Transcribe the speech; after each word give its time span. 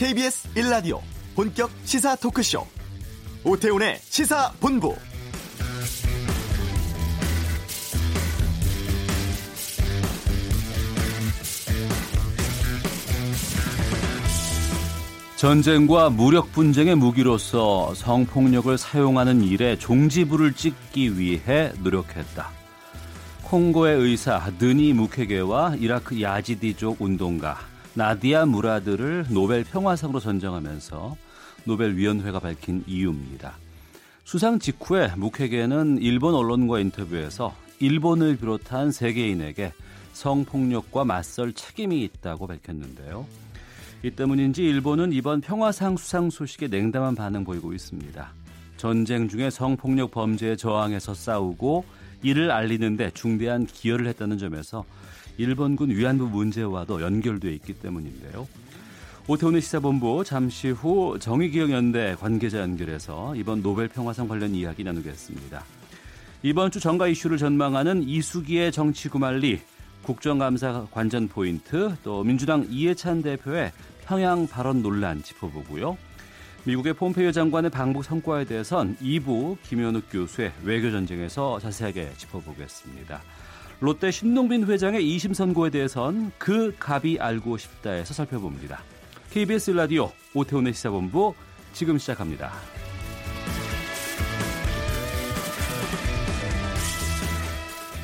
KBS 0.00 0.48
1라디오 0.54 0.98
본격 1.34 1.70
시사 1.84 2.16
토크쇼 2.16 2.66
오태훈의 3.44 3.98
시사본부 4.00 4.96
전쟁과 15.36 16.08
무력 16.08 16.50
분쟁의 16.52 16.94
무기로서 16.94 17.92
성폭력을 17.94 18.78
사용하는 18.78 19.42
일에 19.42 19.76
종지부를 19.76 20.54
찍기 20.54 21.18
위해 21.18 21.72
노력했다. 21.82 22.48
콩고의 23.42 23.98
의사 23.98 24.50
드니 24.58 24.94
무케게와 24.94 25.76
이라크 25.78 26.22
야지디족 26.22 27.02
운동가 27.02 27.69
나디아 27.94 28.46
무라드를 28.46 29.26
노벨 29.30 29.64
평화상으로 29.64 30.20
선정하면서 30.20 31.16
노벨위원회가 31.64 32.38
밝힌 32.38 32.84
이유입니다. 32.86 33.54
수상 34.24 34.58
직후에 34.58 35.08
무케게는 35.16 35.98
일본 35.98 36.34
언론과 36.34 36.78
인터뷰에서 36.78 37.54
일본을 37.80 38.36
비롯한 38.36 38.92
세계인에게 38.92 39.72
성폭력과 40.12 41.04
맞설 41.04 41.52
책임이 41.52 42.02
있다고 42.02 42.46
밝혔는데요. 42.46 43.26
이 44.02 44.10
때문인지 44.10 44.62
일본은 44.62 45.12
이번 45.12 45.40
평화상 45.40 45.96
수상 45.96 46.30
소식에 46.30 46.68
냉담한 46.68 47.16
반응 47.16 47.44
보이고 47.44 47.72
있습니다. 47.72 48.32
전쟁 48.76 49.28
중에 49.28 49.50
성폭력 49.50 50.10
범죄에 50.12 50.56
저항해서 50.56 51.12
싸우고 51.12 51.84
이를 52.22 52.50
알리는데 52.50 53.10
중대한 53.14 53.66
기여를 53.66 54.06
했다는 54.08 54.38
점에서 54.38 54.84
일본군 55.38 55.90
위안부 55.90 56.26
문제와도 56.26 57.02
연결돼 57.02 57.52
있기 57.54 57.74
때문인데요. 57.74 58.46
오태훈의 59.26 59.60
시사본부 59.60 60.24
잠시 60.24 60.70
후 60.70 61.18
정의기억연대 61.18 62.16
관계자 62.18 62.60
연결해서 62.60 63.34
이번 63.36 63.62
노벨 63.62 63.88
평화상 63.88 64.26
관련 64.26 64.54
이야기 64.54 64.82
나누겠습니다. 64.82 65.64
이번 66.42 66.70
주 66.70 66.80
정가 66.80 67.06
이슈를 67.06 67.38
전망하는 67.38 68.02
이수기의 68.02 68.72
정치구말리 68.72 69.60
국정감사 70.02 70.86
관전 70.90 71.28
포인트 71.28 71.94
또 72.02 72.24
민주당 72.24 72.66
이해찬 72.68 73.22
대표의 73.22 73.72
평양 74.04 74.48
발언 74.48 74.82
논란 74.82 75.22
짚어보고요. 75.22 75.96
미국의 76.64 76.94
폼페이오 76.94 77.32
장관의 77.32 77.70
방북 77.70 78.04
성과에 78.04 78.44
대해선 78.44 78.96
2부 78.96 79.58
김현욱 79.62 80.04
교수의 80.10 80.52
외교전쟁에서 80.64 81.58
자세하게 81.60 82.12
짚어보겠습니다. 82.16 83.22
롯데 83.80 84.10
신동빈 84.10 84.64
회장의 84.66 85.02
2심 85.02 85.32
선고에 85.32 85.70
대해선 85.70 86.32
그 86.36 86.74
갑이 86.78 87.18
알고 87.18 87.56
싶다에서 87.56 88.12
살펴봅니다. 88.12 88.82
KBS 89.30 89.70
라디오 89.70 90.10
오태훈의 90.34 90.74
시사본부 90.74 91.34
지금 91.72 91.96
시작합니다. 91.96 92.52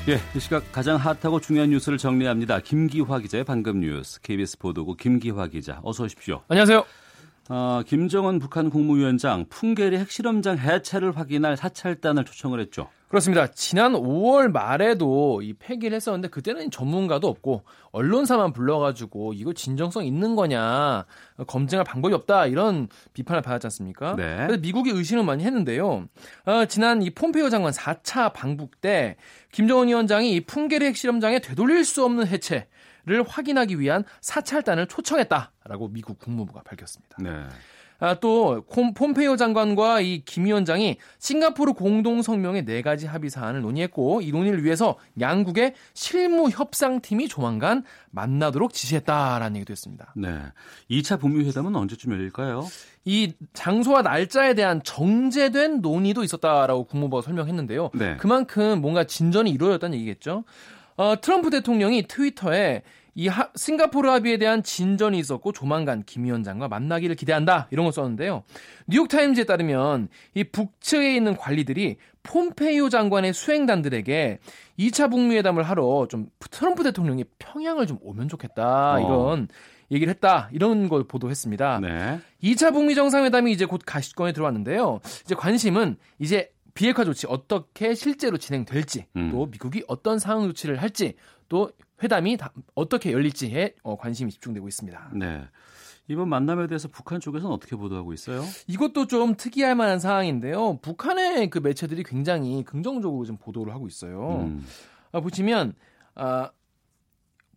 예, 0.09 0.21
이 0.37 0.41
시각 0.41 0.71
가장 0.71 0.97
핫하고 0.97 1.41
중요한 1.41 1.71
뉴스를 1.71 1.99
정리합니다. 1.99 2.61
김기화 2.61 3.19
기자의 3.19 3.43
방금 3.45 3.81
뉴스, 3.81 4.21
KBS 4.21 4.59
보도국 4.59 4.97
김기화 4.99 5.49
기자, 5.49 5.81
어서 5.83 6.05
오십시오. 6.05 6.43
안녕하세요. 6.49 7.06
어, 7.49 7.83
김정은 7.87 8.39
북한 8.39 8.71
국무위원장 8.71 9.47
풍계리 9.49 9.99
핵실험장 9.99 10.59
해체를 10.59 11.17
확인할 11.17 11.57
사찰단을 11.57 12.25
초청을 12.25 12.61
했죠. 12.61 12.89
그렇습니다. 13.09 13.47
지난 13.47 13.93
5월 13.93 14.51
말에도 14.51 15.41
이 15.41 15.53
폐기를 15.53 15.95
했었는데 15.95 16.27
그때는 16.29 16.73
전문가도 16.73 17.29
없고 17.29 17.63
언론사만 17.93 18.53
불러가지고 18.53 19.33
이거 19.35 19.53
진정성 19.53 20.05
있는 20.05 20.35
거냐 20.35 21.07
검증할 21.47 21.85
방법이 21.85 22.13
없다 22.15 22.47
이런 22.47 22.89
비판을 23.13 23.43
받았지 23.43 23.69
않습니까? 23.69 24.17
네. 24.17 24.39
그래서 24.39 24.61
미국이 24.61 24.91
의심을 24.91 25.23
많이 25.23 25.45
했는데요. 25.45 26.09
어, 26.47 26.65
지난 26.67 27.01
이 27.01 27.11
폼페이오 27.11 27.49
장관 27.49 27.73
4차 27.73 28.33
방북 28.33 28.81
때 28.81 29.17
김정은 29.53 29.87
위원장이 29.87 30.33
이 30.33 30.41
풍계리 30.41 30.85
핵실험장에 30.87 31.39
되돌릴 31.39 31.85
수 31.85 32.05
없는 32.05 32.27
해체 32.27 32.67
를 33.07 33.23
확인하기 33.23 33.79
위한 33.79 34.03
사찰단을 34.21 34.89
초청했다 34.89 35.53
라고 35.69 35.89
미국 35.89 36.19
국무부가 36.19 36.63
밝혔습니다. 36.63 37.17
네. 37.21 37.31
아, 37.99 38.13
또 38.21 38.63
폼페이오 38.95 39.37
장관과 39.37 40.03
이 40.03 40.23
김 40.27 40.45
위원장이 40.45 40.99
싱가포르 41.19 41.73
공동 41.73 42.21
성명의 42.21 42.67
네 42.67 42.83
가지 42.83 43.07
합의 43.07 43.31
사안을 43.31 43.63
논의했고 43.63 44.21
이 44.21 44.33
논의를 44.33 44.63
위해서 44.65 44.97
양국의 45.19 45.73
실무 45.95 46.51
협상팀이 46.51 47.29
조만간 47.29 47.85
만나도록 48.11 48.75
지시했다라는 48.75 49.57
얘기도 49.57 49.73
했습니다. 49.73 50.13
네. 50.15 50.41
2차 50.91 51.19
북미 51.19 51.47
회담은 51.49 51.75
언제쯤 51.75 52.13
열릴까요? 52.13 52.67
이 53.07 53.33
장소와 53.55 54.03
날짜에 54.03 54.53
대한 54.53 54.83
정제된 54.83 55.81
논의도 55.81 56.23
있었다라고 56.23 56.85
국무부가 56.85 57.23
설명했는데요. 57.23 57.91
네. 57.95 58.17
그만큼 58.19 58.83
뭔가 58.83 59.05
진전이 59.05 59.51
이루어졌다는 59.51 59.97
얘기겠죠. 59.97 60.45
어, 60.97 61.15
트럼프 61.21 61.49
대통령이 61.49 62.07
트위터에 62.09 62.83
이 63.17 63.29
하, 63.29 63.49
싱가포르 63.55 64.09
합의에 64.09 64.37
대한 64.37 64.63
진전이 64.63 65.19
있었고 65.19 65.53
조만간 65.53 66.03
김 66.05 66.25
위원장과 66.25 66.69
만나기를 66.69 67.17
기대한다 67.17 67.67
이런 67.71 67.85
걸 67.87 67.93
썼는데요. 67.93 68.45
뉴욕타임즈에 68.89 69.45
따르면 69.45 70.09
이 70.35 70.45
북측에 70.45 71.17
있는 71.17 71.35
관리들이 71.35 71.97
폼페이오 72.23 72.91
장관의 72.91 73.33
수행단들에게 73.33 74.39
2차 74.79 75.11
북미 75.11 75.37
회담을 75.37 75.63
하러 75.63 76.07
좀 76.11 76.29
트럼프 76.51 76.83
대통령이 76.83 77.25
평양을 77.39 77.87
좀 77.87 77.99
오면 78.03 78.29
좋겠다 78.29 78.97
어. 78.97 79.01
이런 79.01 79.49
얘기를 79.91 80.13
했다 80.13 80.51
이런 80.53 80.89
걸 80.89 81.05
보도했습니다. 81.05 81.81
네. 81.81 82.21
2차 82.43 82.75
북미 82.75 82.95
정상회담이 82.95 83.51
이제 83.51 83.65
곧 83.65 83.81
가시권에 83.87 84.33
들어왔는데요. 84.33 85.01
이제 85.25 85.35
관심은 85.35 85.97
이제 86.19 86.51
비핵화 86.75 87.05
조치 87.05 87.27
어떻게 87.27 87.95
실제로 87.95 88.37
진행될지 88.37 89.07
음. 89.17 89.31
또 89.33 89.47
미국이 89.47 89.85
어떤 89.89 90.19
상황 90.19 90.47
조치를 90.49 90.83
할지 90.83 91.15
또 91.49 91.71
회담이 92.03 92.39
어떻게 92.75 93.13
열릴지에 93.13 93.75
어, 93.83 93.97
관심이 93.97 94.31
집중되고 94.31 94.69
있습니다. 94.69 95.11
네. 95.15 95.45
이번 96.09 96.29
만남에 96.29 96.67
대해서 96.69 96.89
북한 96.89 97.19
쪽에서는 97.21 97.53
어떻게 97.53 97.75
보도하고 97.75 98.13
있어요? 98.13 98.45
이것도 98.69 99.07
좀 99.07 99.35
특이할 99.35 99.75
만한 99.75 99.99
상황인데요. 99.99 100.79
북한의 100.81 101.51
그 101.51 101.59
매체들이 101.59 102.05
굉장히 102.05 102.63
긍정적으로 102.63 103.25
좀 103.25 103.37
보도를 103.37 103.75
하고 103.75 103.89
있어요. 103.89 104.45
음. 104.47 104.65
아, 105.11 105.21
보시면 105.21 105.75
아, 106.15 106.51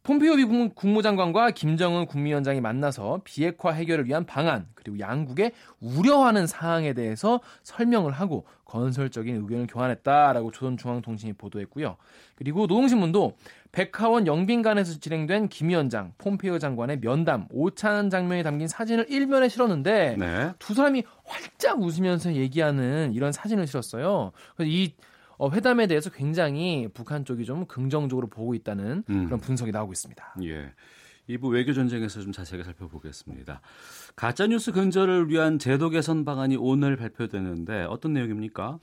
폼페이오 0.10 0.38
미국 0.38 0.74
국무장관과 0.74 1.52
김정은 1.52 2.08
국무위원장이 2.08 2.62
만나서 2.62 3.22
비핵화 3.24 3.70
해결을 3.70 4.08
위한 4.08 4.26
방안 4.26 4.66
그리고 4.74 4.98
양국의 4.98 5.52
우려하는 5.82 6.48
사항에 6.48 6.94
대해서 6.94 7.42
설명을 7.62 8.12
하고 8.12 8.48
건설적인 8.66 9.36
의견을 9.36 9.68
교환했다라고 9.68 10.50
조선중앙통신이 10.50 11.34
보도했고요. 11.34 11.96
그리고 12.34 12.62
노동신문도 12.62 13.34
백하원 13.72 14.26
영빈관에서 14.26 15.00
진행된 15.00 15.48
김 15.50 15.70
위원장, 15.70 16.14
폼페이오 16.18 16.58
장관의 16.58 17.02
면담, 17.02 17.46
오찬 17.52 18.10
장면이 18.10 18.42
담긴 18.42 18.68
사진을 18.68 19.12
일면에 19.12 19.48
실었는데 19.48 20.16
네. 20.18 20.52
두 20.58 20.74
사람이 20.74 21.04
활짝 21.24 21.80
웃으면서 21.82 22.34
얘기하는 22.34 23.12
이런 23.14 23.32
사진을 23.32 23.68
실었어요. 23.68 24.32
그래서 24.56 24.72
이 24.72 24.96
어, 25.40 25.50
회담에 25.50 25.88
대해서 25.88 26.10
굉장히 26.10 26.90
북한 26.94 27.24
쪽이 27.24 27.46
좀 27.46 27.66
긍정적으로 27.66 28.28
보고 28.28 28.54
있다는 28.54 29.04
음. 29.10 29.26
그런 29.26 29.40
분석이 29.40 29.72
나오고 29.72 29.94
있습니다. 29.94 30.36
예. 30.44 30.74
이부 31.28 31.48
외교 31.48 31.74
전쟁에서 31.74 32.22
좀 32.22 32.34
자세하게 32.34 32.66
살펴보겠습니다. 32.66 33.62
가짜 34.16 34.48
뉴스 34.48 34.74
근절을 34.74 35.30
위한 35.30 35.58
제도 35.58 35.90
개선 35.90 36.26
방안이 36.26 36.58
오늘 36.58 36.98
발표되는데 36.98 37.84
어떤 37.84 38.14
내용입니까? 38.14 38.80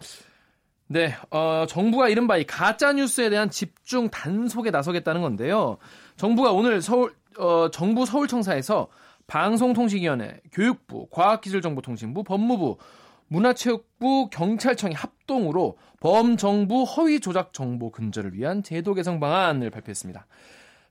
네, 0.87 1.15
어, 1.31 1.67
정부가 1.69 2.09
이른바 2.09 2.39
이 2.39 2.45
가짜 2.45 2.93
뉴스에 2.93 3.29
대한 3.29 3.51
집중 3.51 4.09
단속에 4.09 4.71
나서겠다는 4.71 5.21
건데요. 5.21 5.77
정부가 6.17 6.53
오늘 6.53 6.81
서울 6.81 7.13
어, 7.37 7.69
정부 7.71 8.07
서울청사에서 8.07 8.89
방송통신위원회, 9.27 10.41
교육부, 10.53 11.09
과학기술정보통신부, 11.11 12.23
법무부, 12.23 12.79
문화체육부, 13.29 14.31
경찰청이 14.31 14.95
합동으로 14.95 15.79
범정부 16.01 16.85
허위 16.85 17.21
조작 17.21 17.53
정보 17.53 17.91
근절을 17.91 18.35
위한 18.35 18.63
제도 18.63 18.95
개선 18.95 19.21
방안을 19.21 19.71
발표했습니다. 19.71 20.27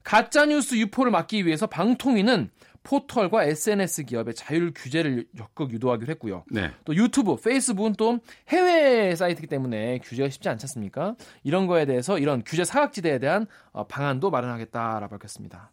가짜 0.03 0.45
뉴스 0.45 0.75
유포를 0.75 1.11
막기 1.11 1.45
위해서 1.45 1.65
방통위는 1.67 2.49
포털과 2.83 3.45
SNS 3.45 4.03
기업의 4.03 4.35
자율 4.35 4.71
규제를 4.73 5.25
적극 5.35 5.71
유도하기로 5.71 6.11
했고요. 6.11 6.43
네. 6.51 6.71
또 6.85 6.95
유튜브, 6.95 7.35
페이스북은 7.35 7.93
또 7.93 8.19
해외 8.49 9.15
사이트이기 9.15 9.47
때문에 9.47 9.99
규제가 10.03 10.29
쉽지 10.29 10.47
않지 10.47 10.65
않습니까? 10.65 11.15
이런 11.43 11.65
거에 11.65 11.85
대해서 11.85 12.19
이런 12.19 12.43
규제 12.45 12.63
사각지대에 12.63 13.17
대한 13.17 13.47
어, 13.71 13.87
방안도 13.87 14.29
마련하겠다라고 14.29 15.09
밝혔습니다. 15.09 15.71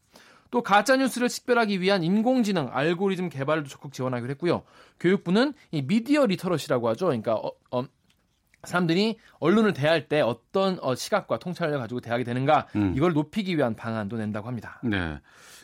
또 0.52 0.62
가짜 0.62 0.96
뉴스를 0.96 1.30
식별하기 1.30 1.80
위한 1.80 2.04
인공지능 2.04 2.68
알고리즘 2.70 3.30
개발도 3.30 3.70
적극 3.70 3.92
지원하기로 3.92 4.30
했고요. 4.32 4.62
교육부는 5.00 5.54
이 5.70 5.80
media 5.82 6.26
literacy라고 6.26 6.90
하죠. 6.90 7.06
그러니까 7.06 7.34
어, 7.34 7.52
어, 7.70 7.84
사람들이 8.62 9.16
언론을 9.40 9.72
대할 9.72 10.08
때 10.08 10.20
어떤 10.20 10.78
어, 10.82 10.94
시각과 10.94 11.38
통찰을 11.38 11.78
가지고 11.78 12.00
대하게 12.00 12.24
되는가 12.24 12.68
음. 12.76 12.92
이걸 12.94 13.14
높이기 13.14 13.56
위한 13.56 13.74
방안도 13.74 14.18
낸다고 14.18 14.46
합니다. 14.46 14.78
네. 14.84 15.18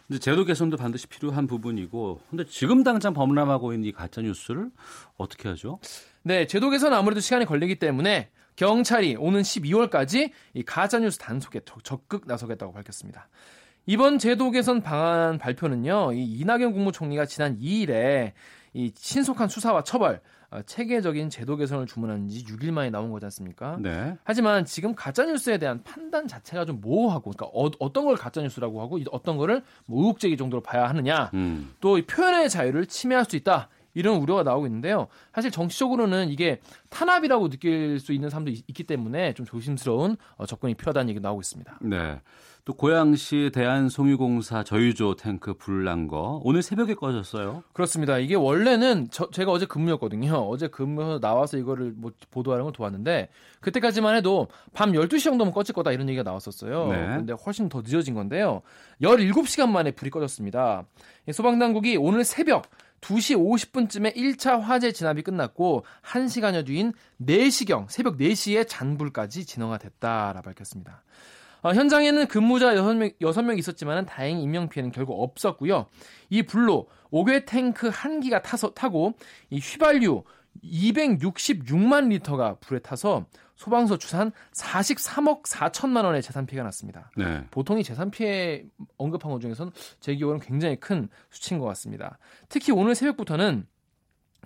근데 0.06 0.20
제도 0.20 0.46
개선도 0.46 0.79
반드시 0.79 1.06
필요한 1.06 1.46
부분이고 1.46 2.23
근데 2.31 2.44
지금 2.46 2.82
당장 2.82 3.12
범람하고 3.12 3.75
있는 3.75 3.87
이 3.87 3.93
가짜 3.93 4.23
뉴스를 4.23 4.70
어떻게 5.19 5.50
하죠? 5.50 5.81
네, 6.23 6.46
제도 6.46 6.70
개선 6.70 6.94
아무래도 6.94 7.20
시간이 7.20 7.44
걸리기 7.44 7.75
때문에 7.79 8.31
경찰이 8.56 9.17
오는 9.17 9.43
12월까지 9.43 10.32
이 10.55 10.62
가짜 10.62 10.99
뉴스 10.99 11.19
단속에 11.19 11.61
적극 11.85 12.26
나서겠다고 12.26 12.73
밝혔습니다. 12.73 13.29
이번 13.88 14.19
제도 14.19 14.50
개선 14.50 14.82
방안 14.82 15.38
발표는요, 15.38 16.12
이 16.12 16.23
이낙연 16.40 16.75
국무총리가 16.75 17.25
지난 17.25 17.58
2일에 17.58 18.32
이 18.75 18.93
신속한 18.94 19.49
수사와 19.49 19.82
처벌, 19.82 20.20
어, 20.50 20.61
체계적인 20.61 21.31
제도 21.31 21.56
개선을 21.56 21.87
주문한 21.87 22.29
지 22.29 22.44
6일 22.44 22.70
만에 22.70 22.90
나온 22.90 23.11
거지 23.11 23.25
않습니까? 23.25 23.79
네. 23.81 24.14
하지만 24.25 24.67
지금 24.67 24.94
가짜 24.94 25.25
뉴스에 25.25 25.56
대한 25.56 25.82
판단 25.85 26.29
자체가 26.29 26.67
좀 26.67 26.82
모호하고, 26.82 27.31
그러니까 27.31 27.46
어, 27.55 27.90
떤걸 27.90 28.17
가짜 28.17 28.43
뉴스라고 28.43 28.82
하고 28.82 29.00
어떤 29.11 29.38
거를 29.38 29.62
뭐 29.87 30.02
의혹제기 30.02 30.37
정도로 30.37 30.62
봐야 30.62 30.87
하느냐, 30.87 31.31
음. 31.32 31.73
또 31.81 31.99
표현의 32.06 32.50
자유를 32.50 32.85
침해할 32.85 33.25
수 33.25 33.37
있다. 33.37 33.70
이런 33.94 34.20
우려가 34.20 34.43
나오고 34.43 34.67
있는데요. 34.67 35.08
사실 35.32 35.50
정치적으로는 35.50 36.29
이게 36.31 36.61
탄압이라고 36.90 37.49
느낄 37.49 37.99
수 38.00 38.12
있는 38.12 38.31
사람도 38.31 38.50
있, 38.50 38.67
기 38.67 38.85
때문에 38.85 39.35
좀 39.35 39.46
조심스러운 39.46 40.17
어, 40.37 40.46
접근이 40.46 40.75
필요하다는 40.75 41.08
얘기가 41.11 41.26
나오고 41.26 41.40
있습니다. 41.40 41.79
네. 41.82 42.20
또 42.69 42.75
고양시 42.75 43.50
대한송유공사 43.55 44.62
저유조 44.62 45.17
탱크 45.17 45.55
불난 45.55 46.06
거 46.06 46.43
오늘 46.44 46.61
새벽에 46.61 46.93
꺼졌어요. 46.93 47.62
그렇습니다. 47.73 48.19
이게 48.19 48.35
원래는 48.35 49.08
저, 49.11 49.31
제가 49.31 49.50
어제 49.50 49.64
근무였거든요. 49.64 50.35
어제 50.35 50.69
근무해서 50.69 51.19
나와서 51.19 51.56
이거를 51.56 51.94
뭐 51.96 52.12
보도하는 52.31 52.64
걸 52.64 52.75
도왔는데 52.75 53.31
그때까지만 53.61 54.17
해도 54.17 54.49
밤 54.75 54.93
12시 54.93 55.25
정도면 55.25 55.55
꺼질 55.55 55.75
거다 55.75 55.93
이런 55.93 56.11
얘기가 56.11 56.23
나왔었어요. 56.25 56.88
네. 56.88 57.06
근데 57.17 57.32
훨씬 57.32 57.70
더 57.70 57.81
늦어진 57.81 58.12
건데요. 58.12 58.61
17시간 59.00 59.70
만에 59.70 59.93
불이 59.93 60.11
꺼졌습니다. 60.11 60.85
소방당국이 61.32 61.96
오늘 61.96 62.23
새벽 62.23 62.67
2시 63.00 63.37
50분쯤에 63.37 64.17
1차 64.17 64.61
화재 64.61 64.93
진압이 64.93 65.23
끝났고 65.23 65.85
1시간여 66.03 66.67
뒤인 66.67 66.93
4시경 67.21 67.89
새벽 67.89 68.17
4시에 68.19 68.67
잔불까지 68.67 69.47
진화가 69.47 69.79
됐다라 69.79 70.43
밝혔습니다. 70.43 71.03
어, 71.62 71.73
현장에는 71.73 72.27
근무자 72.29 72.75
6명, 72.75 73.19
6명 73.21 73.59
있었지만 73.59 74.06
다행히 74.06 74.43
인명피해는 74.43 74.93
결국 74.93 75.23
없었고요. 75.23 75.87
이 76.31 76.43
불로 76.43 76.89
5개 77.11 77.47
탱크 77.47 77.89
한 77.93 78.21
기가 78.21 78.43
타서, 78.43 78.75
타고 78.75 79.15
이 79.50 79.59
휘발유 79.59 80.23
266만 80.62 82.09
리터가 82.09 82.56
불에 82.56 82.81
타서 82.81 83.27
소방서 83.59 83.99
추산 83.99 84.31
43억 84.53 85.43
4천만 85.43 86.05
원의 86.05 86.23
재산 86.23 86.47
피해가 86.47 86.63
났습니다. 86.63 87.11
네. 87.17 87.45
보통 87.51 87.79
이 87.79 87.83
재산 87.83 88.09
피해 88.11 88.65
언급한 88.97 89.33
것 89.33 89.41
중에서는 89.41 89.73
제 89.99 90.15
기억으로는 90.15 90.47
굉장히 90.47 90.77
큰 90.77 91.09
수치인 91.29 91.59
것 91.59 91.67
같습니다. 91.67 92.19
특히 92.49 92.73
오늘 92.73 92.95
새벽부터는 92.95 93.67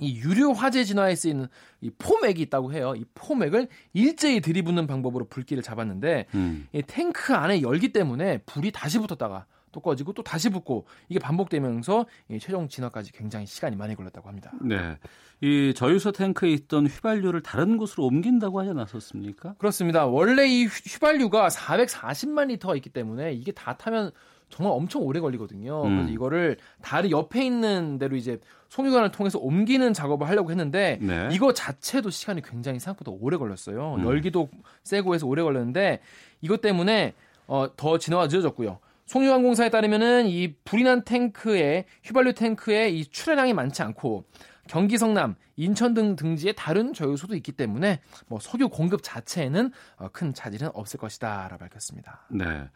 이 0.01 0.17
유료 0.17 0.55
화재 0.55 0.83
진화에 0.83 1.15
쓰이는 1.15 1.47
이 1.83 1.91
포맥이 1.91 2.41
있다고 2.41 2.73
해요. 2.73 2.95
이 2.97 3.05
포맥을 3.15 3.69
일제히 3.93 4.41
들이붓는 4.41 4.87
방법으로 4.87 5.27
불길을 5.29 5.63
잡았는데 5.63 6.29
음. 6.35 6.67
이 6.73 6.81
탱크 6.81 7.35
안에 7.35 7.61
열기 7.61 7.93
때문에 7.93 8.39
불이 8.47 8.71
다시 8.73 8.99
붙었다가 8.99 9.45
또 9.73 9.81
꺼지고 9.81 10.13
또 10.13 10.23
다시 10.23 10.51
붙고 10.51 10.87
이게 11.09 11.19
반복되면서 11.19 12.07
이 12.31 12.39
최종 12.39 12.69
진화까지 12.69 13.13
굉장히 13.13 13.47
시간이 13.47 13.77
많이 13.77 13.97
걸렸다고 13.97 14.29
합니다. 14.29 14.53
네. 14.61 14.97
이 15.41 15.73
저유소 15.75 16.13
탱크에 16.13 16.51
있던 16.51 16.87
휘발유를 16.87 17.43
다른 17.43 17.77
곳으로 17.77 18.05
옮긴다고 18.07 18.61
하지 18.61 18.71
않았었습니까? 18.71 19.55
그렇습니다. 19.59 20.07
원래 20.07 20.47
이 20.47 20.67
휘발유가 20.67 21.49
440만 21.49 22.49
리터가 22.49 22.77
있기 22.77 22.91
때문에 22.91 23.33
이게 23.33 23.51
다 23.51 23.77
타면 23.77 24.13
정말 24.51 24.75
엄청 24.75 25.03
오래 25.03 25.19
걸리거든요. 25.19 25.83
음. 25.85 25.97
그래서 25.97 26.13
이거를 26.13 26.59
다리 26.83 27.11
옆에 27.11 27.45
있는 27.45 27.99
데로 27.99 28.17
이제 28.17 28.39
송유관을 28.69 29.11
통해서 29.11 29.39
옮기는 29.39 29.95
작업을 29.95 30.29
하려고 30.29 30.51
했는데 30.51 30.99
네. 31.01 31.29
이거 31.33 31.53
자체도 31.55 32.11
시간이 32.11 32.43
굉장히 32.43 32.79
생각보다 32.79 33.11
오래 33.19 33.39
걸렸어요. 33.39 33.97
음. 33.97 34.05
열기도 34.05 34.51
세고 34.85 35.15
해서 35.15 35.27
오래 35.27 35.43
걸렸는데 35.43 36.01
이것 36.43 36.61
때문에 36.61 37.15
어, 37.47 37.67
더 37.77 37.99
진화가 37.99 38.27
늦어졌고요. 38.27 38.79
송유관공사에 39.13 39.69
따르면은 39.69 40.27
이 40.27 40.55
불이 40.65 40.85
난 40.85 41.05
탱크에 41.05 41.85
휘발유 42.03 42.33
탱크에 42.33 42.89
이 42.89 43.05
출하량이 43.05 43.53
많지 43.53 43.83
않고 43.83 44.25
경기 44.69 44.97
성남, 44.97 45.35
인천 45.57 45.93
등 45.93 46.17
등지에 46.17 46.53
다른 46.53 46.95
저유소도 46.95 47.37
있기 47.37 47.53
때문에 47.53 48.01
뭐 48.27 48.41
석유 48.41 48.71
공급 48.71 49.01
자체에는 49.03 49.71
어, 49.97 50.09
큰 50.13 50.33
차질은 50.33 50.71
없을 50.73 50.99
것이다라고 50.99 51.59
밝혔습니다. 51.59 52.27
네. 52.31 52.71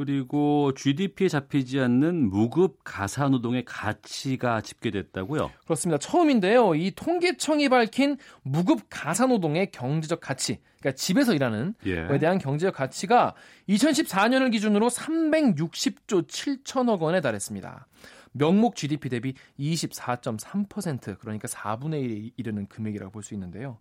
그리고 0.00 0.72
GDP에 0.72 1.28
잡히지 1.28 1.78
않는 1.78 2.30
무급 2.30 2.78
가사 2.84 3.28
노동의 3.28 3.66
가치가 3.66 4.62
집계됐다고요? 4.62 5.50
그렇습니다. 5.64 5.98
처음인데요. 5.98 6.74
이 6.74 6.90
통계청이 6.96 7.68
밝힌 7.68 8.16
무급 8.40 8.86
가사 8.88 9.26
노동의 9.26 9.70
경제적 9.70 10.20
가치, 10.20 10.58
그러니까 10.78 10.96
집에서 10.96 11.34
일하는 11.34 11.74
예. 11.84 12.06
거에 12.06 12.18
대한 12.18 12.38
경제적 12.38 12.74
가치가 12.74 13.34
2014년을 13.68 14.50
기준으로 14.52 14.88
360조 14.88 16.26
7천억 16.26 17.00
원에 17.00 17.20
달했습니다. 17.20 17.86
명목 18.32 18.76
GDP 18.76 19.08
대비 19.10 19.34
24.3% 19.58 21.18
그러니까 21.18 21.46
4분의 21.48 21.92
1에 21.92 22.32
이르는 22.38 22.68
금액이라고 22.68 23.10
볼 23.12 23.22
수 23.22 23.34
있는데요. 23.34 23.76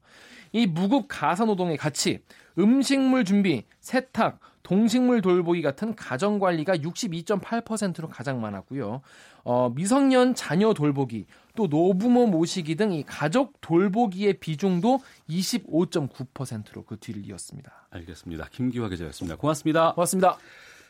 이 0.51 0.65
무급 0.67 1.05
가사 1.07 1.45
노동의 1.45 1.77
가치, 1.77 2.19
음식물 2.57 3.23
준비, 3.23 3.63
세탁, 3.79 4.39
동식물 4.63 5.21
돌보기 5.21 5.61
같은 5.61 5.95
가정 5.95 6.39
관리가 6.39 6.77
62.8%로 6.77 8.09
가장 8.09 8.41
많았고요. 8.41 9.01
어, 9.43 9.69
미성년 9.73 10.35
자녀 10.35 10.73
돌보기, 10.73 11.25
또 11.55 11.67
노부모 11.67 12.27
모시기 12.27 12.75
등 12.75 12.89
이 12.91 13.03
가족 13.03 13.61
돌보기의 13.61 14.39
비중도 14.39 14.99
25.9%로 15.29 16.83
그 16.83 16.97
뒤를 16.99 17.25
이었습니다. 17.25 17.87
알겠습니다. 17.91 18.47
김기화 18.51 18.89
기자였습니다. 18.89 19.35
고맙습니다. 19.37 19.93
고맙습니다. 19.93 20.37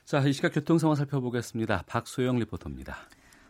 자, 0.06 0.20
이 0.22 0.34
시각 0.34 0.54
교통 0.54 0.80
상황 0.80 0.96
살펴보겠습니다. 0.96 1.84
박소영 1.88 2.40
리포터입니다. 2.40 2.98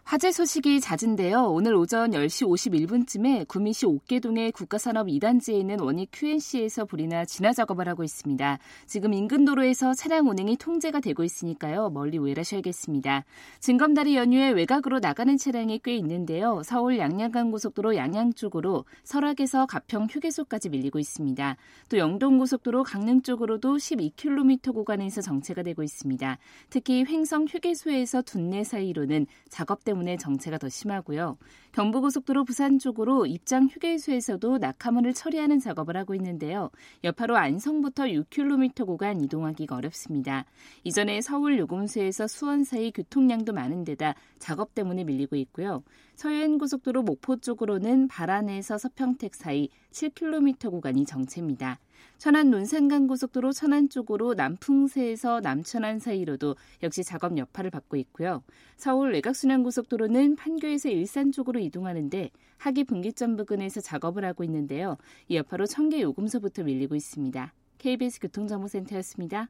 화재 0.09 0.31
소식이 0.31 0.81
잦은데요. 0.81 1.51
오늘 1.51 1.75
오전 1.75 2.09
10시 2.09 2.47
51분쯤에 2.47 3.47
구미시 3.47 3.85
옥계동의 3.85 4.53
국가산업 4.53 5.06
2단지에 5.06 5.53
있는 5.53 5.79
원익 5.79 6.09
QNC에서 6.11 6.85
불이 6.85 7.06
나 7.06 7.25
진화 7.25 7.53
작업을 7.53 7.88
하고 7.88 8.03
있습니다. 8.03 8.57
지금 8.88 9.13
인근 9.13 9.45
도로에서 9.45 9.94
차량 9.94 10.27
운행이 10.27 10.57
통제가 10.57 11.00
되고 11.00 11.24
있으니까요. 11.24 11.91
멀리 11.91 12.17
우회하셔야겠습니다. 12.17 13.24
진검다리 13.60 14.15
연휴에 14.15 14.50
외곽으로 14.50 14.98
나가는 14.98 15.38
차량이 15.38 15.79
꽤 15.84 15.95
있는데요. 15.98 16.63
서울 16.65 16.98
양양간 16.98 17.51
고속도로 17.51 17.95
양양 17.95 18.34
쪽으로 18.34 18.86
설악에서 19.03 19.67
가평 19.67 20.07
휴게소까지 20.10 20.69
밀리고 20.69 20.98
있습니다. 20.98 21.55
또 21.88 21.98
영동 22.00 22.39
고속도로 22.39 22.81
강릉 22.81 23.22
쪽으로도 23.22 23.77
12km 23.77 24.74
구간에서 24.74 25.22
정체가 25.22 25.62
되고 25.62 25.84
있습니다. 25.84 26.39
특히 26.72 27.05
횡성 27.07 27.45
휴게소에서 27.48 28.24
둔내 28.24 28.63
사이로는 28.63 29.27
작업 29.50 29.84
때문에 29.84 29.99
때문에 30.00 30.18
정체가 30.18 30.58
더 30.58 30.70
심하고요. 30.70 31.38
경부고속도로 31.74 32.46
부산 32.46 32.79
쪽으로 32.79 33.25
입장 33.25 33.68
휴게소에서도 33.68 34.58
낙하물을 34.58 35.13
처리하는 35.13 35.60
작업을 35.60 35.98
하고 35.98 36.15
있는데요. 36.15 36.70
여파로 37.03 37.38
안성부터 37.38 38.06
6km 38.06 38.86
구간 38.86 39.22
이동하기가 39.22 39.75
어렵습니다. 39.75 40.46
이전에 40.84 41.22
서울 41.22 41.60
요금소에서 41.60 42.27
수원 42.27 42.63
사이 42.63 42.91
교통량도 42.91 43.53
많은 43.53 43.84
데다 43.84 44.15
작업 44.39 44.74
때문에 44.74 45.03
밀리고 45.03 45.36
있고요. 45.36 45.84
서해안고속도로 46.15 47.03
목포 47.03 47.38
쪽으로는 47.38 48.08
발안에서 48.08 48.77
서평택 48.77 49.36
사이 49.36 49.70
7km 49.91 50.72
구간이 50.72 51.06
정체입니다. 51.06 51.79
천안 52.18 52.50
논산간 52.50 53.08
고속도로 53.08 53.51
천안 53.51 53.89
쪽으로 53.89 54.34
남풍세에서 54.34 55.39
남천안 55.41 56.00
사이로도 56.00 56.56
역시 56.84 57.03
작업 57.03 57.38
여파를 57.38 57.70
받고 57.70 57.98
있고요. 57.98 58.44
서울 58.75 59.13
외곽순환 59.13 59.63
고속도로는 59.63 60.36
판교에서 60.36 60.89
일산 60.89 61.32
쪽으로 61.32 61.60
이동하는데 61.60 62.29
하기 62.58 62.84
분기점 62.84 63.36
부근에서 63.36 63.82
작업을 63.82 64.25
하고 64.25 64.44
있는데요. 64.44 64.98
이 65.27 65.38
여파로 65.38 65.65
청계 65.65 66.01
요금소부터 66.01 66.63
밀리고 66.63 66.96
있습니다. 66.96 67.53
KBS 67.77 68.20
교통정보센터였습니다. 68.20 69.48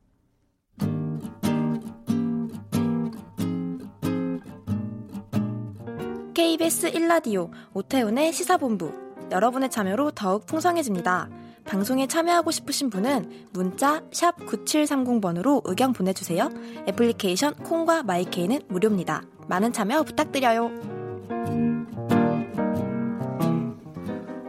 KBS 6.33 6.91
1라디오 6.91 7.49
오태훈의 7.73 8.31
시사본부 8.31 9.09
여러분의 9.31 9.69
참여로 9.69 10.11
더욱 10.11 10.45
풍성해집니다. 10.45 11.29
방송에 11.69 12.07
참여하고 12.07 12.49
싶으신 12.49 12.89
분은 12.89 13.49
문자 13.53 14.01
9730번으로 14.09 15.61
의견 15.65 15.93
보내주세요. 15.93 16.49
애플리케이션 16.87 17.53
콩과 17.57 18.01
마이케이는 18.01 18.61
무료입니다. 18.69 19.21
많은 19.47 19.71
참여 19.71 20.01
부탁드려요. 20.01 20.71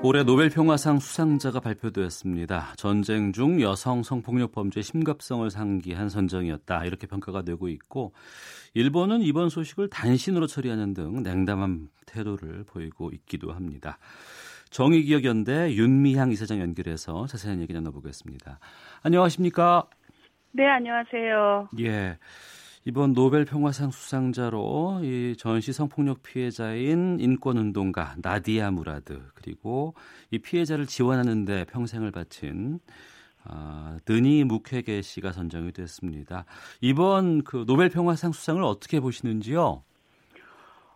올해 0.02 0.22
노벨 0.24 0.48
평화상 0.48 0.98
수상자가 0.98 1.60
발표되었습니다. 1.60 2.72
전쟁 2.78 3.34
중 3.34 3.60
여성 3.60 4.02
성폭력 4.02 4.52
범죄 4.52 4.80
심각성을 4.80 5.50
상기한 5.50 6.08
선정이었다. 6.08 6.86
이렇게 6.86 7.06
평가가 7.06 7.42
되고 7.42 7.68
있고 7.68 8.14
일본은 8.72 9.20
이번 9.20 9.50
소식을 9.50 9.90
단신으로 9.90 10.46
처리하는 10.46 10.94
등 10.94 11.22
냉담한 11.22 11.90
태도를 12.06 12.64
보이고 12.64 13.10
있기도 13.12 13.52
합니다. 13.52 13.98
정의기억연대 14.70 15.74
윤미향 15.74 16.30
이사장 16.30 16.60
연결해서 16.60 17.26
자세한 17.26 17.60
얘기 17.60 17.72
나눠보겠습니다. 17.72 18.60
안녕하십니까? 19.02 19.88
네, 20.52 20.66
안녕하세요. 20.66 21.68
예. 21.80 22.18
이번 22.86 23.12
노벨 23.12 23.44
평화상 23.44 23.90
수상자로 23.90 25.00
이 25.02 25.34
전시 25.36 25.72
성폭력 25.72 26.22
피해자인 26.22 27.18
인권운동가 27.20 28.16
나디아 28.22 28.70
무라드 28.70 29.20
그리고 29.34 29.94
이 30.30 30.38
피해자를 30.38 30.86
지원하는데 30.86 31.66
평생을 31.66 32.10
바친 32.10 32.80
아, 33.44 33.98
드니 34.04 34.44
무케게 34.44 35.02
씨가 35.02 35.32
선정이 35.32 35.72
됐습니다. 35.72 36.46
이번 36.80 37.42
그 37.42 37.64
노벨 37.66 37.90
평화상 37.90 38.32
수상을 38.32 38.62
어떻게 38.62 39.00
보시는지요? 39.00 39.82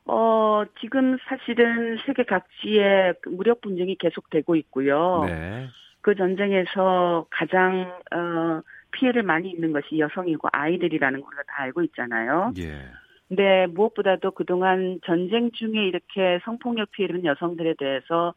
어, 0.06 0.64
지금 0.80 1.16
사실은 1.28 1.96
세계 2.04 2.25
각지에 2.25 3.14
그 3.23 3.30
무력 3.30 3.61
분쟁이 3.61 3.96
계속되고 3.96 4.54
있고요. 4.56 5.25
네. 5.26 5.68
그 6.02 6.14
전쟁에서 6.14 7.26
가장 7.30 7.90
어, 8.14 8.61
피해를 8.92 9.23
많이 9.23 9.50
입는 9.50 9.73
것이 9.73 9.99
여성이고 9.99 10.49
아이들이라는 10.52 11.20
걸 11.20 11.30
다 11.46 11.62
알고 11.62 11.82
있잖아요. 11.82 12.52
예. 12.58 12.87
근데 13.28 13.66
무엇보다도 13.68 14.32
그동안 14.32 15.00
전쟁 15.04 15.50
중에 15.52 15.87
이렇게 15.87 16.40
성폭력 16.44 16.90
피해를 16.92 17.16
입는 17.16 17.30
여성들에 17.30 17.75
대해서 17.78 18.34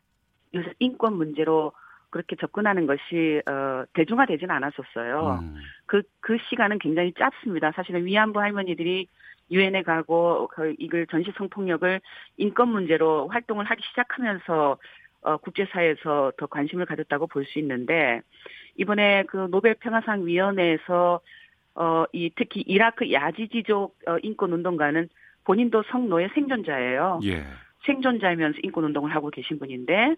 요새 0.54 0.72
인권 0.80 1.14
문제로 1.18 1.74
그렇게 2.10 2.36
접근하는 2.38 2.88
것이 2.88 3.42
어, 3.50 3.84
대중화되지는 3.94 4.54
않았었어요. 4.56 5.40
음. 5.42 5.56
그, 5.86 6.04
그 6.22 6.38
시간은 6.50 6.80
굉장히 6.80 7.14
짧습니다. 7.14 7.74
사실은 7.76 8.06
위안부 8.06 8.40
할머니들이 8.40 9.08
유엔에 9.52 9.84
가고 9.84 10.48
그 10.54 10.76
이걸 10.78 11.08
전시 11.08 11.32
성폭력을 11.38 12.02
인권 12.38 12.70
문제로 12.70 13.28
활동을 13.30 13.66
하기 13.66 13.82
시작하면서 13.90 14.78
어, 15.22 15.38
국제사회에서 15.38 16.34
더 16.38 16.46
관심을 16.48 16.86
가졌다고 16.86 17.28
볼 17.28 17.46
수 17.46 17.60
있는데 17.60 18.22
이번에 18.76 19.24
그 19.28 19.48
노벨 19.50 19.74
평화상 19.76 20.26
위원회에서 20.26 21.20
어, 21.76 22.06
이 22.12 22.32
특히 22.36 22.62
이라크 22.62 23.12
야지지족 23.12 23.98
어, 24.08 24.18
인권 24.24 24.54
운동가는 24.54 25.10
본인도 25.44 25.84
성노예 25.92 26.30
생존자예요. 26.34 27.20
예. 27.24 27.46
생존자이면서 27.86 28.60
인권 28.64 28.84
운동을 28.84 29.14
하고 29.16 29.30
계신 29.30 29.60
분인데 29.60 30.16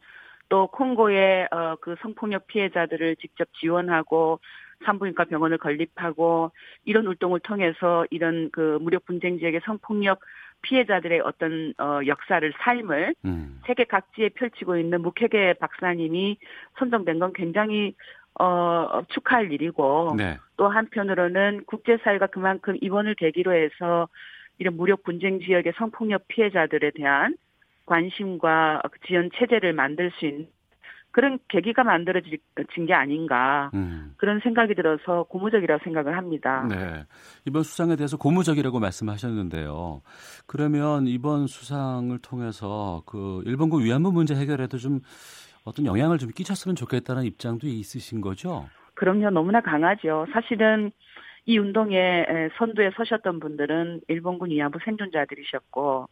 또 0.49 0.67
콩고의 0.67 1.47
어, 1.51 1.75
그 1.79 1.95
성폭력 2.01 2.47
피해자들을 2.47 3.17
직접 3.17 3.47
지원하고 3.53 4.39
산부인과 4.85 5.25
병원을 5.25 5.57
건립하고 5.57 6.51
이런 6.85 7.07
활동을 7.07 7.39
통해서 7.39 8.05
이런 8.09 8.49
그 8.51 8.77
무력 8.81 9.05
분쟁 9.05 9.39
지역의 9.39 9.61
성폭력 9.65 10.19
피해자들의 10.61 11.21
어떤 11.21 11.73
어 11.77 11.99
역사를 12.05 12.53
삶을 12.59 13.15
음. 13.25 13.61
세계 13.65 13.85
각지에 13.85 14.29
펼치고 14.29 14.77
있는 14.77 15.01
무케게 15.01 15.53
박사님이 15.53 16.37
선정된 16.77 17.19
건 17.19 17.33
굉장히 17.33 17.95
어 18.39 19.01
축하할 19.09 19.51
일이고 19.51 20.15
네. 20.17 20.37
또 20.57 20.67
한편으로는 20.67 21.63
국제사회가 21.65 22.27
그만큼 22.27 22.77
이번을 22.81 23.15
계기로 23.15 23.53
해서 23.53 24.07
이런 24.57 24.75
무력 24.75 25.03
분쟁 25.03 25.39
지역의 25.39 25.73
성폭력 25.77 26.27
피해자들에 26.27 26.91
대한 26.91 27.35
관심과 27.85 28.81
지원 29.07 29.29
체제를 29.33 29.73
만들 29.73 30.11
수 30.19 30.25
있는 30.25 30.47
그런 31.11 31.39
계기가 31.47 31.83
만들어진 31.83 32.37
게 32.87 32.93
아닌가 32.93 33.71
음. 33.73 34.13
그런 34.17 34.39
생각이 34.41 34.75
들어서 34.75 35.23
고무적이라고 35.23 35.83
생각을 35.83 36.15
합니다. 36.15 36.65
네. 36.69 37.05
이번 37.45 37.63
수상에 37.63 37.95
대해서 37.95 38.17
고무적이라고 38.17 38.79
말씀하셨는데요. 38.79 40.01
그러면 40.45 41.07
이번 41.07 41.47
수상을 41.47 42.17
통해서 42.19 43.01
그 43.05 43.41
일본군 43.45 43.83
위안부 43.83 44.11
문제 44.11 44.35
해결에도 44.35 44.77
좀 44.77 44.99
어떤 45.65 45.85
영향을 45.85 46.19
좀 46.19 46.29
끼쳤으면 46.29 46.75
좋겠다는 46.75 47.23
입장도 47.23 47.67
있으신 47.67 48.21
거죠? 48.21 48.69
그럼요, 48.93 49.29
너무나 49.29 49.61
강하죠. 49.61 50.27
사실은 50.31 50.91
이 51.45 51.57
운동에 51.57 52.25
선두에 52.57 52.91
서셨던 52.95 53.39
분들은 53.39 54.01
일본군 54.07 54.51
위안부 54.51 54.79
생존자들이셨고, 54.85 56.07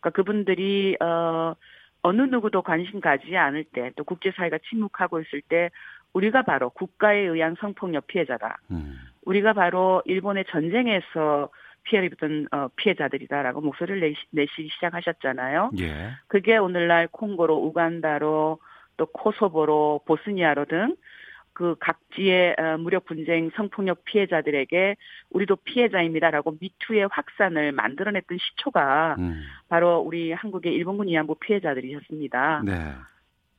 그러니까 0.00 0.10
그분들이 0.10 0.96
어 1.00 1.54
어느 2.02 2.22
누구도 2.22 2.62
관심 2.62 3.00
가지지 3.00 3.36
않을 3.36 3.64
때, 3.64 3.90
또 3.96 4.04
국제사회가 4.04 4.58
침묵하고 4.68 5.20
있을 5.20 5.42
때, 5.42 5.70
우리가 6.12 6.42
바로 6.42 6.70
국가에 6.70 7.18
의한 7.18 7.56
성폭력 7.60 8.06
피해자다. 8.06 8.58
음. 8.70 8.98
우리가 9.24 9.52
바로 9.52 10.02
일본의 10.06 10.46
전쟁에서 10.48 11.50
피해를 11.84 12.08
입었던 12.08 12.48
어, 12.52 12.68
피해자들이다라고 12.76 13.60
목소리를 13.60 14.00
내시, 14.00 14.18
내시기 14.30 14.68
시작하셨잖아요. 14.74 15.70
예. 15.80 16.10
그게 16.26 16.56
오늘날 16.56 17.08
콩고로, 17.08 17.56
우간다로, 17.56 18.58
또 18.96 19.06
코소보로, 19.06 20.02
보스니아로 20.06 20.66
등 20.66 20.96
그 21.58 21.74
각지의 21.80 22.54
어, 22.56 22.78
무력 22.78 23.04
분쟁 23.04 23.50
성폭력 23.56 24.04
피해자들에게 24.04 24.94
우리도 25.30 25.56
피해자입니다라고 25.56 26.56
미투의 26.60 27.08
확산을 27.10 27.72
만들어냈던 27.72 28.38
시초가 28.38 29.16
음. 29.18 29.42
바로 29.68 29.98
우리 29.98 30.30
한국의 30.30 30.72
일본군 30.72 31.08
위안부 31.08 31.34
피해자들이셨습니다. 31.40 32.62
네. 32.64 32.92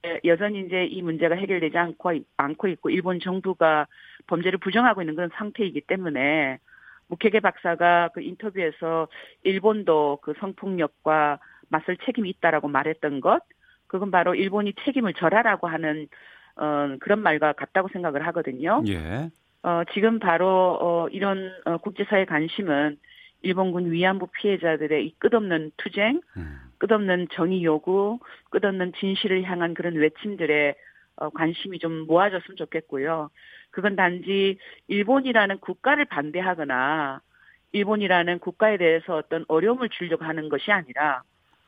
예, 0.06 0.22
여전히 0.24 0.62
이제 0.62 0.86
이 0.86 1.02
문제가 1.02 1.36
해결되지 1.36 1.78
않고, 1.78 2.14
않고 2.38 2.70
있고 2.70 2.90
일본 2.90 3.20
정부가 3.20 3.86
범죄를 4.28 4.60
부정하고 4.60 5.02
있는 5.02 5.16
그런 5.16 5.30
상태이기 5.34 5.82
때문에 5.82 6.60
무케게 7.08 7.42
박사가 7.42 8.12
그 8.14 8.22
인터뷰에서 8.22 9.10
일본도 9.44 10.20
그 10.22 10.34
성폭력과 10.40 11.40
맞설 11.68 11.98
책임이 12.06 12.30
있다라고 12.30 12.70
말했던 12.70 13.20
것 13.20 13.42
그건 13.88 14.10
바로 14.10 14.36
일본이 14.36 14.74
책임을 14.86 15.16
져라라고 15.16 15.68
하는 15.68 16.08
어, 16.60 16.98
그런 17.00 17.20
말과 17.22 17.54
같다고 17.54 17.88
생각을 17.94 18.26
하거든요. 18.28 18.84
예. 18.88 19.30
어, 19.64 19.84
지금 19.94 20.20
바로 20.20 20.78
어, 20.82 21.08
이런 21.10 21.52
어, 21.66 21.78
국제사회 21.78 22.26
관심은 22.26 22.98
일본군 23.42 23.92
위안부 23.92 24.28
피해자들의 24.34 25.06
이 25.06 25.16
끝없는 25.18 25.72
투쟁, 25.78 26.22
음. 26.36 26.60
끝없는 26.78 27.28
정의 27.32 27.64
요구, 27.64 28.20
끝없는 28.50 28.94
진실을 29.00 29.44
향한 29.44 29.74
그런 29.74 29.96
외침들에 29.96 30.76
어, 31.16 31.30
관심이 31.30 31.80
좀 31.80 32.06
모아졌으면 32.08 32.58
좋겠고요. 32.58 33.30
그건 33.72 33.96
단지 33.96 34.58
일본이라는 34.88 35.60
국가를 35.60 36.06
반대하거나 36.06 37.22
일본이라는 37.72 38.40
국가에 38.40 38.78
대해서 38.78 39.16
어떤 39.16 39.46
어려움을 39.48 39.90
주려고 39.90 40.26
하는 40.26 40.50
것이 40.50 40.72
아니라 40.72 41.24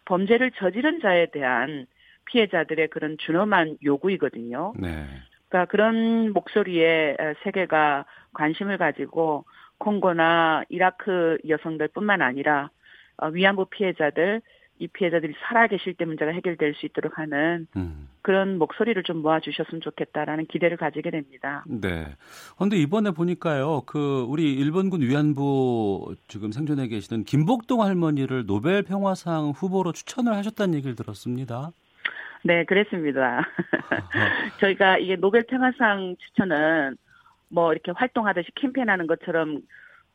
범죄를 0.06 0.52
저지른 0.52 1.00
자에 1.00 1.28
대한 1.28 1.86
피해자들의 2.32 2.88
그런 2.90 3.18
준엄한 3.20 3.78
요구이거든요. 3.84 4.74
네. 4.78 5.06
그러니까 5.50 5.70
그런 5.70 6.32
목소리에 6.34 7.18
세계가 7.44 8.06
관심을 8.34 8.78
가지고 8.78 9.46
콩고나 9.80 10.64
이라크 10.70 11.38
여성들뿐만 11.48 12.22
아니라 12.22 12.70
어, 13.18 13.28
위안부 13.28 13.66
피해자들 13.66 14.42
이 14.80 14.88
피해자들이 14.88 15.36
살아계실 15.48 15.94
때 15.94 16.06
문제가 16.06 16.32
해결될 16.32 16.74
수 16.74 16.88
있도록 16.88 17.20
하는 17.20 17.68
음. 17.76 18.08
그런 18.24 18.58
목소리를 18.58 19.04
좀 19.04 19.18
모아주셨으면 19.22 19.82
좋겠다라는 19.82 20.48
기대를 20.48 20.78
가지게 20.78 21.12
됩니다. 21.12 21.64
네. 21.68 22.08
그런데 22.56 22.78
이번에 22.78 23.12
보니까요, 23.12 23.84
그 23.86 24.26
우리 24.28 24.54
일본군 24.54 25.02
위안부 25.02 26.16
지금 26.28 26.52
생존해 26.52 26.88
계시는 26.88 27.26
김복동 27.26 27.84
할머니를 27.84 28.48
노벨 28.48 28.82
평화상 28.82 29.52
후보로 29.56 29.92
추천을 29.92 30.34
하셨다는 30.34 30.74
얘기를 30.74 30.96
들었습니다. 30.96 31.72
네, 32.44 32.64
그랬습니다. 32.66 33.46
저희가 34.60 34.98
이게 34.98 35.16
노벨 35.16 35.44
평화상 35.44 36.16
추천은 36.18 36.98
뭐 37.50 37.72
이렇게 37.72 37.92
활동하듯이 37.92 38.50
캠페인하는 38.56 39.08
것처럼 39.08 39.62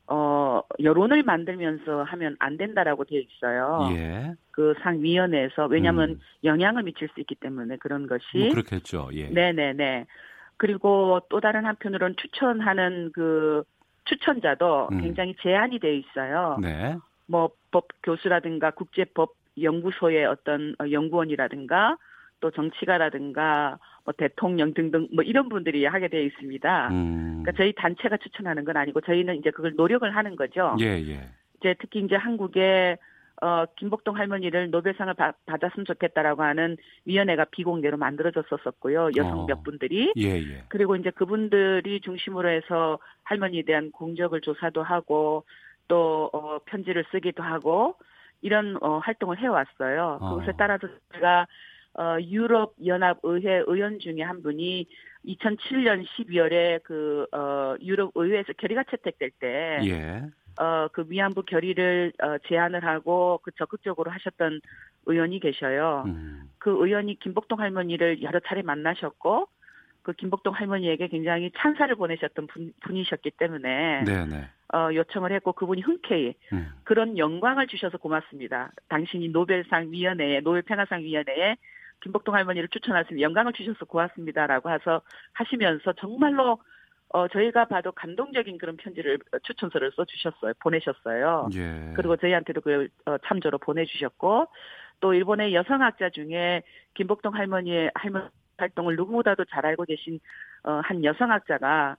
어 0.09 0.63
여론을 0.81 1.25
만들면서 1.25 2.05
하면 2.05 2.37
안 2.39 2.57
된다라고 2.57 3.05
되어 3.05 3.21
있어요. 3.21 3.89
예. 3.93 4.35
그 4.53 4.75
상위원회에서 4.83 5.67
왜냐하면 5.67 6.11
음. 6.11 6.21
영향을 6.45 6.85
미칠 6.85 7.09
수 7.09 7.21
있기 7.21 7.35
때문에 7.35 7.77
그런 7.79 8.07
것이 8.07 8.39
뭐 8.39 8.49
그렇겠죠. 8.51 9.11
예. 9.15 9.29
네네네. 9.29 10.07
그리고 10.57 11.21
또 11.29 11.41
다른 11.41 11.67
한편으로는 11.67 12.15
추천하는 12.17 13.11
그 13.13 13.65
추천자도 14.05 14.89
음. 14.93 15.01
굉장히 15.03 15.35
제한이 15.43 15.81
되어 15.81 15.93
있어요. 15.93 16.59
네. 16.61 16.97
뭐 17.27 17.51
법 17.77 17.89
교수라든가 18.03 18.71
국제법 18.71 19.35
연구소의 19.61 20.25
어떤 20.25 20.75
어, 20.81 20.91
연구원이라든가 20.91 21.99
또 22.41 22.51
정치가라든가 22.51 23.79
뭐 24.05 24.15
대통령 24.17 24.75
등등 24.75 25.09
뭐 25.15 25.25
이런 25.25 25.49
분들이 25.49 25.85
하게 25.85 26.09
되어 26.09 26.21
있습니다. 26.21 26.89
음. 26.91 27.43
그러니까 27.43 27.53
저희 27.53 27.73
단체가 27.73 28.17
추천하는 28.19 28.65
건 28.65 28.77
아니고 28.77 29.01
저희는 29.01 29.37
이제 29.37 29.51
그걸 29.51 29.75
노력을 29.77 30.09
하는 30.15 30.37
거죠. 30.37 30.77
예, 30.81 30.87
예. 30.87 31.31
이제 31.59 31.75
특히 31.79 32.01
이제 32.01 32.15
한국의 32.17 32.99
어, 33.43 33.67
김복동 33.77 34.17
할머니를 34.17 34.71
노벨상을 34.71 35.13
바, 35.15 35.33
받았으면 35.45 35.85
좋겠다라고 35.85 36.43
하는 36.43 36.77
위원회가 37.05 37.47
비공개로 37.51 37.99
만들어졌었고요. 37.99 39.11
여성 39.17 39.41
어. 39.41 39.47
몇 39.47 39.63
분들이. 39.63 40.13
예, 40.17 40.39
예. 40.39 40.65
그리고 40.69 40.97
이제 40.97 41.11
그분들이 41.11 42.01
중심으로 42.01 42.49
해서 42.49 42.99
할머니에 43.25 43.63
대한 43.63 43.91
공적을 43.91 44.41
조사도 44.41 44.83
하고 44.83 45.45
또 45.89 46.31
어, 46.33 46.59
편지를 46.65 47.05
쓰기도 47.11 47.43
하고 47.43 47.97
이런 48.41 48.79
어, 48.81 48.99
활동을 48.99 49.39
해왔어요. 49.39 50.19
어. 50.21 50.31
그것에 50.31 50.53
따라서 50.57 50.89
제가 51.13 51.47
어, 51.99 52.19
유럽 52.21 52.75
연합 52.85 53.19
의회 53.23 53.63
의원 53.67 53.99
중에 53.99 54.23
한 54.23 54.43
분이 54.43 54.87
2007년 55.25 56.05
12월에 56.07 56.83
그 56.83 57.27
어, 57.33 57.75
유럽 57.81 58.13
의회에서 58.15 58.53
결의가 58.55 58.85
채택될 58.85 59.31
때 59.39 59.81
예. 59.85 60.23
어, 60.59 60.89
그 60.93 61.05
위안부 61.09 61.45
결의를 61.45 62.13
어, 62.23 62.39
제안을 62.49 62.85
하고 62.85 63.41
그 63.43 63.51
적극적으로 63.53 64.11
하셨던 64.11 64.61
의원이 65.07 65.41
계셔요. 65.41 66.05
음. 66.07 66.51
그 66.59 66.71
의원이 66.71 67.19
김복동 67.19 67.61
할머니를 67.61 68.23
여러 68.23 68.41
차례 68.41 68.63
만나셨고 68.63 69.49
그 70.03 70.13
김복동 70.13 70.55
할머니에게 70.55 71.09
굉장히 71.09 71.51
찬사를 71.57 71.95
보내셨던 71.97 72.47
분, 72.47 72.73
분이셨기 72.83 73.33
때문에 73.33 74.05
네, 74.05 74.27
네. 74.27 74.49
어, 74.75 74.95
요청을 74.95 75.33
했고 75.33 75.53
그분이 75.53 75.81
흔쾌히 75.83 76.35
음. 76.53 76.69
그런 76.85 77.19
영광을 77.19 77.67
주셔서 77.67 77.99
고맙습니다. 77.99 78.71
당신이 78.89 79.29
노벨상 79.29 79.91
위원회에 79.91 80.41
노벨 80.41 80.63
평화상 80.63 81.01
위원회에 81.01 81.57
김복동 82.03 82.35
할머니를 82.35 82.69
추천하시면 82.69 83.21
영광을 83.21 83.53
주셔서 83.53 83.85
고맙습니다라고 83.85 84.71
해서 84.71 85.03
하시면서 85.33 85.93
정말로 85.95 86.59
어, 87.09 87.29
저희가 87.29 87.67
봐도 87.67 87.93
감동적인 87.93 88.59
그런 88.59 88.77
편지를 88.77 89.19
어, 89.33 89.39
추천서를 89.39 89.93
써 89.93 90.05
주셨어요. 90.05 90.53
보내셨어요. 90.61 91.49
예. 91.55 91.93
그리고 91.95 92.17
저희한테도 92.17 92.61
그 92.61 92.89
어, 93.07 93.17
참조로 93.27 93.59
보내주셨고 93.59 94.49
또 95.01 95.15
일본의 95.15 95.55
여성학자 95.55 96.11
중에 96.11 96.63
김복동 96.95 97.35
할머니의 97.35 97.91
할머니 97.95 98.29
활동을 98.59 98.97
누구보다도 98.97 99.45
잘 99.47 99.67
알고 99.67 99.85
계신 99.85 100.19
어, 100.65 100.81
한 100.83 101.05
여성학자가 101.05 101.97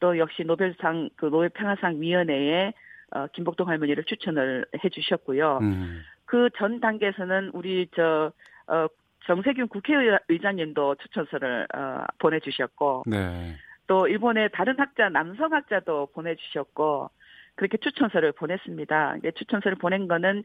또 0.00 0.18
역시 0.18 0.42
노벨상 0.44 1.08
그 1.16 1.26
노벨 1.26 1.48
평화상 1.50 2.00
위원회에 2.00 2.72
어, 3.12 3.26
김복동 3.28 3.68
할머니를 3.68 4.04
추천을 4.04 4.66
해주셨고요. 4.84 5.58
음. 5.62 6.02
그전 6.24 6.80
단계에서는 6.80 7.50
우리 7.54 7.88
저 7.94 8.32
어, 8.66 8.86
정세균 9.30 9.68
국회의장님도 9.68 10.96
추천서를 10.96 11.68
어, 11.72 12.04
보내주셨고 12.18 13.04
네. 13.06 13.54
또 13.86 14.08
일본의 14.08 14.50
다른 14.52 14.76
학자 14.76 15.08
남성 15.08 15.52
학자도 15.52 16.08
보내주셨고 16.12 17.10
그렇게 17.54 17.78
추천서를 17.78 18.32
보냈습니다. 18.32 19.18
이제 19.18 19.30
추천서를 19.30 19.78
보낸 19.78 20.08
거는 20.08 20.42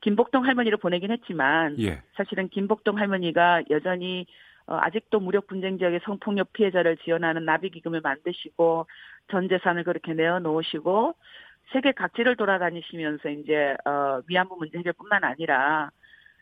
김복동 0.00 0.44
할머니를 0.44 0.78
보내긴 0.78 1.12
했지만 1.12 1.76
예. 1.78 2.02
사실은 2.16 2.48
김복동 2.48 2.98
할머니가 2.98 3.62
여전히 3.70 4.26
어, 4.66 4.78
아직도 4.80 5.20
무력 5.20 5.46
분쟁 5.46 5.78
지역의 5.78 6.00
성폭력 6.02 6.52
피해자를 6.54 6.96
지원하는 7.04 7.44
나비 7.44 7.70
기금을 7.70 8.00
만드시고 8.00 8.88
전 9.30 9.48
재산을 9.48 9.84
그렇게 9.84 10.12
내어 10.12 10.40
놓으시고 10.40 11.14
세계 11.72 11.92
각지를 11.92 12.34
돌아다니시면서 12.34 13.28
이제 13.28 13.76
어, 13.84 14.22
위안부 14.26 14.56
문제 14.56 14.78
해결뿐만 14.78 15.22
아니라 15.22 15.92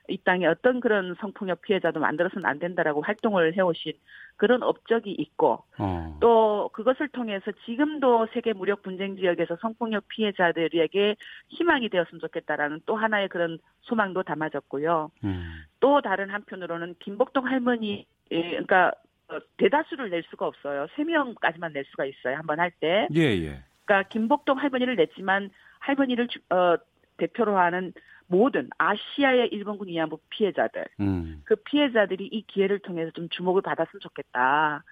이 0.09 0.19
땅에 0.19 0.47
어떤 0.47 0.81
그런 0.81 1.15
성폭력 1.21 1.63
피해자도 1.63 2.01
만들어서는 2.01 2.45
안 2.45 2.59
된다라고 2.59 3.03
활동을 3.03 3.57
해오신 3.57 3.93
그런 4.37 4.63
업적이 4.65 5.13
있고 5.13 5.63
어. 5.79 6.19
또 6.21 6.71
그것을 6.73 7.09
통해서 7.09 7.53
지금도 7.65 8.27
세계 8.35 8.53
무력 8.53 8.83
분쟁 8.83 9.17
지역에서 9.17 9.57
성폭력 9.61 10.09
피해자들에게 10.09 11.17
희망이 11.51 11.89
되었으면 11.89 12.21
좋겠다라는 12.21 12.81
또 12.85 12.97
하나의 12.97 13.29
그런 13.29 13.59
소망도 13.83 14.25
담아졌고요. 14.25 15.11
음. 15.25 15.63
또 15.79 16.01
다른 16.01 16.31
한편으로는 16.31 16.97
김복동 16.99 17.47
할머니 17.47 18.05
예, 18.33 18.43
그러니까 18.51 18.93
어, 19.29 19.39
대다수를 19.57 20.11
낼 20.11 20.25
수가 20.31 20.47
없어요. 20.47 20.89
세 20.97 21.05
명까지만 21.05 21.73
낼 21.73 21.85
수가 21.87 22.05
있어요. 22.07 22.37
한 22.37 22.47
번 22.47 22.59
할 22.59 22.71
때. 22.73 23.07
예, 23.15 23.21
예. 23.21 23.63
그러니까 23.85 24.09
김복동 24.09 24.59
할머니를 24.59 24.97
냈지만 24.97 25.51
할머니를 25.79 26.27
주- 26.29 26.41
어, 26.51 26.77
대표로 27.19 27.57
하는 27.57 27.93
모든 28.33 28.71
아시아의 28.79 29.49
일본군 29.53 29.89
위안부 29.89 30.19
피해자들 30.31 30.87
음. 31.01 31.43
그 31.45 31.55
피해자들이 31.57 32.27
이 32.33 32.43
기회를 32.47 32.79
통해서 32.79 33.11
좀 33.11 33.29
주목을 33.29 33.61
받았으면 33.61 34.01
좋겠다. 34.01 34.83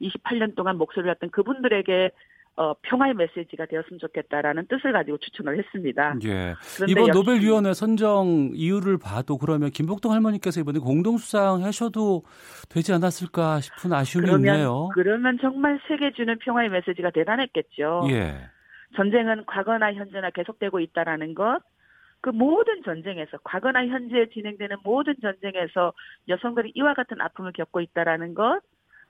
28년 0.00 0.56
동안 0.56 0.76
목소리를 0.76 1.08
했던 1.08 1.30
그분들에게 1.30 2.10
어, 2.56 2.74
평화의 2.82 3.14
메시지가 3.14 3.66
되었으면 3.66 4.00
좋겠다라는 4.00 4.66
뜻을 4.66 4.92
가지고 4.92 5.18
추천을 5.18 5.58
했습니다. 5.58 6.16
예. 6.24 6.56
이번 6.88 7.12
노벨위원회 7.12 7.72
선정 7.72 8.50
이유를 8.52 8.98
봐도 8.98 9.38
그러면 9.38 9.70
김복동 9.70 10.10
할머니께서 10.10 10.60
이번에 10.60 10.80
공동수상 10.80 11.62
하셔도 11.62 12.24
되지 12.68 12.92
않았을까 12.92 13.60
싶은 13.60 13.92
아쉬움이 13.92 14.26
그러면 14.26 14.54
있네요. 14.56 14.88
그러면 14.92 15.38
정말 15.40 15.78
세계 15.86 16.10
주는 16.10 16.36
평화의 16.36 16.68
메시지가 16.70 17.10
대단했겠죠. 17.10 18.08
예. 18.10 18.34
전쟁은 18.96 19.44
과거나 19.46 19.92
현재나 19.92 20.30
계속되고 20.30 20.80
있다라는 20.80 21.34
것. 21.36 21.60
그 22.20 22.30
모든 22.30 22.82
전쟁에서 22.82 23.38
과거나 23.44 23.86
현재 23.86 24.28
진행되는 24.30 24.78
모든 24.82 25.14
전쟁에서 25.20 25.92
여성들이 26.28 26.72
이와 26.74 26.94
같은 26.94 27.20
아픔을 27.20 27.52
겪고 27.52 27.80
있다라는 27.80 28.34
것. 28.34 28.60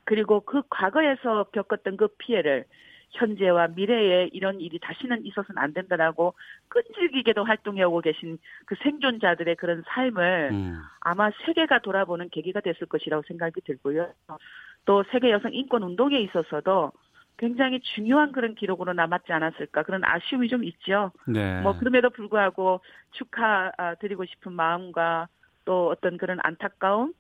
그리고 0.05 0.41
그 0.41 0.63
과거에서 0.71 1.45
겪었던 1.53 1.97
그 1.97 2.09
피해를 2.19 2.65
현재와 3.11 3.69
미래에 3.69 4.29
이런 4.33 4.61
일이 4.61 4.79
다시는 4.79 5.25
있어서는 5.25 5.61
안 5.61 5.73
된다라고 5.73 6.35
끈질기게도 6.69 7.45
활동해 7.45 7.83
오고 7.83 8.03
계신 8.03 8.39
그 8.67 8.75
생존자들의 8.83 9.57
그런 9.57 9.83
삶을 9.87 10.51
음. 10.53 10.79
아마 11.01 11.31
세계가 11.45 11.81
돌아보는 11.81 12.29
계기가 12.31 12.61
됐을 12.61 12.87
것이라고 12.87 13.23
생각이 13.27 13.63
들고요. 13.63 14.13
또 14.85 15.05
세계 15.11 15.31
여성 15.31 15.53
인권 15.55 15.83
운동에 15.83 16.19
있어서도 16.21 16.93
굉장히 17.39 17.81
중요한 17.95 18.33
그런 18.33 18.55
기록으로 18.55 18.93
남았지 18.93 19.33
않았을까 19.33 19.85
그런 19.85 20.03
아쉬움이 20.05 20.49
좀 20.49 20.65
있죠. 20.65 21.13
네. 21.27 21.61
뭐 21.63 21.79
그럼에도 21.79 22.11
불구하고 22.11 22.81
축하드리고 23.13 24.27
싶은 24.27 24.53
마음과 24.53 25.29
또 25.65 25.89
어떤 25.89 26.19
그런 26.19 26.39
안타까움, 26.43 27.15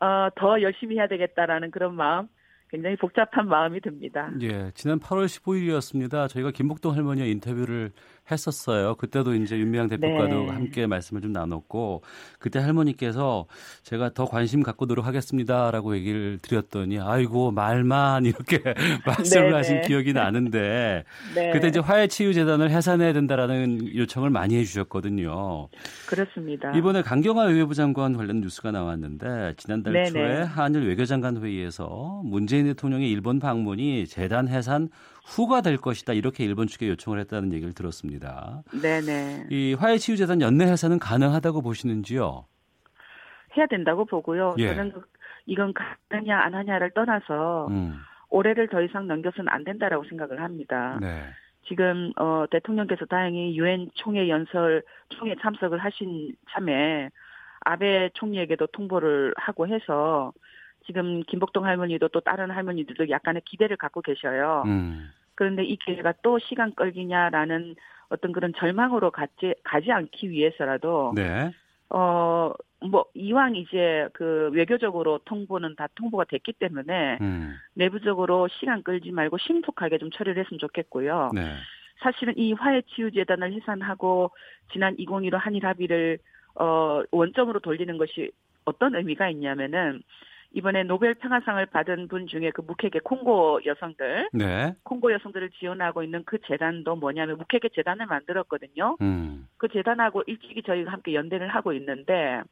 어, 0.00 0.28
더 0.36 0.60
열심히 0.60 0.96
해야 0.96 1.08
되겠다라는 1.08 1.70
그런 1.70 1.94
마음, 1.94 2.28
굉장히 2.68 2.96
복잡한 2.96 3.48
마음이 3.48 3.80
듭니다. 3.80 4.30
예, 4.42 4.70
지난 4.74 5.00
8월 5.00 5.26
15일이었습니다. 5.26 6.28
저희가 6.28 6.50
김복동 6.52 6.94
할머니와 6.94 7.26
인터뷰를 7.26 7.92
했었어요. 8.30 8.94
그때도 8.96 9.34
이제 9.34 9.58
윤미향 9.58 9.88
대표과도 9.88 10.44
네. 10.44 10.48
함께 10.48 10.86
말씀을 10.86 11.22
좀 11.22 11.32
나눴고 11.32 12.02
그때 12.38 12.58
할머니께서 12.58 13.46
제가 13.82 14.10
더 14.14 14.24
관심 14.24 14.62
갖고 14.62 14.86
노력하겠습니다라고 14.86 15.96
얘기를 15.96 16.38
드렸더니 16.40 16.98
아이고 17.00 17.50
말만 17.50 18.26
이렇게 18.26 18.62
말씀을 19.06 19.50
네, 19.50 19.56
하신 19.56 19.80
네. 19.80 19.88
기억이 19.88 20.12
나는데 20.12 21.04
네, 21.34 21.50
그때 21.52 21.68
이제 21.68 21.80
화해 21.80 22.06
치유 22.06 22.32
재단을 22.34 22.70
해산해야 22.70 23.12
된다라는 23.12 23.94
요청을 23.96 24.30
많이 24.30 24.56
해주셨거든요. 24.56 25.68
그렇습니다. 26.06 26.72
이번에 26.76 27.02
강경화 27.02 27.44
외교부 27.44 27.74
장관 27.74 28.16
관련 28.16 28.40
뉴스가 28.40 28.70
나왔는데 28.70 29.54
지난달 29.56 29.92
네네. 29.92 30.10
초에 30.10 30.42
한일 30.42 30.86
외교장관 30.88 31.42
회의에서 31.42 32.22
문재인 32.24 32.66
대통령의 32.66 33.10
일본 33.10 33.40
방문이 33.40 34.06
재단 34.06 34.48
해산 34.48 34.88
후가 35.30 35.60
될 35.60 35.76
것이다 35.76 36.12
이렇게 36.12 36.44
일본 36.44 36.66
측에 36.66 36.88
요청을 36.88 37.20
했다는 37.20 37.52
얘기를 37.52 37.72
들었습니다. 37.72 38.62
네네. 38.82 39.46
이 39.50 39.74
화해치유재단 39.74 40.40
연내 40.40 40.64
해산은 40.66 40.98
가능하다고 40.98 41.62
보시는지요? 41.62 42.46
해야 43.56 43.66
된다고 43.66 44.04
보고요. 44.04 44.54
예. 44.58 44.68
저는 44.74 44.92
그- 44.92 45.02
이건 45.46 45.72
가느냐 46.08 46.38
안 46.38 46.54
하냐를 46.54 46.90
떠나서 46.90 47.68
음, 47.70 47.94
올해를 48.28 48.68
더 48.68 48.82
이상 48.82 49.06
넘겨서는 49.06 49.48
안 49.52 49.64
된다라고 49.64 50.04
생각을 50.08 50.42
합니다. 50.42 50.98
네. 51.00 51.22
지금 51.68 52.12
어 52.16 52.44
대통령께서 52.50 53.04
다행히 53.06 53.56
유엔 53.56 53.88
총회 53.94 54.28
연설 54.28 54.82
총회 55.10 55.34
참석을 55.40 55.78
하신 55.78 56.34
참에 56.50 57.10
아베 57.60 58.10
총리에게도 58.14 58.66
통보를 58.68 59.32
하고 59.36 59.68
해서 59.68 60.32
지금 60.86 61.22
김복동 61.24 61.64
할머니도 61.66 62.08
또 62.08 62.20
다른 62.20 62.50
할머니들도 62.50 63.10
약간의 63.10 63.42
기대를 63.44 63.76
갖고 63.76 64.00
계셔요. 64.02 64.62
음, 64.66 65.10
그런데 65.40 65.64
이 65.64 65.76
기회가 65.76 66.12
또 66.22 66.38
시간 66.38 66.74
끌기냐라는 66.74 67.74
어떤 68.10 68.32
그런 68.32 68.52
절망으로 68.52 69.10
가지 69.10 69.54
가지 69.64 69.90
않기 69.90 70.28
위해서라도 70.28 71.12
네. 71.16 71.50
어 71.88 72.52
뭐 72.82 73.04
이왕 73.14 73.56
이제 73.56 74.08
그 74.14 74.50
외교적으로 74.52 75.18
통보는 75.24 75.76
다 75.76 75.86
통보가 75.94 76.24
됐기 76.24 76.54
때문에 76.54 77.18
음, 77.20 77.54
내부적으로 77.74 78.48
시간 78.48 78.82
끌지 78.82 79.10
말고 79.10 79.36
신속하게 79.38 79.98
좀 79.98 80.10
처리를 80.10 80.42
했으면 80.42 80.58
좋겠고요. 80.58 81.30
네. 81.34 81.56
사실은 81.98 82.32
이 82.38 82.54
화해치유재단을 82.54 83.52
해산하고 83.52 84.30
지난 84.72 84.94
2015 84.98 85.36
한일 85.36 85.66
합의를 85.66 86.18
어 86.54 87.02
원점으로 87.10 87.60
돌리는 87.60 87.98
것이 87.98 88.30
어떤 88.64 88.94
의미가 88.94 89.28
있냐면은 89.28 90.02
이번에 90.52 90.82
노벨 90.82 91.14
평화상을 91.14 91.64
받은 91.66 92.08
분 92.08 92.26
중에 92.26 92.50
그 92.50 92.62
묵핵의 92.62 93.02
콩고 93.04 93.60
여성들, 93.64 94.30
네. 94.32 94.74
콩고 94.82 95.12
여성들을 95.12 95.50
지원하고 95.50 96.02
있는 96.02 96.24
그 96.24 96.38
재단도 96.46 96.96
뭐냐면 96.96 97.38
묵핵의 97.38 97.70
재단을 97.74 98.06
만들었거든요. 98.06 98.96
음. 99.00 99.48
그 99.58 99.68
재단하고 99.68 100.24
일찍이 100.26 100.62
저희가 100.62 100.90
함께 100.92 101.14
연대를 101.14 101.48
하고 101.48 101.72
있는데 101.72 102.42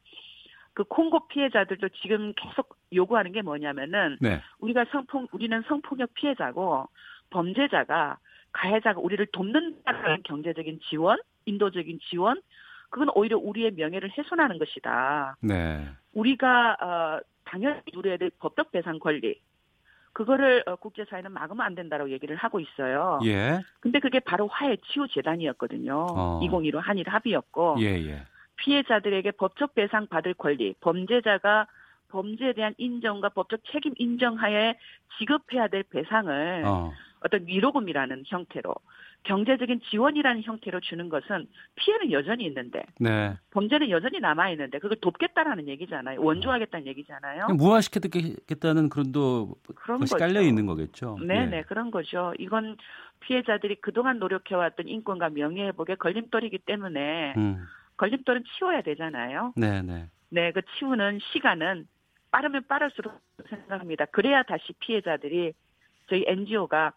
그 0.74 0.84
콩고 0.84 1.26
피해자들도 1.26 1.88
지금 2.00 2.32
계속 2.37 2.76
요구하는 2.92 3.32
게 3.32 3.42
뭐냐면은 3.42 4.16
네. 4.20 4.40
우리가 4.61 4.84
성폭 4.92 5.28
우리는 5.34 5.61
성폭력 5.66 6.14
피해자고 6.14 6.88
범죄자가 7.30 8.18
가해자가 8.52 9.00
우리를 9.00 9.26
돕는다는 9.32 10.22
경제적인 10.22 10.80
지원, 10.88 11.18
인도적인 11.46 11.98
지원, 12.08 12.40
그건 12.90 13.08
오히려 13.14 13.38
우리의 13.38 13.72
명예를 13.72 14.12
훼손하는 14.16 14.58
것이다. 14.58 15.37
네. 15.40 15.84
우리가 16.14 16.76
어, 16.80 17.20
당연히 17.48 17.80
누려야 17.92 18.16
될 18.18 18.30
법적 18.38 18.70
배상 18.70 18.98
권리. 18.98 19.40
그거를 20.12 20.62
어, 20.66 20.76
국제사회는 20.76 21.32
막으면 21.32 21.64
안 21.64 21.74
된다고 21.74 22.11
얘기를 22.11 22.34
하고 22.37 22.61
있어요. 22.61 23.20
예. 23.24 23.61
근데 23.80 24.00
그게 24.00 24.20
바로 24.20 24.48
화해 24.48 24.76
치유 24.76 25.06
재단이었거든요. 25.08 26.06
어. 26.11 26.40
2015 26.42 26.80
한일 26.80 27.08
합의였고 27.08 27.76
예, 27.80 27.84
예. 27.84 28.22
피해자들에게 28.56 29.30
법적 29.32 29.74
배상 29.74 30.08
받을 30.08 30.34
권리, 30.34 30.74
범죄자가 30.80 31.68
범죄에 32.08 32.54
대한 32.54 32.74
인정과 32.78 33.28
법적 33.30 33.61
책임 33.70 33.94
인정하에 33.96 34.76
지급해야 35.18 35.68
될 35.68 35.84
배상을 35.84 36.64
어. 36.66 36.92
어떤 37.20 37.46
위로금이라는 37.46 38.24
형태로 38.26 38.74
경제적인 39.24 39.81
지원이라는 39.90 40.42
형태로 40.42 40.81
주는 40.81 41.09
것은 41.09 41.46
피해는 41.74 42.12
여전히 42.12 42.44
있는데 42.46 42.83
네. 42.98 43.37
범죄는 43.50 43.90
여전히 43.90 44.20
남아 44.20 44.50
있는데 44.50 44.78
그걸 44.78 44.96
돕겠다라는 45.00 45.68
얘기잖아요. 45.68 46.22
원조하겠다는 46.22 46.87
얘기잖아요. 46.87 47.46
그냥 47.46 47.57
무화시키겠다는 47.57 48.88
그런 48.88 49.12
또 49.12 49.57
그런 49.74 50.00
것이 50.00 50.14
거죠. 50.14 50.24
깔려 50.24 50.40
있는 50.40 50.66
거겠죠. 50.66 51.18
네, 51.22 51.42
예. 51.42 51.46
네, 51.46 51.62
그런 51.62 51.90
거죠. 51.90 52.33
이건 52.38 52.76
피해자들이 53.20 53.76
그동안 53.76 54.18
노력해왔던 54.18 54.88
인권과 54.88 55.31
명예 55.31 55.66
회복의 55.66 55.96
걸림돌이기 55.96 56.59
때문에 56.59 57.35
음. 57.37 57.66
걸림돌은 57.96 58.44
치워야 58.57 58.83
되잖아요. 58.83 59.52
네, 59.57 59.83
네. 59.83 60.09
네, 60.31 60.52
그 60.52 60.62
치우는 60.78 61.18
시간은 61.33 61.87
빠르면 62.31 62.66
빠를수록 62.68 63.20
생각합니다. 63.48 64.04
그래야 64.07 64.42
다시 64.42 64.72
피해자들이 64.81 65.52
저희 66.09 66.24
NGO가 66.26 66.92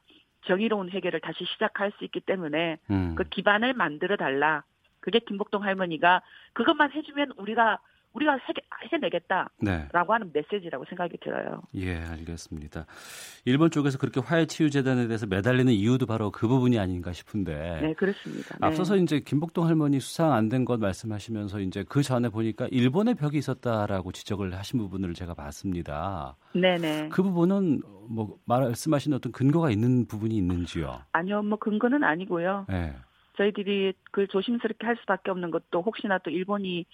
정의로운 0.45 0.89
해결을 0.89 1.19
다시 1.19 1.45
시작할 1.45 1.91
수 1.97 2.03
있기 2.03 2.19
때문에 2.21 2.77
음. 2.89 3.15
그 3.15 3.23
기반을 3.25 3.73
만들어 3.73 4.15
달라. 4.17 4.63
그게 4.99 5.19
김복동 5.19 5.63
할머니가 5.63 6.21
그것만 6.53 6.91
해주면 6.91 7.33
우리가 7.37 7.79
우리가 8.13 8.33
해, 8.33 8.39
해내겠다라고 8.91 9.49
네. 9.61 9.87
하는 9.91 10.31
메시지라고 10.33 10.83
생각이 10.89 11.17
들어요. 11.23 11.61
예, 11.75 11.95
알겠습니다. 11.95 12.85
일본 13.45 13.71
쪽에서 13.71 13.97
그렇게 13.97 14.19
화해 14.19 14.45
치유 14.47 14.69
재단에 14.69 15.07
대해서 15.07 15.25
매달리는 15.27 15.71
이유도 15.71 16.05
바로 16.05 16.29
그 16.31 16.47
부분이 16.47 16.77
아닌가 16.77 17.13
싶은데. 17.13 17.79
네, 17.81 17.93
그렇습니다. 17.93 18.57
네. 18.59 18.67
앞서서 18.67 18.97
이제 18.97 19.19
김복동 19.21 19.65
할머니 19.67 19.99
수상 19.99 20.33
안 20.33 20.49
된 20.49 20.65
것 20.65 20.79
말씀하시면서 20.79 21.61
이제 21.61 21.85
그 21.87 22.03
전에 22.03 22.27
보니까 22.29 22.67
일본의 22.71 23.15
벽이 23.15 23.37
있었다라고 23.37 24.11
지적을 24.11 24.53
하신 24.57 24.79
부분을 24.79 25.13
제가 25.13 25.33
봤습니다. 25.33 26.35
네 26.53 26.75
네. 26.77 27.07
그 27.09 27.23
부분은 27.23 27.81
뭐 28.09 28.37
말씀하신 28.45 29.13
어떤 29.13 29.31
근거가 29.31 29.71
있는 29.71 30.05
부분이 30.05 30.35
있는지요? 30.35 31.01
아니요, 31.13 31.41
뭐 31.43 31.57
근거는 31.57 32.03
아니고요. 32.03 32.65
네. 32.67 32.93
저희들이 33.37 33.93
그걸 34.03 34.27
조심스럽게 34.27 34.85
할 34.85 34.97
수밖에 34.97 35.31
없는 35.31 35.51
것도 35.51 35.81
혹시나 35.81 36.17
또 36.17 36.29
일본이 36.29 36.85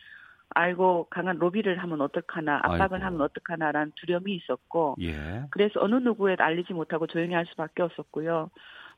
알고 0.50 1.08
강한 1.10 1.38
로비를 1.38 1.78
하면 1.80 2.02
어떡하나 2.02 2.58
압박을 2.64 2.96
아이고. 2.96 3.06
하면 3.06 3.22
어떡하나라는 3.22 3.92
두려움이 3.96 4.34
있었고 4.36 4.96
예. 5.02 5.44
그래서 5.52 5.80
어느 5.82 5.96
누구에도 5.96 6.44
알리지 6.44 6.74
못하고 6.74 7.08
조용히 7.08 7.34
할 7.34 7.46
수밖에 7.48 7.84
없었고요. 7.84 8.50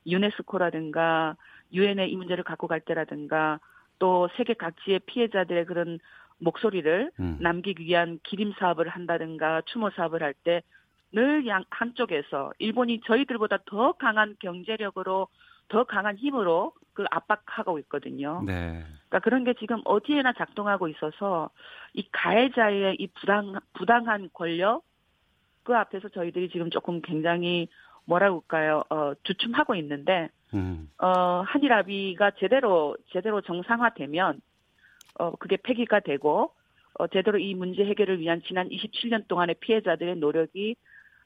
유네스코라든가 0.08 1.36
유엔에 1.74 2.08
이 2.08 2.16
문제를 2.16 2.44
갖고 2.44 2.68
갈 2.68 2.80
때라든가 2.80 3.60
또 4.00 4.30
세계 4.38 4.54
각지의 4.54 5.00
피해자들의 5.06 5.66
그런 5.66 6.00
목소리를 6.40 7.12
음. 7.20 7.38
남기기 7.42 7.84
위한 7.84 8.20
기림 8.24 8.54
사업을 8.60 8.88
한다든가 8.88 9.62
추모 9.66 9.90
사업을 9.92 10.24
할 10.24 10.34
때 10.44 10.62
늘 11.12 11.48
양 11.48 11.64
한쪽에서 11.72 12.52
일본이 12.60 13.02
저희들보다 13.02 13.58
더 13.66 13.94
강한 13.94 14.36
경제력으로 14.40 15.28
더 15.70 15.84
강한 15.86 16.18
힘으로 16.18 16.74
그 16.94 17.06
압박하고 17.10 17.80
있거든요. 17.80 18.44
네. 18.46 18.84
그러니까 19.08 19.20
그런 19.24 19.44
게 19.44 19.54
지금 19.54 19.82
어디에나 19.86 20.34
작동하고 20.34 20.88
있어서 20.90 21.50
이 21.94 22.08
가해자의 22.12 22.98
이 23.00 23.08
부당 23.08 23.56
부당한 23.74 24.30
권력 24.34 24.84
그 25.64 25.76
앞에서 25.76 26.10
저희들이 26.10 26.50
지금 26.50 26.70
조금 26.70 27.02
굉장히 27.02 27.70
뭐라고 28.06 28.40
할까요? 28.42 28.84
어, 28.90 29.14
주춤하고 29.24 29.76
있는데 29.76 30.30
음. 30.54 30.90
어, 30.98 31.44
한일 31.46 31.72
합의가 31.72 32.32
제대로 32.40 32.98
제대로 33.12 33.42
정상화되면 33.42 34.42
어, 35.20 35.36
그게 35.36 35.58
폐기가 35.58 36.00
되고 36.00 36.54
어, 36.96 37.08
제대로 37.08 37.38
이 37.38 37.54
문제 37.54 37.86
해결을 37.86 38.20
위한 38.20 38.42
지난 38.46 38.68
27년 38.70 39.28
동안의 39.28 39.56
피해자들의 39.60 40.18
노력이 40.18 40.76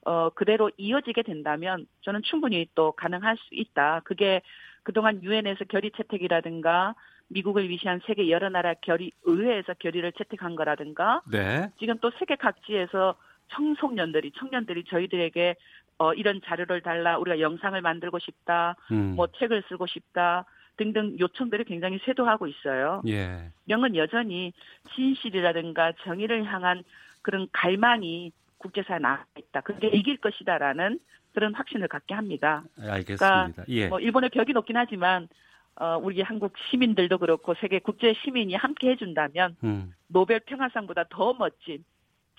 어, 0.05 0.29
그대로 0.29 0.69
이어지게 0.77 1.23
된다면 1.23 1.87
저는 2.01 2.21
충분히 2.23 2.67
또 2.75 2.91
가능할 2.91 3.37
수 3.37 3.55
있다. 3.55 4.01
그게 4.03 4.41
그동안 4.83 5.23
유엔에서 5.23 5.65
결의 5.65 5.91
채택이라든가 5.95 6.95
미국을 7.29 7.69
위시한 7.69 8.01
세계 8.05 8.29
여러 8.29 8.49
나라 8.49 8.73
결의 8.73 9.11
의회에서 9.23 9.75
결의를 9.75 10.11
채택한 10.13 10.55
거라든가 10.55 11.21
네. 11.31 11.71
지금 11.79 11.97
또 11.99 12.11
세계 12.19 12.35
각지에서 12.35 13.15
청소년들이 13.49 14.31
청년들이 14.37 14.83
저희들에게 14.85 15.55
어, 15.99 16.13
이런 16.13 16.41
자료를 16.43 16.81
달라 16.81 17.17
우리가 17.17 17.39
영상을 17.39 17.79
만들고 17.79 18.19
싶다 18.19 18.75
음. 18.91 19.15
뭐 19.15 19.27
책을 19.27 19.63
쓰고 19.69 19.85
싶다 19.85 20.45
등등 20.75 21.17
요청들이 21.19 21.65
굉장히 21.65 21.99
쇄도하고 22.03 22.47
있어요. 22.47 23.01
예. 23.07 23.51
이런 23.67 23.81
건 23.81 23.95
여전히 23.95 24.53
진실이라든가 24.95 25.93
정의를 26.03 26.45
향한 26.45 26.83
그런 27.21 27.47
갈망이 27.51 28.31
국제사회에 28.63 28.99
남아 28.99 29.25
있다. 29.37 29.61
그게 29.61 29.87
이길 29.87 30.17
것이다라는 30.17 30.99
그런 31.33 31.53
확신을 31.53 31.87
갖게 31.87 32.13
합니다. 32.13 32.63
알겠습니다. 32.79 33.65
예. 33.67 33.87
뭐 33.87 33.99
일본의 33.99 34.29
벽이 34.31 34.53
높긴 34.53 34.77
하지만 34.77 35.27
어, 35.75 35.97
우리 36.01 36.21
한국 36.21 36.53
시민들도 36.69 37.17
그렇고 37.17 37.55
세계 37.59 37.79
국제 37.79 38.13
시민이 38.23 38.55
함께 38.55 38.91
해준다면 38.91 39.55
음. 39.63 39.93
노벨 40.07 40.39
평화상보다 40.41 41.05
더 41.09 41.33
멋진 41.33 41.83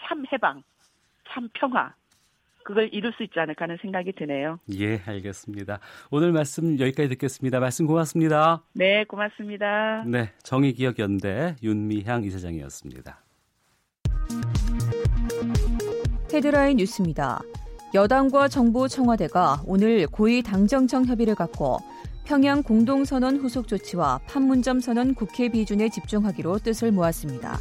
참 0.02 0.24
해방, 0.32 0.62
참 1.28 1.48
평화 1.52 1.94
그걸 2.64 2.88
이룰 2.92 3.12
수 3.12 3.22
있지 3.22 3.38
않을까 3.38 3.64
하는 3.64 3.76
생각이 3.82 4.12
드네요. 4.12 4.58
예, 4.78 5.00
알겠습니다. 5.06 5.80
오늘 6.10 6.32
말씀 6.32 6.78
여기까지 6.78 7.10
듣겠습니다. 7.10 7.60
말씀 7.60 7.86
고맙습니다. 7.86 8.62
네, 8.72 9.04
고맙습니다. 9.04 10.04
네, 10.06 10.32
정의기억연대 10.42 11.56
윤미향 11.62 12.24
이사장이었습니다. 12.24 13.20
헤드라인 16.34 16.78
뉴스입니다. 16.78 17.40
여당과 17.94 18.48
정부 18.48 18.88
청와대가 18.88 19.62
오늘 19.66 20.08
고위 20.08 20.42
당정청 20.42 21.04
협의를 21.04 21.36
갖고 21.36 21.78
평양 22.24 22.60
공동선언 22.64 23.36
후속 23.36 23.68
조치와 23.68 24.18
판문점 24.26 24.80
선언 24.80 25.14
국회 25.14 25.48
비준에 25.48 25.88
집중하기로 25.88 26.58
뜻을 26.58 26.90
모았습니다. 26.90 27.60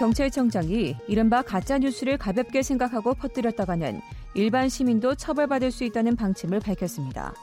경찰청장이 0.00 0.96
이른바 1.06 1.42
가짜뉴스를 1.42 2.18
가볍게 2.18 2.64
생각하고 2.64 3.14
퍼뜨렸다가는 3.14 4.00
일반 4.34 4.68
시민도 4.68 5.14
처벌받을 5.14 5.70
수 5.70 5.84
있다는 5.84 6.16
방침을 6.16 6.58
밝혔습니다. 6.58 7.34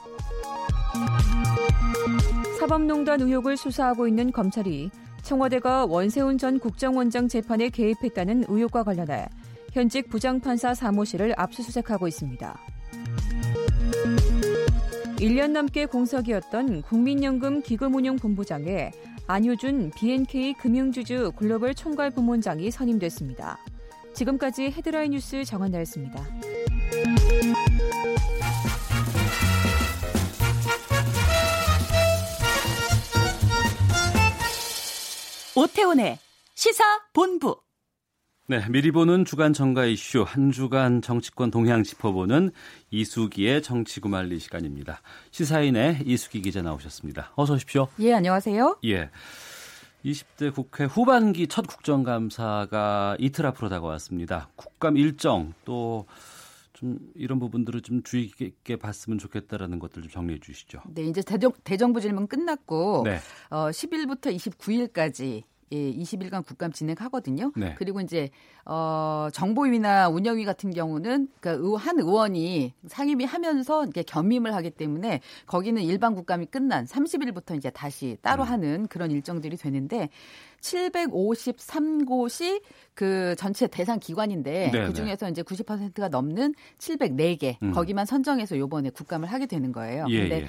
사법농단 2.58 3.22
의혹을 3.22 3.56
수사하고 3.56 4.06
있는 4.06 4.30
검찰이 4.30 4.90
청와대가 5.22 5.86
원세훈 5.86 6.38
전 6.38 6.58
국정원장 6.58 7.28
재판에 7.28 7.68
개입했다는 7.68 8.44
의혹과 8.48 8.84
관련해 8.84 9.26
현직 9.72 10.08
부장판사 10.08 10.74
사무실을 10.74 11.34
압수수색하고 11.36 12.08
있습니다. 12.08 12.58
1년 15.18 15.50
넘게 15.52 15.86
공석이었던 15.86 16.82
국민연금 16.82 17.62
기금운용본부장에 17.62 18.90
안효준 19.26 19.92
BNK 19.94 20.54
금융주주 20.54 21.32
글로벌 21.36 21.74
총괄 21.74 22.10
부문장이 22.10 22.70
선임됐습니다. 22.70 23.58
지금까지 24.14 24.70
헤드라인 24.70 25.12
뉴스 25.12 25.44
정한나였습니다. 25.44 26.26
오태훈의 35.60 36.18
시사 36.54 36.82
본부. 37.12 37.60
네, 38.46 38.66
미리 38.70 38.90
보는 38.90 39.26
주간 39.26 39.52
정가 39.52 39.84
이슈 39.84 40.22
한 40.26 40.52
주간 40.52 41.02
정치권 41.02 41.50
동향 41.50 41.82
짚어보는 41.82 42.50
이수기의 42.90 43.62
정치구말리 43.62 44.38
시간입니다. 44.38 45.02
시사인의 45.32 46.04
이수기 46.06 46.40
기자 46.40 46.62
나오셨습니다. 46.62 47.32
어서 47.36 47.52
오십시오. 47.52 47.88
예, 47.98 48.14
안녕하세요. 48.14 48.78
예. 48.86 49.10
20대 50.02 50.54
국회 50.54 50.84
후반기 50.84 51.46
첫 51.46 51.66
국정감사가 51.66 53.18
이틀 53.18 53.44
앞으로 53.44 53.68
다가왔습니다. 53.68 54.48
국감 54.56 54.96
일정 54.96 55.52
또 55.66 56.06
좀 56.80 56.98
이런 57.14 57.38
부분들을 57.38 57.82
좀 57.82 58.02
주의 58.02 58.28
깊게 58.28 58.76
봤으면 58.76 59.18
좋겠다라는 59.18 59.78
것들 59.78 60.00
좀 60.00 60.10
정리해 60.10 60.40
주시죠. 60.40 60.80
네, 60.88 61.02
이제 61.02 61.20
대정, 61.20 61.52
대정부 61.62 62.00
질문 62.00 62.26
끝났고 62.26 63.02
네. 63.04 63.18
어, 63.50 63.68
10일부터 63.68 64.34
29일까지 64.34 65.42
예, 65.72 65.92
20일간 65.92 66.44
국감 66.44 66.72
진행하거든요. 66.72 67.52
네. 67.56 67.74
그리고 67.78 68.00
이제 68.00 68.30
어 68.64 69.28
정보위나 69.32 70.08
운영위 70.08 70.44
같은 70.44 70.72
경우는 70.72 71.28
그러니까 71.40 71.78
한 71.78 71.98
의원이 71.98 72.74
상임위 72.88 73.24
하면서 73.24 73.84
이렇게 73.84 74.02
겸임을 74.02 74.54
하기 74.54 74.70
때문에 74.70 75.20
거기는 75.46 75.80
일반 75.82 76.14
국감이 76.14 76.46
끝난 76.46 76.86
30일부터 76.86 77.56
이제 77.56 77.70
다시 77.70 78.16
따로 78.20 78.42
음. 78.42 78.48
하는 78.48 78.86
그런 78.88 79.10
일정들이 79.10 79.56
되는데 79.56 80.08
753곳이 80.60 82.62
그 82.94 83.34
전체 83.36 83.66
대상 83.66 83.98
기관인데 83.98 84.70
네, 84.72 84.86
그 84.86 84.92
중에서 84.92 85.28
이제 85.28 85.42
90%가 85.42 86.08
넘는 86.08 86.54
704개 86.78 87.62
음. 87.62 87.72
거기만 87.72 88.06
선정해서 88.06 88.58
요번에 88.58 88.90
국감을 88.90 89.30
하게 89.30 89.46
되는 89.46 89.72
거예요. 89.72 90.06
예, 90.08 90.20
근데 90.20 90.42
예. 90.42 90.46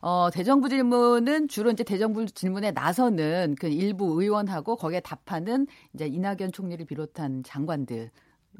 어, 0.00 0.28
대정부 0.30 0.68
질문은 0.68 1.48
주로 1.48 1.70
이제 1.70 1.82
대정부 1.82 2.26
질문에 2.26 2.72
나서는 2.72 3.56
그 3.58 3.68
일부 3.68 4.20
의원하고 4.20 4.76
거기에 4.76 5.00
답하는 5.00 5.66
이제 5.94 6.06
이낙연 6.06 6.52
총리를 6.52 6.84
비롯한 6.84 7.42
장관들 7.42 8.10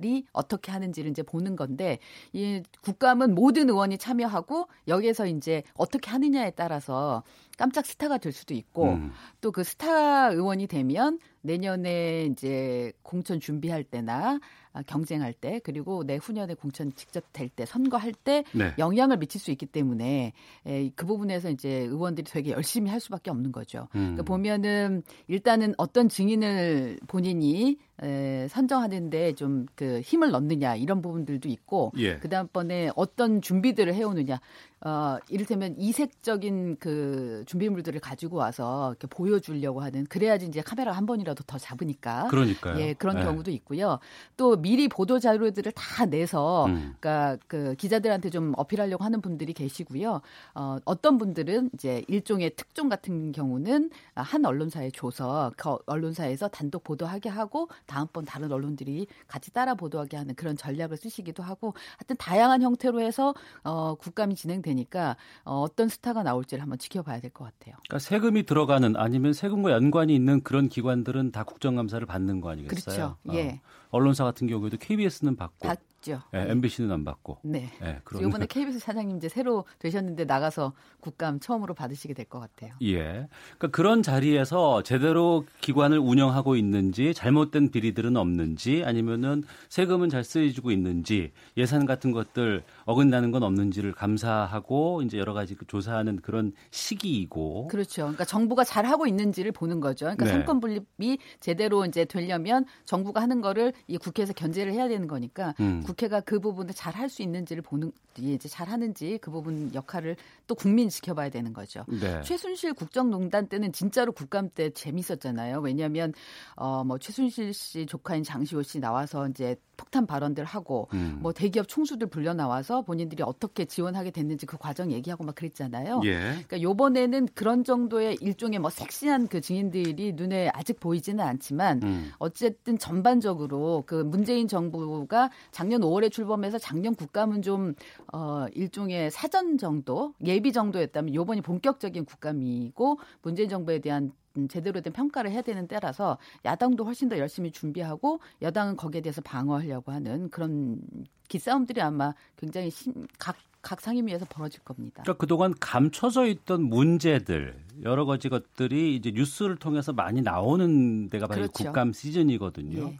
이 0.02 0.24
어떻게 0.32 0.72
하는지를 0.72 1.10
이제 1.10 1.22
보는 1.22 1.56
건데 1.56 1.98
이 2.32 2.62
국감은 2.82 3.34
모든 3.34 3.68
의원이 3.68 3.98
참여하고 3.98 4.68
여기에서 4.88 5.26
이제 5.26 5.62
어떻게 5.74 6.10
하느냐에 6.10 6.50
따라서 6.50 7.22
깜짝 7.56 7.86
스타가 7.86 8.18
될 8.18 8.32
수도 8.32 8.54
있고 8.54 8.94
음. 8.94 9.12
또그 9.40 9.64
스타 9.64 10.30
의원이 10.30 10.66
되면 10.66 11.18
내년에 11.44 12.24
이제 12.32 12.92
공천 13.02 13.38
준비할 13.38 13.84
때나 13.84 14.40
아, 14.72 14.82
경쟁할 14.82 15.32
때 15.32 15.60
그리고 15.62 16.02
내후년에 16.02 16.54
공천 16.54 16.92
직접 16.94 17.22
될 17.32 17.48
때 17.48 17.64
선거할 17.64 18.12
때 18.12 18.42
네. 18.52 18.72
영향을 18.78 19.18
미칠 19.18 19.40
수 19.40 19.52
있기 19.52 19.66
때문에 19.66 20.32
에, 20.66 20.90
그 20.96 21.06
부분에서 21.06 21.50
이제 21.50 21.68
의원들이 21.70 22.24
되게 22.28 22.50
열심히 22.50 22.90
할 22.90 22.98
수밖에 22.98 23.30
없는 23.30 23.52
거죠. 23.52 23.86
음. 23.94 24.16
그러니까 24.16 24.22
보면은 24.24 25.02
일단은 25.28 25.74
어떤 25.78 26.08
증인을 26.08 26.98
본인이 27.06 27.76
에, 28.02 28.48
선정하는데 28.48 29.34
좀 29.34 29.66
그 29.76 30.00
힘을 30.00 30.30
넣느냐 30.30 30.76
이런 30.76 31.00
부분들도 31.02 31.48
있고 31.48 31.92
예. 31.98 32.18
그 32.18 32.28
다음번에 32.28 32.90
어떤 32.96 33.40
준비들을 33.40 33.92
해오느냐 33.94 34.40
어, 34.80 35.16
이를테면 35.28 35.74
이색적인 35.78 36.76
그 36.78 37.44
준비물들을 37.46 38.00
가지고 38.00 38.36
와서 38.36 38.90
이렇게 38.90 39.06
보여주려고 39.06 39.80
하는 39.80 40.04
그래야지 40.04 40.46
이제 40.46 40.60
카메라 40.60 40.92
한 40.92 41.06
번이라도 41.06 41.44
더 41.44 41.56
잡으니까 41.58 42.28
그러니까요. 42.28 42.78
예 42.80 42.92
그런 42.92 43.16
네. 43.16 43.24
경우도 43.24 43.50
있고요. 43.52 43.98
또 44.36 44.56
미리 44.56 44.88
보도 44.88 45.18
자료들을 45.18 45.72
다 45.72 46.04
내서 46.04 46.66
음. 46.66 46.94
그러니까 47.00 47.38
그 47.46 47.74
기자들한테 47.76 48.28
좀 48.28 48.52
어필하려고 48.56 49.04
하는 49.04 49.22
분들이 49.22 49.54
계시고요. 49.54 50.20
어, 50.54 50.78
어떤 50.84 51.16
분들은 51.16 51.70
이제 51.74 52.04
일종의 52.08 52.54
특종 52.56 52.88
같은 52.90 53.32
경우는 53.32 53.90
한 54.14 54.44
언론사에 54.44 54.90
줘서 54.90 55.52
그 55.56 55.76
언론사에서 55.86 56.48
단독 56.48 56.84
보도하게 56.84 57.30
하고 57.30 57.68
다음번 57.86 58.26
다른 58.26 58.52
언론들이 58.52 59.06
같이 59.26 59.50
따라 59.50 59.74
보도하게 59.74 60.18
하는 60.18 60.34
그런 60.34 60.56
전략을 60.56 60.98
쓰시기도 60.98 61.42
하고 61.42 61.72
하여튼 61.98 62.16
다양한 62.18 62.60
형태로 62.60 63.00
해서 63.00 63.34
어, 63.62 63.94
국감이 63.94 64.34
진행 64.34 64.60
되니까 64.64 65.16
어, 65.44 65.60
어떤 65.60 65.88
스타가 65.88 66.22
나올지를 66.24 66.60
한번 66.62 66.78
지켜봐야 66.78 67.20
될 67.20 67.30
것 67.30 67.44
같아요. 67.44 67.76
그러니까 67.88 67.98
세금이 68.00 68.44
들어가는 68.44 68.96
아니면 68.96 69.32
세금과 69.32 69.70
연관이 69.72 70.14
있는 70.14 70.42
그런 70.42 70.68
기관들은 70.68 71.30
다 71.32 71.44
국정감사를 71.44 72.04
받는 72.06 72.40
거 72.40 72.50
아니겠어요? 72.50 73.16
그렇죠. 73.24 73.36
예. 73.38 73.60
어. 73.94 73.98
언론사 73.98 74.24
같은 74.24 74.46
경우에도 74.46 74.76
KBS는 74.76 75.36
받고 75.36 75.68
받죠. 75.68 76.22
예, 76.34 76.50
MBC는 76.50 76.90
안 76.92 77.04
받고. 77.04 77.38
네. 77.44 77.70
예, 77.82 78.00
그런 78.04 78.28
이번에 78.28 78.46
KBS 78.46 78.78
사장님 78.78 79.16
이제 79.16 79.28
새로 79.28 79.64
되셨는데 79.78 80.24
나가서 80.24 80.72
국감 81.00 81.40
처음으로 81.40 81.74
받으시게 81.74 82.12
될 82.12 82.24
것 82.26 82.40
같아요. 82.40 82.72
예. 82.82 83.28
그러니까 83.58 83.68
그런 83.70 84.02
자리에서 84.02 84.82
제대로 84.82 85.44
기관을 85.60 85.98
운영하고 85.98 86.56
있는지 86.56 87.14
잘못된 87.14 87.70
비리들은 87.70 88.16
없는지 88.16 88.82
아니면은 88.84 89.44
세금은 89.68 90.08
잘 90.08 90.24
쓰여지고 90.24 90.70
있는지 90.70 91.32
예산 91.56 91.86
같은 91.86 92.12
것들 92.12 92.64
어긋나는 92.86 93.30
건 93.30 93.42
없는지를 93.42 93.92
감사하고 93.92 95.02
이제 95.02 95.18
여러 95.18 95.32
가지 95.34 95.54
그 95.54 95.66
조사하는 95.66 96.16
그런 96.16 96.52
시기이고 96.70 97.68
그렇죠. 97.68 98.02
그러니까 98.02 98.24
정부가 98.24 98.64
잘 98.64 98.86
하고 98.86 99.06
있는지를 99.06 99.52
보는 99.52 99.80
거죠. 99.80 100.06
그러니까 100.06 100.24
네. 100.26 100.32
상권 100.32 100.60
분립이 100.60 101.18
제대로 101.40 101.84
이제 101.84 102.04
되려면 102.04 102.64
정부가 102.84 103.20
하는 103.20 103.40
거를 103.40 103.72
이 103.86 103.98
국회에서 103.98 104.32
견제를 104.32 104.72
해야 104.72 104.88
되는 104.88 105.06
거니까 105.06 105.54
음. 105.60 105.82
국회가 105.84 106.20
그 106.20 106.40
부분을 106.40 106.72
잘 106.74 106.94
할 106.94 107.08
수 107.08 107.22
있는지를 107.22 107.62
보는 107.62 107.92
이제 108.18 108.48
잘 108.48 108.68
하는지 108.68 109.18
그 109.20 109.30
부분 109.30 109.74
역할을 109.74 110.16
또 110.46 110.54
국민 110.54 110.88
지켜봐야 110.88 111.30
되는 111.30 111.52
거죠. 111.52 111.84
네. 111.88 112.22
최순실 112.22 112.74
국정농단 112.74 113.48
때는 113.48 113.72
진짜로 113.72 114.12
국감 114.12 114.48
때 114.54 114.70
재밌었잖아요. 114.70 115.58
왜냐하면 115.60 116.12
어뭐 116.56 116.98
최순실 116.98 117.52
씨 117.52 117.86
조카인 117.86 118.22
장시호 118.22 118.62
씨 118.62 118.78
나와서 118.78 119.28
이제 119.28 119.56
폭탄 119.76 120.06
발언들 120.06 120.44
하고 120.44 120.88
음. 120.94 121.18
뭐 121.20 121.32
대기업 121.32 121.68
총수들 121.68 122.08
불려 122.08 122.34
나와서 122.34 122.82
본인들이 122.82 123.22
어떻게 123.22 123.64
지원하게 123.64 124.10
됐는지 124.10 124.46
그 124.46 124.56
과정 124.56 124.92
얘기하고 124.92 125.24
막 125.24 125.34
그랬잖아요. 125.34 126.00
예. 126.04 126.18
그러니까 126.18 126.62
요번에는 126.62 127.28
그런 127.34 127.64
정도의 127.64 128.18
일종의 128.20 128.58
뭐 128.58 128.70
섹시한 128.70 129.28
그 129.28 129.40
증인들이 129.40 130.12
눈에 130.12 130.50
아직 130.54 130.80
보이지는 130.80 131.24
않지만 131.24 131.82
음. 131.82 132.12
어쨌든 132.18 132.78
전반적으로 132.78 133.84
그 133.86 133.94
문재인 133.94 134.48
정부가 134.48 135.30
작년 135.50 135.80
5월에 135.82 136.10
출범해서 136.10 136.58
작년 136.58 136.94
국감은 136.94 137.42
좀 137.42 137.74
어, 138.12 138.46
일종의 138.54 139.10
사전 139.10 139.58
정도, 139.58 140.14
예비 140.24 140.52
정도였다면 140.52 141.14
요번이 141.14 141.40
본격적인 141.40 142.04
국감이고 142.04 142.98
문재인 143.22 143.48
정부에 143.48 143.80
대한 143.80 144.04
음, 144.04 144.23
제대로 144.48 144.80
된 144.80 144.92
평가를 144.92 145.30
해야 145.30 145.42
되는 145.42 145.66
때라서 145.66 146.18
야당도 146.44 146.84
훨씬 146.84 147.08
더 147.08 147.18
열심히 147.18 147.50
준비하고 147.50 148.20
여당은 148.42 148.76
거기에 148.76 149.00
대해서 149.00 149.20
방어하려고 149.22 149.92
하는 149.92 150.28
그런 150.30 150.80
기싸움들이 151.28 151.80
아마 151.80 152.14
굉장히 152.36 152.70
신, 152.70 153.06
각, 153.18 153.36
각 153.62 153.80
상임위에서 153.80 154.26
벌어질 154.28 154.60
겁니다. 154.62 155.02
그러니까 155.02 155.18
그동안 155.18 155.54
감춰져 155.58 156.26
있던 156.26 156.62
문제들 156.62 157.56
여러 157.82 158.04
가지 158.04 158.28
것들이 158.28 158.96
이제 158.96 159.10
뉴스를 159.12 159.56
통해서 159.56 159.92
많이 159.92 160.20
나오는 160.20 161.08
데가 161.08 161.26
바로 161.26 161.40
이 161.40 161.48
그렇죠. 161.48 161.64
국감 161.64 161.92
시즌이거든요. 161.92 162.90
예. 162.90 162.98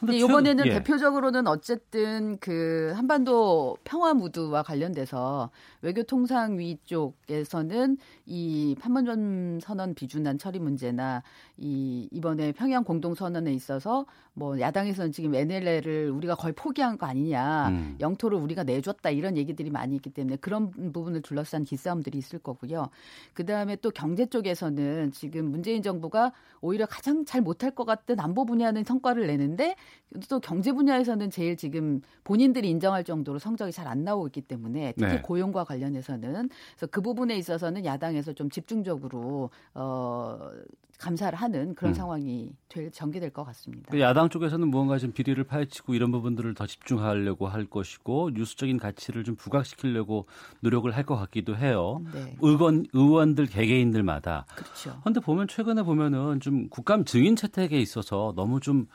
근데 0.00 0.16
이번에는 0.16 0.66
예. 0.66 0.70
대표적으로는 0.74 1.46
어쨌든 1.48 2.38
그 2.38 2.92
한반도 2.94 3.76
평화 3.84 4.14
무드와 4.14 4.62
관련돼서 4.62 5.50
외교통상위 5.82 6.78
쪽에서는 6.84 7.98
이 8.26 8.76
판문점 8.80 9.60
선언 9.60 9.94
비준안 9.94 10.38
처리 10.38 10.60
문제나 10.60 11.22
이 11.56 12.08
이번에 12.12 12.52
평양 12.52 12.84
공동 12.84 13.14
선언에 13.14 13.52
있어서 13.52 14.06
뭐 14.34 14.60
야당에서는 14.60 15.10
지금 15.10 15.34
NLL을 15.34 16.10
우리가 16.10 16.36
거의 16.36 16.54
포기한 16.54 16.96
거 16.96 17.06
아니냐, 17.06 17.68
음. 17.68 17.96
영토를 18.00 18.38
우리가 18.38 18.62
내줬다 18.62 19.10
이런 19.10 19.36
얘기들이 19.36 19.70
많이 19.70 19.96
있기 19.96 20.10
때문에 20.10 20.36
그런 20.36 20.70
부분을 20.70 21.22
둘러싼 21.22 21.64
기싸움들이 21.64 22.16
있을 22.18 22.38
거고요. 22.38 22.88
그 23.34 23.44
다음에 23.44 23.74
또 23.76 23.90
경제 23.90 24.26
쪽에서는 24.26 25.10
지금 25.10 25.50
문재인 25.50 25.82
정부가 25.82 26.32
오히려 26.60 26.86
가장 26.86 27.24
잘 27.24 27.40
못할 27.40 27.72
것 27.72 27.84
같은 27.84 28.20
안보 28.20 28.44
분야는 28.44 28.84
성과를 28.84 29.26
내는데 29.26 29.74
또 30.28 30.40
경제 30.40 30.72
분야에서는 30.72 31.30
제일 31.30 31.56
지금 31.56 32.00
본인들이 32.24 32.68
인정할 32.70 33.04
정도로 33.04 33.38
성적이 33.38 33.72
잘 33.72 33.88
안 33.88 34.04
나오고 34.04 34.26
있기 34.28 34.42
때문에 34.42 34.92
특히 34.98 35.14
네. 35.14 35.22
고용과 35.22 35.64
관련해서는 35.64 36.50
그래서 36.76 36.86
그 36.90 37.00
부분에 37.00 37.36
있어서는 37.36 37.84
야당에서 37.86 38.32
좀 38.34 38.50
집중적으로 38.50 39.50
어 39.74 40.50
감사를 40.98 41.38
하는 41.38 41.74
그런 41.74 41.92
음. 41.92 41.94
상황이 41.94 42.52
될 42.68 42.90
전개될 42.90 43.30
것 43.30 43.44
같습니다. 43.44 43.86
그 43.90 44.00
야당 44.00 44.28
쪽에서는 44.28 44.66
무언가 44.68 44.98
좀 44.98 45.12
비리를 45.12 45.42
파헤치고 45.44 45.94
이런 45.94 46.10
부분들을 46.10 46.52
더 46.54 46.66
집중하려고 46.66 47.46
할 47.46 47.66
것이고 47.66 48.30
뉴스적인 48.34 48.78
가치를 48.78 49.24
좀 49.24 49.36
부각시키려고 49.36 50.26
노력을 50.60 50.90
할 50.94 51.04
것 51.08 51.16
같기도 51.16 51.56
해요. 51.56 52.02
네. 52.12 52.36
의원 52.42 52.84
의원들 52.92 53.46
개개인들마다. 53.46 54.44
그렇죠. 54.54 54.98
그런데 55.00 55.20
보면 55.20 55.48
최근에 55.48 55.82
보면은 55.82 56.40
좀 56.40 56.68
국감 56.68 57.04
증인 57.04 57.36
채택에 57.36 57.78
있어서 57.78 58.34
너무 58.36 58.60
좀 58.60 58.86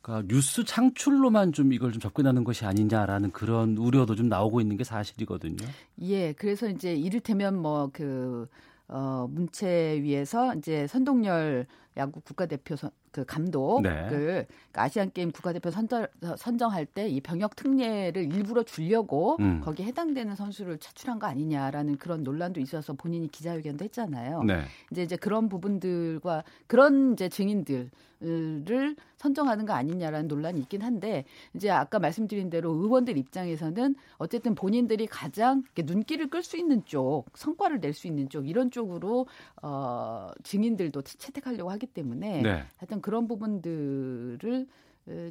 그러니까 0.00 0.28
뉴스 0.32 0.64
창출로만 0.64 1.52
좀 1.52 1.72
이걸 1.72 1.92
좀 1.92 2.00
접근하는 2.00 2.44
것이 2.44 2.64
아니냐라는 2.64 3.32
그런 3.32 3.76
우려도 3.76 4.14
좀 4.14 4.28
나오고 4.28 4.60
있는 4.60 4.76
게 4.76 4.84
사실이거든요. 4.84 5.66
예, 6.02 6.32
그래서 6.32 6.68
이제 6.68 6.94
이를테면 6.94 7.60
뭐그 7.60 8.48
어, 8.88 9.26
문체 9.30 10.00
위에서 10.02 10.54
이제 10.54 10.86
선동열 10.86 11.66
야구 11.96 12.20
국가대표 12.20 12.76
선, 12.76 12.90
그그 13.10 13.24
감독을 13.24 13.82
네. 13.82 14.06
그러니까 14.08 14.46
아시안 14.82 15.10
게임 15.12 15.32
국가대표 15.32 15.70
선정, 15.70 16.06
선정할 16.36 16.86
때 16.86 17.08
이 17.08 17.20
병역 17.20 17.56
특례를 17.56 18.32
일부러 18.32 18.62
주려고 18.62 19.36
음. 19.40 19.60
거기에 19.64 19.86
해당되는 19.86 20.36
선수를 20.36 20.78
차출한 20.78 21.18
거 21.18 21.26
아니냐라는 21.26 21.96
그런 21.96 22.22
논란도 22.22 22.60
있어서 22.60 22.92
본인이 22.92 23.28
기자회견도 23.28 23.84
했잖아요. 23.86 24.42
네. 24.44 24.62
이제 24.92 25.02
이제 25.02 25.16
그런 25.16 25.48
부분들과 25.48 26.44
그런 26.66 27.14
이제 27.14 27.28
증인들 27.28 27.90
를 28.20 28.96
선정하는 29.16 29.64
거 29.64 29.74
아니냐라는 29.74 30.26
논란이 30.26 30.58
있긴 30.62 30.82
한데 30.82 31.24
이제 31.54 31.70
아까 31.70 32.00
말씀드린 32.00 32.50
대로 32.50 32.72
의원들 32.72 33.16
입장에서는 33.16 33.94
어쨌든 34.16 34.56
본인들이 34.56 35.06
가장 35.06 35.62
눈길을 35.76 36.28
끌 36.28 36.42
수 36.42 36.56
있는 36.56 36.84
쪽 36.84 37.26
성과를 37.34 37.78
낼 37.80 37.92
수 37.94 38.08
있는 38.08 38.28
쪽 38.28 38.48
이런 38.48 38.72
쪽으로 38.72 39.26
어 39.62 40.30
증인들도 40.42 41.02
채택하려고 41.02 41.70
하기 41.70 41.86
때문에 41.86 42.42
네. 42.42 42.64
하여튼 42.78 43.00
그런 43.00 43.28
부분들을 43.28 44.66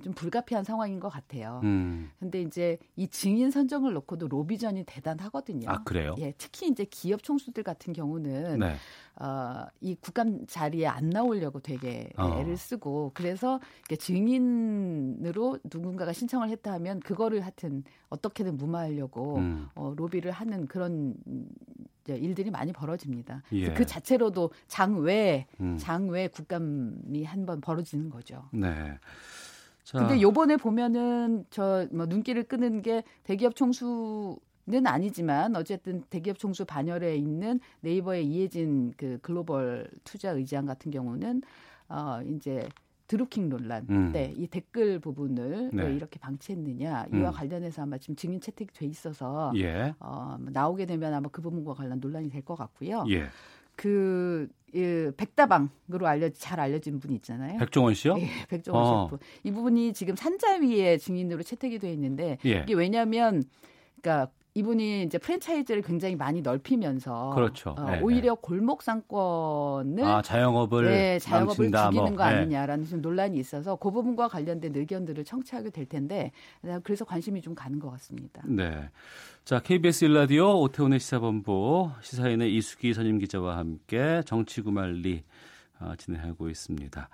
좀 0.03 0.13
불가피한 0.13 0.63
상황인 0.63 0.99
것 0.99 1.09
같아요. 1.09 1.61
음. 1.63 2.09
근데 2.19 2.41
이제 2.41 2.77
이 2.95 3.07
증인 3.07 3.51
선정을 3.51 3.93
놓고도 3.93 4.27
로비전이 4.27 4.83
대단하거든요. 4.85 5.69
아, 5.69 5.83
그래요? 5.83 6.15
예, 6.19 6.33
특히 6.37 6.67
이제 6.67 6.85
기업 6.85 7.21
총수들 7.23 7.63
같은 7.63 7.93
경우는 7.93 8.59
네. 8.59 8.75
어, 9.19 9.65
이 9.81 9.95
국감 9.95 10.45
자리에 10.47 10.87
안 10.87 11.09
나오려고 11.09 11.59
되게 11.59 12.09
어. 12.17 12.39
애를 12.39 12.57
쓰고 12.57 13.11
그래서 13.13 13.59
증인으로 13.97 15.59
누군가가 15.71 16.13
신청을 16.13 16.49
했다 16.49 16.73
하면 16.73 16.99
그거를 16.99 17.41
하여튼 17.41 17.83
어떻게든 18.09 18.57
무마하려고 18.57 19.37
음. 19.37 19.67
어, 19.75 19.93
로비를 19.95 20.31
하는 20.31 20.65
그런 20.67 21.15
일들이 22.07 22.49
많이 22.51 22.71
벌어집니다. 22.71 23.43
예. 23.51 23.73
그 23.73 23.85
자체로도 23.85 24.51
장외 24.67 25.45
음. 25.59 25.77
장외 25.77 26.29
국감이 26.29 27.23
한 27.25 27.45
번 27.45 27.61
벌어지는 27.61 28.09
거죠. 28.09 28.43
네. 28.51 28.97
자. 29.87 29.99
근데 29.99 30.21
요번에 30.21 30.57
보면은 30.57 31.45
저 31.49 31.87
뭐 31.91 32.05
눈길을 32.05 32.43
끄는 32.43 32.81
게 32.81 33.03
대기업 33.23 33.55
총수 33.55 34.37
는 34.69 34.85
아니지만 34.85 35.55
어쨌든 35.55 36.03
대기업 36.09 36.37
총수 36.37 36.65
반열에 36.65 37.15
있는 37.15 37.61
네이버의 37.79 38.25
이혜진 38.27 38.91
그 38.97 39.17
글로벌 39.21 39.89
투자 40.03 40.31
의장 40.31 40.65
같은 40.65 40.91
경우는 40.91 41.41
어 41.87 42.19
이제 42.27 42.67
드루킹 43.07 43.47
논란 43.47 43.85
음. 43.89 44.11
때이 44.11 44.45
댓글 44.47 44.99
부분을 44.99 45.69
네. 45.71 45.83
왜 45.85 45.95
이렇게 45.95 46.19
방치했느냐 46.19 47.05
이와 47.13 47.29
음. 47.29 47.31
관련해서 47.33 47.83
아마 47.83 47.97
지금 47.97 48.17
증인 48.17 48.41
채택돼 48.41 48.85
있어서 48.87 49.53
예. 49.55 49.95
어, 50.01 50.35
뭐 50.37 50.49
나오게 50.51 50.85
되면 50.85 51.13
아마 51.13 51.29
그 51.31 51.41
부분과 51.41 51.73
관련 51.73 52.01
논란이 52.01 52.29
될 52.29 52.41
것 52.43 52.55
같고요. 52.55 53.05
예. 53.07 53.27
그 53.77 54.49
예, 54.75 55.11
백다방으로 55.15 56.05
알려 56.05 56.29
잘 56.29 56.59
알려진 56.59 56.99
분이 56.99 57.15
있잖아요. 57.15 57.57
백종원 57.57 57.93
씨요? 57.93 58.15
예, 58.19 58.27
백종원 58.49 58.83
어. 58.85 59.07
셰프. 59.09 59.23
이 59.43 59.51
부분이 59.51 59.93
지금 59.93 60.15
산자위의 60.17 60.99
증인으로 60.99 61.43
채택이 61.43 61.79
돼 61.79 61.93
있는데 61.93 62.37
예. 62.45 62.63
이게 62.63 62.73
왜냐하면 62.73 63.43
그러니까 64.01 64.29
이분이 64.57 65.03
이제 65.03 65.19
프랜차이즈를 65.19 65.83
굉장히 65.83 66.15
많이 66.15 66.41
넓히면서 66.41 67.31
그렇죠. 67.35 67.75
어, 67.77 67.91
네, 67.91 68.01
오히려 68.01 68.33
네. 68.33 68.39
골목 68.41 68.81
상권을 68.81 70.03
아, 70.03 70.21
자영업을 70.23 70.85
네, 70.85 71.19
자영업을 71.19 71.65
망친다, 71.65 71.85
죽이는 71.85 72.05
뭐. 72.05 72.17
거 72.17 72.29
네. 72.29 72.37
아니냐라는 72.37 72.85
좀 72.85 73.01
논란이 73.01 73.37
있어서 73.37 73.75
그 73.75 73.91
부분과 73.91 74.27
관련된 74.27 74.75
의견들을 74.75 75.23
청취하게 75.25 75.69
될 75.69 75.85
텐데 75.85 76.31
그래서 76.83 77.05
관심이 77.05 77.41
좀 77.41 77.53
가는 77.53 77.77
것 77.77 77.91
같습니다. 77.91 78.41
네. 78.45 78.89
자, 79.45 79.59
KBS 79.59 80.05
일라디오 80.05 80.59
오태훈의 80.61 80.99
시사본부 80.99 81.91
시사인의 82.01 82.55
이수기 82.55 82.95
선임 82.95 83.19
기자와 83.19 83.57
함께 83.57 84.23
정치구말리 84.25 85.23
어, 85.79 85.93
진행하고 85.97 86.49
있습니다. 86.49 87.09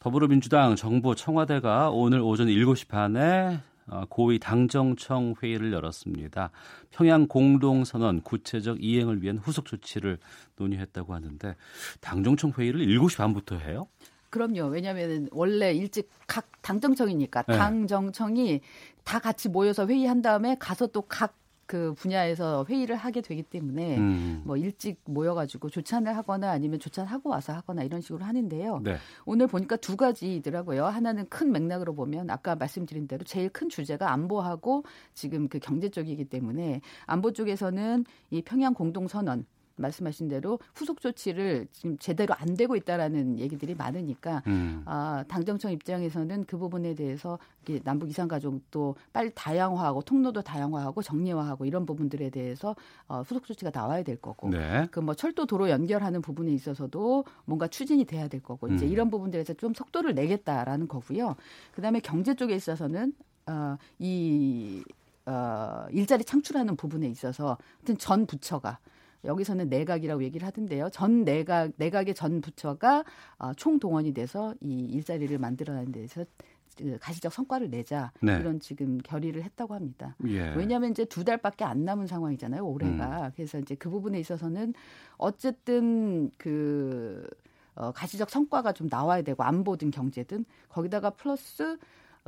더불어민주당 0.00 0.74
정부 0.74 1.14
청와대가 1.14 1.90
오늘 1.90 2.20
오전 2.20 2.48
7시 2.48 2.88
반에 2.88 3.20
어, 3.20 3.69
고위 4.08 4.38
당정청 4.38 5.34
회의를 5.42 5.72
열었습니다. 5.72 6.50
평양 6.90 7.26
공동선언 7.26 8.22
구체적 8.22 8.82
이행을 8.82 9.22
위한 9.22 9.38
후속 9.38 9.66
조치를 9.66 10.18
논의했다고 10.56 11.14
하는데 11.14 11.56
당정청 12.00 12.52
회의를 12.56 12.86
7시 12.86 13.16
반부터 13.18 13.56
해요? 13.58 13.88
그럼요. 14.30 14.66
왜냐하면 14.68 15.28
원래 15.32 15.72
일찍 15.72 16.08
각 16.26 16.46
당정청이니까 16.62 17.42
네. 17.42 17.56
당정청이 17.56 18.60
다 19.02 19.18
같이 19.18 19.48
모여서 19.48 19.86
회의한 19.86 20.22
다음에 20.22 20.56
가서 20.60 20.86
또 20.86 21.02
각 21.08 21.34
그 21.70 21.94
분야에서 21.94 22.66
회의를 22.68 22.96
하게 22.96 23.20
되기 23.20 23.44
때문에 23.44 23.96
음. 23.96 24.42
뭐 24.44 24.56
일찍 24.56 25.00
모여가지고 25.04 25.70
조찬을 25.70 26.16
하거나 26.16 26.50
아니면 26.50 26.80
조찬하고 26.80 27.30
와서 27.30 27.52
하거나 27.52 27.84
이런 27.84 28.00
식으로 28.00 28.24
하는데요. 28.24 28.80
네. 28.82 28.96
오늘 29.24 29.46
보니까 29.46 29.76
두 29.76 29.96
가지더라고요. 29.96 30.86
하나는 30.86 31.28
큰 31.28 31.52
맥락으로 31.52 31.94
보면 31.94 32.28
아까 32.28 32.56
말씀드린 32.56 33.06
대로 33.06 33.22
제일 33.22 33.50
큰 33.50 33.68
주제가 33.68 34.10
안보하고 34.10 34.82
지금 35.14 35.46
그 35.46 35.60
경제 35.60 35.88
쪽이기 35.88 36.24
때문에 36.24 36.80
안보 37.06 37.32
쪽에서는 37.32 38.04
이 38.30 38.42
평양 38.42 38.74
공동 38.74 39.06
선언 39.06 39.46
말씀하신 39.80 40.28
대로 40.28 40.58
후속 40.74 41.00
조치를 41.00 41.66
지금 41.72 41.96
제대로 41.98 42.34
안 42.34 42.54
되고 42.56 42.76
있다라는 42.76 43.38
얘기들이 43.38 43.74
많으니까 43.74 44.42
음. 44.46 44.82
아, 44.86 45.24
당정청 45.28 45.72
입장에서는 45.72 46.44
그 46.44 46.58
부분에 46.58 46.94
대해서 46.94 47.38
남북 47.84 48.08
이산 48.10 48.28
가족도 48.28 48.96
빨리 49.12 49.30
다양화하고 49.34 50.02
통로도 50.02 50.42
다양화하고 50.42 51.02
정리화하고 51.02 51.64
이런 51.64 51.86
부분들에 51.86 52.30
대해서 52.30 52.74
어, 53.08 53.22
후속 53.22 53.44
조치가 53.44 53.70
나와야 53.72 54.02
될 54.02 54.16
거고 54.16 54.50
네. 54.50 54.86
그뭐 54.90 55.14
철도 55.14 55.46
도로 55.46 55.70
연결하는 55.70 56.22
부분에 56.22 56.52
있어서도 56.52 57.24
뭔가 57.44 57.68
추진이 57.68 58.04
돼야 58.04 58.28
될 58.28 58.42
거고 58.42 58.68
이제 58.68 58.86
음. 58.86 58.90
이런 58.90 59.10
부분들에서 59.10 59.54
좀 59.54 59.74
속도를 59.74 60.14
내겠다라는 60.14 60.88
거고요. 60.88 61.36
그다음에 61.72 62.00
경제 62.00 62.34
쪽에 62.34 62.54
있어서는 62.54 63.12
어, 63.46 63.76
이 63.98 64.82
어, 65.26 65.86
일자리 65.90 66.24
창출하는 66.24 66.76
부분에 66.76 67.08
있어서 67.08 67.58
하여튼 67.78 67.98
전 67.98 68.26
부처가 68.26 68.78
여기서는 69.24 69.68
내각이라고 69.68 70.22
얘기를 70.22 70.46
하던데요. 70.46 70.90
전 70.90 71.24
내각 71.24 71.72
내각의 71.76 72.14
전 72.14 72.40
부처가 72.40 73.04
어, 73.38 73.52
총동원이 73.54 74.14
돼서 74.14 74.54
이 74.60 74.84
일자리를 74.86 75.36
만들어내는 75.38 75.92
데서 75.92 76.24
그 76.78 76.98
가시적 76.98 77.32
성과를 77.32 77.70
내자 77.70 78.12
네. 78.22 78.38
이런 78.38 78.58
지금 78.60 78.98
결의를 78.98 79.42
했다고 79.42 79.74
합니다. 79.74 80.16
예. 80.26 80.54
왜냐하면 80.54 80.92
이제 80.92 81.04
두 81.04 81.24
달밖에 81.24 81.64
안 81.64 81.84
남은 81.84 82.06
상황이잖아요. 82.06 82.64
올해가 82.66 83.26
음. 83.26 83.32
그래서 83.34 83.58
이제 83.58 83.74
그 83.74 83.90
부분에 83.90 84.18
있어서는 84.18 84.72
어쨌든 85.18 86.30
그 86.38 87.26
어, 87.74 87.92
가시적 87.92 88.30
성과가 88.30 88.72
좀 88.72 88.88
나와야 88.90 89.22
되고 89.22 89.42
안보든 89.42 89.90
경제든 89.90 90.44
거기다가 90.68 91.10
플러스 91.10 91.78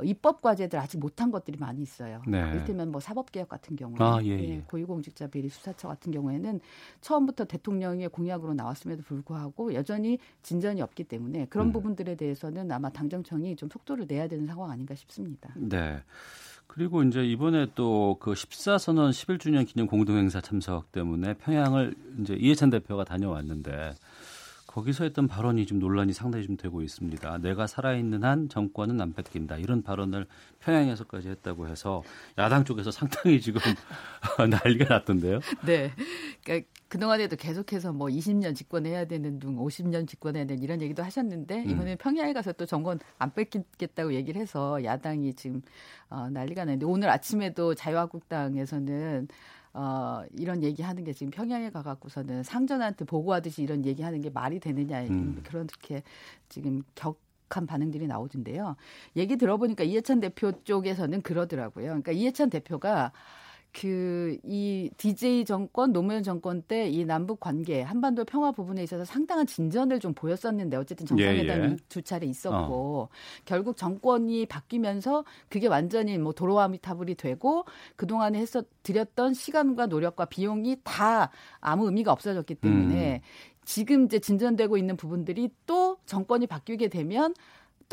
입법 0.01 0.41
과제들 0.41 0.79
아직 0.79 0.97
못한 0.97 1.29
것들이 1.29 1.57
많이 1.57 1.81
있어요. 1.81 2.21
네. 2.27 2.39
이를테면 2.39 2.91
뭐 2.91 2.99
사법개혁 2.99 3.47
같은 3.47 3.75
경우에 3.75 3.97
아, 3.99 4.19
예, 4.23 4.29
예. 4.29 4.63
고위공직자 4.67 5.27
비리 5.27 5.49
수사처 5.49 5.87
같은 5.87 6.11
경우에는 6.11 6.59
처음부터 7.01 7.45
대통령의 7.45 8.09
공약으로 8.09 8.55
나왔음에도 8.55 9.03
불구하고 9.03 9.73
여전히 9.75 10.17
진전이 10.41 10.81
없기 10.81 11.03
때문에 11.03 11.45
그런 11.45 11.67
음. 11.67 11.73
부분들에 11.73 12.15
대해서는 12.15 12.71
아마 12.71 12.89
당정청이 12.89 13.55
좀 13.55 13.69
속도를 13.69 14.05
내야 14.07 14.27
되는 14.27 14.47
상황 14.47 14.71
아닌가 14.71 14.95
싶습니다. 14.95 15.53
네. 15.55 16.01
그리고 16.65 17.03
이제 17.03 17.23
이번에 17.23 17.67
또 17.75 18.17
그 18.19 18.33
14선언 18.33 19.11
11주년 19.11 19.67
기념 19.67 19.85
공동행사 19.87 20.41
참석 20.41 20.91
때문에 20.91 21.33
평양을 21.35 21.93
이제 22.21 22.35
이해찬 22.35 22.69
대표가 22.69 23.03
다녀왔는데 23.03 23.93
거기서 24.73 25.03
했던 25.03 25.27
발언이 25.27 25.67
좀 25.67 25.77
논란이 25.77 26.13
상당히 26.13 26.47
좀 26.47 26.57
되고 26.57 26.81
있습니다. 26.81 27.37
내가 27.37 27.67
살아있는 27.67 28.23
한 28.23 28.49
정권은 28.49 28.99
안 29.01 29.13
뺏긴다. 29.13 29.57
이런 29.57 29.83
발언을 29.83 30.25
평양에서까지 30.61 31.29
했다고 31.29 31.67
해서 31.67 32.01
야당 32.39 32.63
쪽에서 32.65 32.89
상당히 32.91 33.39
지금 33.39 33.61
난리가 34.49 34.85
났던데요. 34.95 35.41
네. 35.63 35.91
그러니까 36.43 36.67
그동안에도 36.87 37.35
계속해서 37.35 37.93
뭐 37.93 38.07
20년 38.07 38.55
집권해야 38.55 39.05
되는 39.05 39.37
등 39.37 39.57
50년 39.57 40.07
집권해야 40.07 40.45
되는 40.45 40.63
이런 40.63 40.81
얘기도 40.81 41.03
하셨는데 41.03 41.65
음. 41.65 41.69
이번에 41.69 41.91
음. 41.91 41.97
평양에 41.99 42.33
가서 42.33 42.51
또 42.53 42.65
정권 42.65 42.99
안 43.19 43.31
뺏기겠다고 43.31 44.15
얘기를 44.15 44.41
해서 44.41 44.83
야당이 44.83 45.35
지금 45.35 45.61
어, 46.09 46.29
난리가 46.31 46.65
나는데 46.65 46.87
오늘 46.87 47.11
아침에도 47.11 47.75
자유한국당에서는 47.75 49.27
어, 49.73 50.23
이런 50.37 50.63
얘기하는 50.63 51.03
게 51.03 51.13
지금 51.13 51.31
평양에 51.31 51.69
가갖고서는 51.71 52.43
상전한테 52.43 53.05
보고하듯이 53.05 53.63
이런 53.63 53.85
얘기하는 53.85 54.21
게 54.21 54.29
말이 54.29 54.59
되느냐 54.59 55.03
음. 55.05 55.41
그렇게 55.43 56.03
지금 56.49 56.83
격 56.95 57.23
한 57.57 57.67
반응들이 57.67 58.07
나오던데요. 58.07 58.75
얘기 59.15 59.37
들어보니까 59.37 59.83
이해찬 59.83 60.19
대표 60.19 60.51
쪽에서는 60.63 61.21
그러더라고요. 61.21 61.85
그러니까 61.85 62.11
이해찬 62.11 62.49
대표가 62.49 63.11
그 63.73 64.37
이 64.45 64.89
DJ 64.97 65.45
정권, 65.45 65.91
노무현 65.93 66.23
정권 66.23 66.61
때 66.61 66.89
이 66.93 67.05
남북 67.05 67.39
관계, 67.39 67.81
한반도 67.81 68.25
평화 68.25 68.51
부분에 68.51 68.83
있어서 68.83 69.05
상당한 69.05 69.47
진전을 69.47 69.99
좀 69.99 70.13
보였었는데 70.13 70.77
어쨌든 70.77 71.05
정상회담이 71.05 71.65
예, 71.65 71.71
예. 71.71 71.75
두 71.89 72.01
차례 72.01 72.27
있었고 72.27 73.01
어. 73.03 73.09
결국 73.45 73.77
정권이 73.77 74.45
바뀌면서 74.45 75.23
그게 75.49 75.67
완전히 75.67 76.17
뭐 76.17 76.33
도로아미타불이 76.33 77.15
되고 77.15 77.65
그 77.95 78.05
동안에 78.05 78.39
했었 78.39 78.65
드렸던 78.83 79.33
시간과 79.33 79.87
노력과 79.87 80.25
비용이 80.25 80.77
다 80.83 81.31
아무 81.59 81.85
의미가 81.85 82.11
없어졌기 82.11 82.55
때문에 82.55 83.15
음. 83.15 83.53
지금 83.65 84.05
이제 84.05 84.19
진전되고 84.19 84.77
있는 84.77 84.97
부분들이 84.97 85.49
또 85.65 85.97
정권이 86.05 86.47
바뀌게 86.47 86.89
되면 86.89 87.33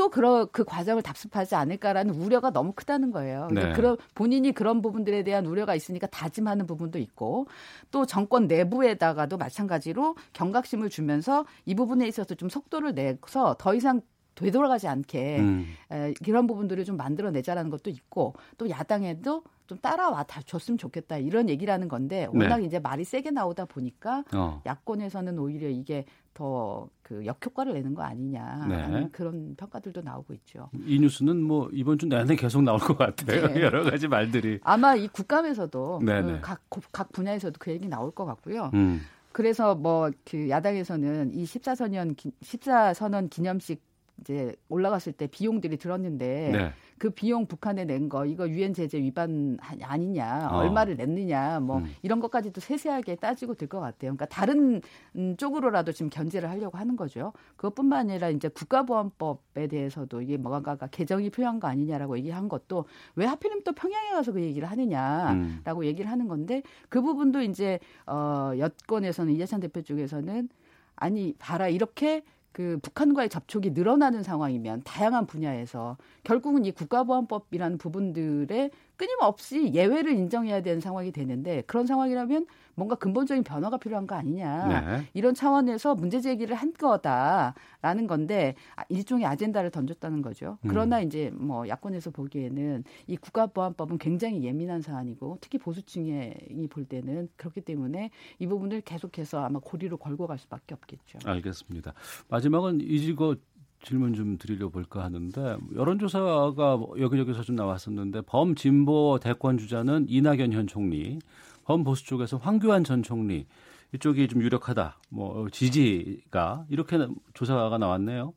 또 0.01 0.09
그런 0.09 0.49
그 0.51 0.65
과정을 0.65 1.03
답습하지 1.03 1.57
않을까라는 1.57 2.15
우려가 2.15 2.51
너무 2.51 2.73
크다는 2.73 3.11
거예요. 3.11 3.49
네. 3.53 3.75
그런 3.75 3.99
본인이 4.15 4.51
그런 4.51 4.81
부분들에 4.81 5.23
대한 5.25 5.45
우려가 5.45 5.75
있으니까 5.75 6.07
다짐하는 6.07 6.67
부분도 6.67 6.99
있고 6.99 7.49
또 7.91 8.07
정권 8.07 8.47
내부에다가도 8.47 9.37
마찬가지로 9.37 10.17
경각심을 10.33 10.89
주면서 10.89 11.45
이 11.67 11.75
부분에 11.75 12.09
있어서 12.09 12.35
좀 12.35 12.49
속도를 12.49 12.95
내서 12.95 13.57
더 13.59 13.75
이상 13.75 14.01
되돌아가지 14.37 14.89
않게 14.89 15.41
음. 15.41 15.67
에, 15.93 16.15
이런 16.27 16.47
부분들을 16.47 16.83
좀 16.87 16.97
만들어내자라는 16.97 17.71
것도 17.71 17.91
있고 17.91 18.33
또 18.57 18.71
야당에도 18.71 19.43
좀 19.71 19.79
따라와 19.79 20.25
다 20.25 20.41
줬으면 20.45 20.79
좋겠다 20.79 21.19
이런 21.19 21.49
얘기라는 21.49 21.87
건데 21.87 22.27
워낙 22.33 22.59
네. 22.59 22.67
이제 22.67 22.81
말이 22.81 23.05
세게 23.05 23.31
나오다 23.31 23.67
보니까 23.67 24.25
어. 24.35 24.61
야권에서는 24.67 25.39
오히려 25.39 25.69
이게 25.69 26.05
더 26.35 26.89
그 27.11 27.27
역효과를 27.27 27.73
내는 27.73 27.93
거 27.93 28.03
아니냐라는 28.03 29.01
네. 29.01 29.09
그런 29.11 29.57
평가들도 29.57 30.01
나오고 30.03 30.33
있죠. 30.35 30.71
이 30.87 31.01
뉴스는 31.01 31.43
뭐 31.43 31.69
이번 31.73 31.99
주 31.99 32.07
내내 32.07 32.37
계속 32.37 32.63
나올 32.63 32.79
것 32.79 32.97
같아요. 32.97 33.49
네. 33.49 33.63
여러 33.67 33.83
가지 33.83 34.07
말들이. 34.07 34.61
아마 34.63 34.95
이 34.95 35.09
국감에서도. 35.09 35.99
그 35.99 36.39
각, 36.41 36.63
각 36.93 37.11
분야에서도 37.11 37.57
그 37.59 37.73
얘기 37.73 37.89
나올 37.89 38.13
것 38.13 38.27
같고요. 38.27 38.71
음. 38.75 39.01
그래서 39.33 39.75
뭐 39.75 40.13
그 40.25 40.49
야당에서는 40.49 41.35
이 41.35 41.43
14선언 41.43 42.15
14선언 42.45 43.29
기념식 43.29 43.83
이제 44.21 44.55
올라갔을 44.69 45.13
때 45.13 45.27
비용들이 45.27 45.79
들었는데 45.79 46.51
네. 46.53 46.73
그 46.99 47.09
비용 47.11 47.47
북한에 47.47 47.87
낸 47.87 48.09
거 48.11 48.27
이거 48.27 48.47
유엔 48.49 48.75
제재 48.75 48.99
위반 49.01 49.57
하- 49.61 49.75
아니냐 49.83 50.49
어. 50.53 50.57
얼마를 50.59 50.97
냈느냐 50.97 51.61
뭐 51.61 51.79
음. 51.79 51.87
이런 52.03 52.21
것까지도 52.21 52.61
세세하게 52.61 53.17
따지고 53.17 53.55
들 53.55 53.69
것 53.69 53.79
같아요. 53.81 54.11
그러니까 54.15 54.27
다른 54.27 54.83
음, 55.17 55.37
쪽으로라도 55.39 55.93
지금 55.93 56.11
견제를 56.11 56.51
하려고 56.51 56.77
하는 56.77 56.97
거죠. 56.97 57.33
그것뿐만 57.57 58.11
아니라 58.11 58.29
이제 58.31 58.49
국가보안법에 58.49 59.69
대해서도 59.69 60.21
이게 60.23 60.37
뭔가가 60.37 60.87
개정이 60.89 61.31
필요한 61.31 61.61
거 61.61 61.69
아니냐라고 61.69 62.19
얘기한 62.19 62.49
것도 62.49 62.85
왜 63.15 63.27
하필이면 63.27 63.63
또 63.65 63.73
평양에 63.73 64.11
가서 64.11 64.33
그 64.33 64.43
얘기를 64.43 64.69
하느냐. 64.71 65.33
음. 65.33 65.61
라고 65.65 65.85
얘기를 65.87 66.11
하는 66.11 66.29
건데 66.29 66.63
그 66.89 67.01
부분도 67.01 67.41
이제 67.43 67.79
어 68.07 68.53
여권에서는 68.59 69.33
이재찬 69.35 69.61
대표 69.61 69.81
쪽에서는 69.83 70.49
아니 70.97 71.35
봐라 71.39 71.69
이렇게 71.69 72.23
그 72.53 72.79
북한과의 72.83 73.29
접촉이 73.29 73.71
늘어나는 73.71 74.23
상황이면 74.23 74.83
다양한 74.85 75.27
분야에서 75.27 75.97
결국은 76.25 76.65
이 76.65 76.73
국가보안법이라는 76.73 77.79
부분들에 77.79 78.71
끊임없이 79.01 79.73
예외를 79.73 80.13
인정해야 80.13 80.61
되는 80.61 80.79
상황이 80.79 81.11
되는데 81.11 81.63
그런 81.63 81.87
상황이라면 81.87 82.45
뭔가 82.75 82.97
근본적인 82.97 83.45
변화가 83.45 83.79
필요한 83.79 84.07
거 84.07 84.15
아니냐 84.15 84.67
네. 84.99 85.09
이런 85.15 85.35
차원에서 85.35 85.95
문제 85.95 86.21
제기를 86.21 86.55
한 86.55 86.75
거다라는 86.75 88.07
건데 88.07 88.55
아, 88.77 88.83
일종의 88.91 89.25
아젠다를 89.25 89.71
던졌다는 89.71 90.21
거죠. 90.21 90.59
음. 90.65 90.69
그러나 90.69 91.01
이제 91.01 91.31
뭐 91.33 91.67
야권에서 91.67 92.11
보기에는 92.11 92.85
이 93.07 93.17
국가보안법은 93.17 93.97
굉장히 93.97 94.45
예민한 94.45 94.83
사안이고 94.83 95.39
특히 95.41 95.57
보수층이 95.57 96.69
볼 96.69 96.85
때는 96.85 97.31
그렇기 97.37 97.63
때문에 97.63 98.11
이 98.39 98.47
부분을 98.47 98.83
계속해서 98.83 99.43
아마 99.43 99.61
고리로 99.61 99.97
걸고 99.97 100.27
갈 100.27 100.39
수밖에 100.39 100.75
없겠죠. 100.75 101.21
알겠습니다. 101.25 101.95
마지막은 102.29 102.83
이지거 102.83 103.37
질문 103.83 104.15
좀 104.15 104.39
드리려 104.39 104.69
볼까 104.69 105.03
하는데 105.03 105.57
여론조사가 105.75 106.81
여기저기서 106.99 107.43
좀 107.43 107.57
나왔었는데 107.57 108.23
범진보 108.23 109.19
대권 109.23 109.59
주자는 109.59 110.07
이낙연 110.09 110.53
현 110.53 110.67
총리, 110.67 111.19
범보수 111.65 112.05
쪽에서 112.05 112.37
황교안 112.37 112.85
전 112.85 113.03
총리 113.03 113.47
이쪽이 113.95 114.29
좀 114.29 114.43
유력하다. 114.43 114.99
뭐 115.09 115.49
지지가 115.51 116.67
이렇게 116.69 116.99
조사가 117.35 117.79
나왔네요. 117.79 118.35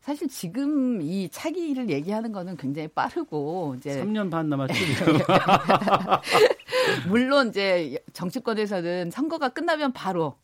사실 0.00 0.26
지금 0.28 1.02
이 1.02 1.28
차기를 1.28 1.90
얘기하는 1.90 2.32
거는 2.32 2.56
굉장히 2.56 2.88
빠르고 2.88 3.74
이제 3.76 4.02
3년 4.02 4.30
반 4.30 4.48
남았죠. 4.48 4.72
물론 7.08 7.48
이제 7.48 8.02
정치권에서는 8.14 9.10
선거가 9.10 9.50
끝나면 9.50 9.92
바로 9.92 10.36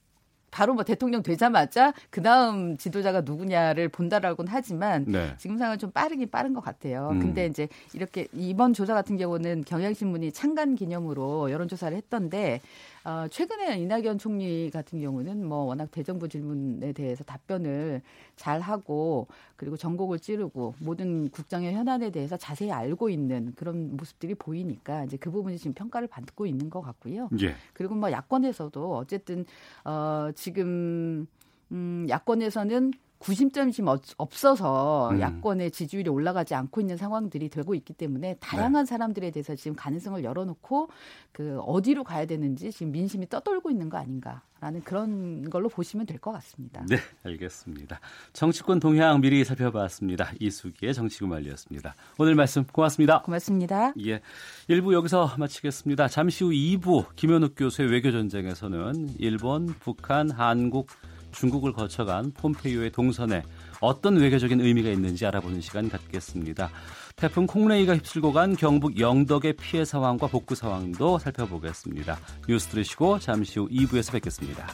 바로 0.55 0.73
뭐 0.73 0.85
대통령 0.85 1.25
되자마자 1.25 1.93
그 2.11 2.23
다음 2.23 2.77
지도자가 2.77 3.23
누구냐를 3.23 3.89
본다라고는 3.89 4.53
하지만 4.53 5.05
네. 5.05 5.35
지금 5.37 5.59
상황은 5.59 5.79
좀 5.79 5.91
빠르긴 5.91 6.31
빠른 6.31 6.55
것 6.55 6.63
같아요. 6.63 7.09
음. 7.11 7.19
근데 7.19 7.47
이제 7.47 7.67
이렇게 7.93 8.29
이번 8.33 8.73
조사 8.73 8.95
같은 8.95 9.17
경우는 9.17 9.65
경향신문이 9.67 10.31
창간 10.31 10.77
기념으로 10.77 11.51
여론조사를 11.51 11.97
했던데 11.97 12.61
어, 13.05 13.29
최근에 13.29 13.79
이낙연 13.81 14.17
총리 14.17 14.71
같은 14.71 14.99
경우는 14.99 15.47
뭐 15.47 15.65
워낙 15.65 15.91
대정부 15.91 16.27
질문에 16.27 16.93
대해서 16.93 17.23
답변을 17.23 18.01
잘 18.35 18.61
하고 18.61 19.27
그리고 19.57 19.77
전곡을 19.77 20.19
찌르고 20.19 20.75
모든 20.81 21.29
국정의 21.29 21.75
현안에 21.75 22.11
대해서 22.11 22.39
자세히 22.39 22.71
알고 22.73 23.11
있는 23.11 23.53
그런 23.57 23.95
모습들이 23.97 24.35
보이니까 24.35 25.05
이제 25.05 25.19
그 25.19 25.31
부분이 25.31 25.59
지금 25.59 25.75
평가를 25.75 26.09
받고 26.09 26.47
있는 26.47 26.71
것 26.71 26.81
같고요. 26.81 27.29
예. 27.43 27.55
그리고 27.75 27.95
뭐 27.95 28.11
야권에서도 28.11 28.97
어쨌든 28.97 29.45
어 29.85 30.31
지금 30.35 31.27
음 31.73 32.07
야권에서는 32.09 32.93
없- 33.87 34.03
없어서 34.19 35.11
음. 35.11 35.21
야권의 35.21 35.71
지지율이 35.71 36.11
올라가지 36.11 36.55
않고 36.55 36.81
있는 36.81 36.97
상황들이 36.97 37.49
되고 37.49 37.75
있기 37.75 37.93
때문에 37.95 38.37
다양한 38.41 38.85
사람들에 38.85 39.31
대해서 39.31 39.55
지금 39.55 39.75
가능성을 39.77 40.23
열어놓고 40.23 40.89
그 41.33 41.59
어디로 41.61 42.05
가야 42.05 42.27
되는지 42.27 42.71
지금 42.71 42.93
민심이 42.93 43.27
떠돌고 43.29 43.71
있는 43.71 43.89
거 43.89 43.97
아닌가라는 43.99 44.83
그런 44.85 45.49
걸로 45.49 45.69
보시면 45.69 46.07
될 46.07 46.19
것 46.19 46.33
같습니다. 46.33 46.85
네, 46.89 46.97
알겠습니다. 47.25 47.99
정치권 48.33 48.79
동향 48.81 49.21
미리 49.21 49.45
살펴봤습니다. 49.45 50.33
이수기의 50.41 50.93
정치구말리였습니다. 50.95 51.95
오늘 52.19 52.35
말씀 52.35 52.65
고맙습니다. 52.65 53.23
고맙습니다. 53.23 53.93
예. 54.07 54.21
1부 54.69 54.93
여기서 54.93 55.35
마치겠습니다. 55.39 56.09
잠시 56.09 56.45
후 56.45 56.51
2부 56.51 57.07
김현욱 57.17 57.55
교수의 57.57 57.91
외교전쟁에서는 57.91 59.15
일본, 59.19 59.67
북한, 59.81 60.31
한국, 60.31 60.89
중국을 61.35 61.73
거쳐간 61.73 62.33
폼페이오의 62.33 62.93
동선에 62.93 63.43
어떤 63.81 64.17
외교적인 64.17 64.61
의미가 64.61 64.89
있는지 64.91 65.27
알아보는 65.27 65.61
시간 65.61 65.89
갖겠습니다. 65.89 66.71
태풍 67.17 67.47
콩레이가 67.47 67.97
휩쓸고 67.97 68.33
간 68.33 68.57
경북 68.57 68.99
영덕의 68.99 69.55
피해 69.55 69.85
상황과 69.85 70.29
복구 70.29 70.55
상황도 70.55 71.19
살펴보겠습니다. 71.19 72.19
뉴스 72.49 72.69
들으시고 72.69 73.19
잠시 73.19 73.59
후 73.59 73.69
2부에서 73.69 74.13
뵙겠습니다. 74.13 74.67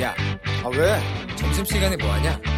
야, 0.00 0.14
아 0.64 0.68
왜? 0.68 1.36
점심시간에 1.36 1.96
뭐하냐? 1.96 2.57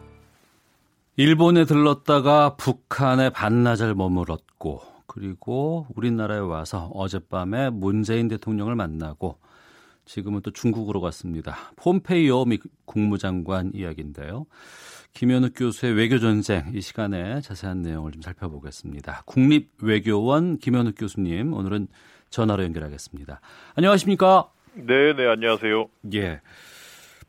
일본에 1.21 1.65
들렀다가 1.65 2.55
북한에 2.55 3.29
반나절 3.29 3.93
머물렀고 3.93 4.81
그리고 5.05 5.85
우리나라에 5.95 6.39
와서 6.39 6.89
어젯밤에 6.95 7.69
문재인 7.69 8.27
대통령을 8.27 8.75
만나고 8.75 9.37
지금은 10.05 10.41
또 10.41 10.49
중국으로 10.49 10.99
갔습니다. 10.99 11.55
폼페이오 11.75 12.45
미 12.45 12.57
국무장관 12.85 13.69
이야기인데요. 13.75 14.47
김현욱 15.13 15.53
교수의 15.55 15.93
외교전쟁 15.93 16.71
이 16.73 16.81
시간에 16.81 17.39
자세한 17.41 17.83
내용을 17.83 18.13
좀 18.13 18.23
살펴보겠습니다. 18.23 19.21
국립외교원 19.27 20.57
김현욱 20.57 20.95
교수님 20.97 21.53
오늘은 21.53 21.87
전화로 22.31 22.63
연결하겠습니다. 22.63 23.41
안녕하십니까? 23.75 24.49
네, 24.73 25.13
네, 25.15 25.27
안녕하세요. 25.27 25.85
예. 26.15 26.41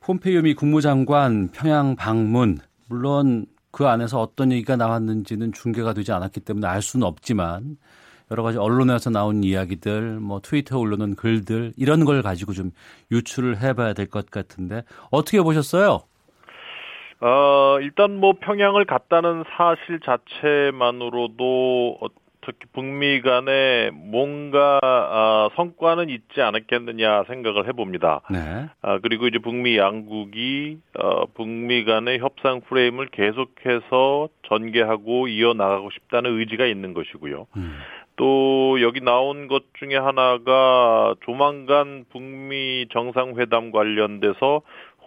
폼페이오 0.01 0.41
미 0.41 0.55
국무장관 0.55 1.51
평양 1.53 1.95
방문 1.95 2.57
물론 2.89 3.45
그 3.73 3.89
안에서 3.89 4.21
어떤 4.21 4.53
얘기가 4.53 4.77
나왔는지는 4.77 5.53
중계가 5.53 5.95
되지 5.95 6.13
않았기 6.13 6.41
때문에 6.41 6.67
알 6.69 6.83
수는 6.83 7.07
없지만 7.07 7.77
여러 8.31 8.43
가지 8.43 8.59
언론에서 8.59 9.11
나온 9.11 9.43
이야기들, 9.45 10.21
뭐 10.21 10.41
트위터에 10.41 10.79
올려놓은 10.79 11.17
글들 11.17 11.73
이런 11.77 12.05
걸 12.05 12.23
가지고 12.23 12.53
좀 12.53 12.71
유출을 13.11 13.61
해봐야 13.61 13.93
될 13.95 14.07
것 14.07 14.31
같은데 14.31 14.83
어떻게 15.11 15.41
보셨어요? 15.43 16.01
어, 17.21 17.79
일단 17.81 18.19
뭐 18.19 18.35
평양을 18.41 18.85
갔다는 18.85 19.45
사실 19.57 20.01
자체만으로도 20.01 21.99
어, 22.01 22.07
특히 22.45 22.67
북미 22.73 23.21
간에 23.21 23.91
뭔가 23.93 24.79
아, 24.83 25.49
성과는 25.57 26.11
있지 26.11 26.43
않았겠느냐 26.43 27.25
생각을 27.25 27.69
해봅니다. 27.69 28.21
네. 28.31 28.67
아, 28.83 28.99
그리고 28.99 29.27
이제 29.27 29.39
북미 29.39 29.79
양국이 29.79 30.79
어, 30.99 31.27
북미 31.35 31.85
간의 31.85 32.19
협상 32.19 32.61
프레임을 32.61 33.09
계속해서 33.09 34.29
전개하고 34.49 35.29
이어나가고 35.29 35.91
싶다는 35.91 36.39
의지가 36.39 36.67
있는 36.67 36.95
것이고요. 36.95 37.47
음. 37.57 37.79
또 38.17 38.81
여기 38.83 39.01
나온 39.01 39.49
것 39.49 39.63
중에 39.79 39.97
하나가 39.97 41.15
조만간 41.25 42.05
북미 42.11 42.87
정상회담 42.93 43.71
관련돼서 43.71 44.61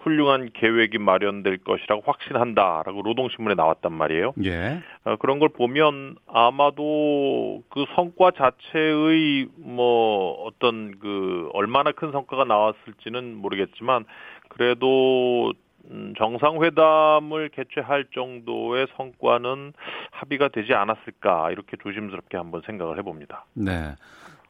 훌륭한 0.05 0.51
계획이 0.53 0.99
마련될 0.99 1.57
것이라고 1.57 2.03
확신한다라고 2.05 3.01
노동신문에 3.01 3.55
나왔단 3.55 3.91
말이에요. 3.91 4.33
예. 4.43 4.79
어, 5.03 5.15
그런 5.17 5.39
걸 5.39 5.49
보면 5.49 6.15
아마도 6.27 7.63
그 7.69 7.85
성과 7.95 8.31
자체의 8.31 9.47
뭐 9.57 10.45
어떤 10.45 10.99
그 10.99 11.49
얼마나 11.53 11.91
큰 11.91 12.11
성과가 12.11 12.43
나왔을지는 12.43 13.35
모르겠지만 13.35 14.05
그래도 14.49 15.53
음, 15.89 16.13
정상회담을 16.17 17.49
개최할 17.49 18.05
정도의 18.13 18.87
성과는 18.95 19.73
합의가 20.11 20.49
되지 20.49 20.73
않았을까 20.73 21.51
이렇게 21.51 21.77
조심스럽게 21.81 22.37
한번 22.37 22.61
생각을 22.65 22.97
해봅니다. 22.99 23.45
네. 23.53 23.95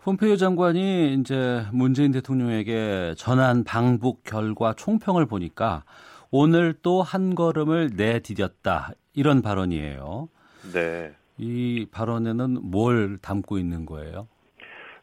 폼페이오 0.05 0.35
장관이 0.35 1.15
이제 1.15 1.63
문재인 1.73 2.11
대통령에게 2.11 3.15
전한 3.17 3.63
방북 3.63 4.23
결과 4.23 4.73
총평을 4.73 5.25
보니까 5.25 5.83
오늘 6.29 6.75
또 6.83 7.01
한 7.01 7.33
걸음을 7.33 7.89
내디뎠다 7.97 8.93
이런 9.15 9.41
발언이에요. 9.41 10.29
네. 10.75 11.11
이 11.39 11.87
발언에는 11.91 12.69
뭘 12.69 13.17
담고 13.17 13.57
있는 13.57 13.87
거예요? 13.87 14.27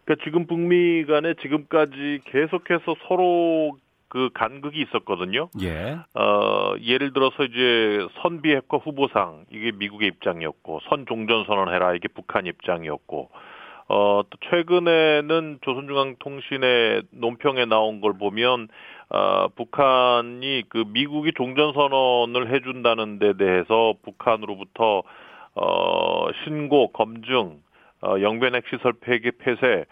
그러니까 0.05 0.25
지금 0.25 0.47
북미 0.47 1.05
간에 1.05 1.35
지금까지 1.43 2.21
계속해서 2.27 2.95
서로 3.09 3.77
그 4.07 4.31
간극이 4.35 4.81
있었거든요. 4.83 5.49
예. 5.63 5.99
어, 6.15 6.75
예를 6.81 7.13
들어서 7.13 7.43
이제 7.43 8.07
선비핵화 8.23 8.77
후보상 8.77 9.47
이게 9.51 9.73
미국의 9.73 10.07
입장이었고 10.07 10.79
선 10.89 11.07
종전 11.09 11.45
선언해라 11.47 11.97
이게 11.97 12.07
북한 12.07 12.47
입장이었고 12.47 13.31
어, 13.95 14.23
또 14.23 14.39
최근에는 14.49 15.59
조선중앙통신의 15.61 17.03
논평에 17.11 17.67
나온 17.67 18.01
걸 18.01 18.15
보면 18.17 18.69
어, 19.11 19.49
북한이 19.55 20.63
그 20.71 20.85
미국이 20.89 21.33
종전 21.37 21.75
선언을 21.75 22.55
해준다는 22.55 23.19
데 23.19 23.37
대해서 23.37 23.93
북한으로부터 24.03 25.03
어, 25.55 26.27
신고 26.43 26.91
검증 26.93 27.61
어, 28.01 28.19
영변 28.19 28.55
핵시설 28.55 28.95
폐기 28.95 29.31
폐쇄 29.31 29.85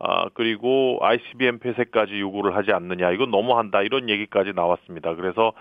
아, 0.00 0.28
그리고 0.34 0.98
ICBM 1.02 1.58
폐쇄까지 1.58 2.20
요구를 2.20 2.54
하지 2.54 2.72
않느냐. 2.72 3.10
이건 3.10 3.30
너무한다. 3.30 3.82
이런 3.82 4.08
얘기까지 4.08 4.52
나왔습니다. 4.54 5.14
그래서, 5.14 5.52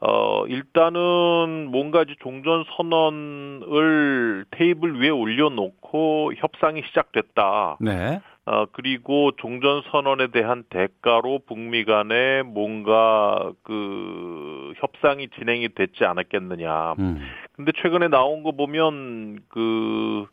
어, 0.00 0.44
일단은 0.46 1.68
뭔가 1.70 2.02
이제 2.02 2.14
종전 2.20 2.64
선언을 2.76 4.44
테이블 4.50 5.00
위에 5.00 5.08
올려놓고 5.08 6.34
협상이 6.36 6.82
시작됐다. 6.88 7.78
네. 7.80 8.20
어, 8.44 8.66
그리고 8.72 9.30
종전 9.36 9.82
선언에 9.90 10.28
대한 10.32 10.64
대가로 10.68 11.40
북미 11.46 11.84
간에 11.84 12.42
뭔가 12.42 13.52
그 13.62 14.72
협상이 14.78 15.28
진행이 15.38 15.68
됐지 15.74 16.04
않았겠느냐. 16.04 16.94
음. 16.98 17.20
근데 17.52 17.70
최근에 17.80 18.08
나온 18.08 18.42
거 18.42 18.50
보면 18.50 19.38
그 19.48 20.26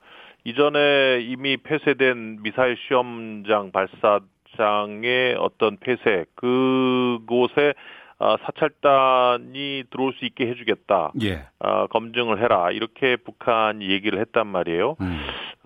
이전에 0.49 1.21
이미 1.21 1.57
폐쇄된 1.57 2.41
미사일 2.41 2.75
시험장 2.87 3.71
발사장의 3.71 5.35
어떤 5.37 5.77
폐쇄 5.77 6.25
그곳에 6.33 7.75
아, 8.17 8.35
사찰단이 8.43 9.83
들어올 9.91 10.13
수 10.13 10.25
있게 10.25 10.47
해주겠다. 10.47 11.13
예. 11.21 11.45
아, 11.59 11.87
검증을 11.87 12.41
해라. 12.43 12.69
이렇게 12.71 13.15
북한이 13.15 13.89
얘기를 13.89 14.19
했단 14.19 14.47
말이에요. 14.47 14.97
음. 14.99 15.21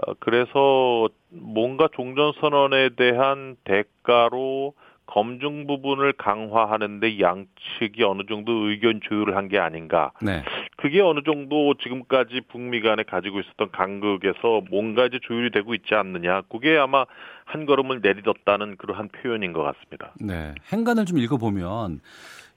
어, 0.05 0.13
그래서 0.19 1.09
뭔가 1.29 1.87
종전선언에 1.95 2.89
대한 2.89 3.55
대가로 3.63 4.73
검증 5.05 5.67
부분을 5.67 6.13
강화하는데 6.13 7.19
양측이 7.19 8.03
어느 8.03 8.23
정도 8.27 8.69
의견 8.69 8.99
조율을 9.01 9.35
한 9.35 9.47
게 9.47 9.59
아닌가. 9.59 10.11
네. 10.21 10.43
그게 10.77 11.01
어느 11.01 11.19
정도 11.23 11.73
지금까지 11.75 12.41
북미 12.49 12.81
간에 12.81 13.03
가지고 13.03 13.39
있었던 13.41 13.71
간극에서 13.71 14.61
뭔가 14.71 15.05
이제 15.05 15.19
조율이 15.21 15.51
되고 15.51 15.73
있지 15.75 15.93
않느냐. 15.93 16.41
그게 16.49 16.77
아마 16.77 17.05
한 17.45 17.65
걸음을 17.65 17.99
내딛었다는 18.01 18.77
그러한 18.77 19.09
표현인 19.09 19.53
것 19.53 19.61
같습니다. 19.63 20.13
네. 20.19 20.55
행간을 20.71 21.05
좀 21.05 21.17
읽어보면 21.19 21.99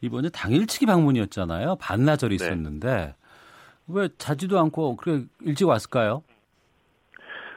이번에 0.01 0.28
당일치기 0.30 0.86
방문이었잖아요. 0.86 1.76
반나절이 1.80 2.36
있었는데 2.36 3.14
왜 3.88 4.09
자지도 4.18 4.59
않고 4.61 4.97
그래 4.97 5.22
일찍 5.42 5.66
왔을까요? 5.66 6.22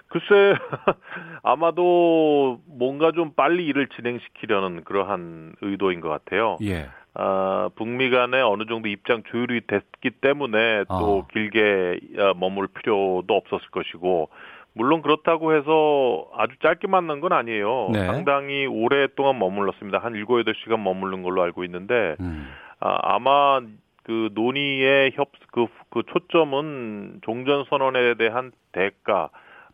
글쎄 0.09 0.55
아마도 1.43 2.59
뭔가 2.65 3.11
좀 3.11 3.33
빨리 3.35 3.65
일을 3.67 3.87
진행시키려는 3.89 4.83
그러한 4.83 5.55
의도인 5.61 6.01
것 6.01 6.09
같아요. 6.09 6.57
예. 6.63 6.89
아, 7.13 7.69
북미 7.75 8.09
간에 8.09 8.41
어느 8.41 8.65
정도 8.65 8.87
입장 8.87 9.23
조율이 9.23 9.61
됐기 9.67 10.11
때문에 10.21 10.85
또 10.89 11.19
어. 11.19 11.27
길게 11.27 11.99
어, 12.17 12.33
머물 12.35 12.67
필요도 12.67 13.27
없었을 13.29 13.69
것이고 13.71 14.29
물론 14.73 15.01
그렇다고 15.01 15.55
해서 15.55 16.27
아주 16.35 16.55
짧게 16.61 16.87
만난 16.87 17.19
건 17.19 17.33
아니에요. 17.33 17.89
네. 17.91 18.05
상당히 18.05 18.65
오랫동안 18.65 19.37
머물렀습니다. 19.37 19.99
한 19.99 20.13
7, 20.13 20.25
8시간 20.25 20.81
머무른 20.81 21.21
걸로 21.21 21.41
알고 21.43 21.63
있는데 21.65 22.15
음. 22.19 22.47
아, 22.79 22.97
아마 23.01 23.61
그 24.03 24.29
논의의 24.33 25.11
협, 25.13 25.31
그, 25.51 25.67
그 25.89 26.03
초점은 26.07 27.19
종전선언에 27.23 28.15
대한 28.15 28.51
대가 28.71 29.29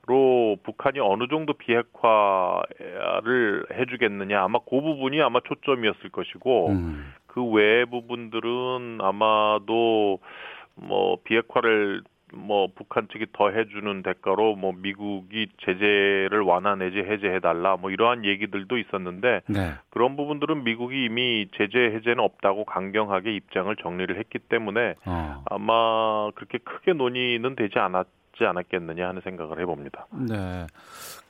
로 0.07 0.57
북한이 0.63 0.99
어느 0.99 1.27
정도 1.27 1.53
비핵화를 1.53 2.65
해주겠느냐. 3.73 4.43
아마 4.43 4.59
그 4.59 4.81
부분이 4.81 5.21
아마 5.21 5.39
초점이었을 5.41 6.09
것이고, 6.11 6.69
음. 6.69 7.13
그 7.27 7.43
외의 7.43 7.85
부분들은 7.85 8.99
아마도 9.01 10.19
뭐 10.75 11.17
비핵화를 11.23 12.03
뭐 12.33 12.67
북한 12.73 13.07
측이 13.07 13.27
더 13.33 13.49
해주는 13.49 14.03
대가로 14.03 14.55
뭐 14.55 14.73
미국이 14.75 15.47
제재를 15.65 16.41
완화 16.41 16.75
내지 16.75 16.97
해제해 16.97 17.39
달라 17.39 17.77
뭐 17.77 17.91
이러한 17.91 18.25
얘기들도 18.25 18.77
있었는데 18.77 19.41
네. 19.47 19.73
그런 19.89 20.15
부분들은 20.15 20.63
미국이 20.63 21.05
이미 21.05 21.47
제재 21.55 21.77
해제는 21.77 22.19
없다고 22.19 22.65
강경하게 22.65 23.35
입장을 23.35 23.73
정리를 23.77 24.17
했기 24.17 24.39
때문에 24.39 24.95
어. 25.05 25.43
아마 25.45 26.31
그렇게 26.35 26.57
크게 26.57 26.93
논의는 26.93 27.55
되지 27.55 27.79
않았 27.79 28.07
지 28.37 28.45
않았겠느냐 28.45 29.07
하는 29.07 29.21
생각을 29.21 29.59
해봅니다. 29.61 30.07
네. 30.11 30.67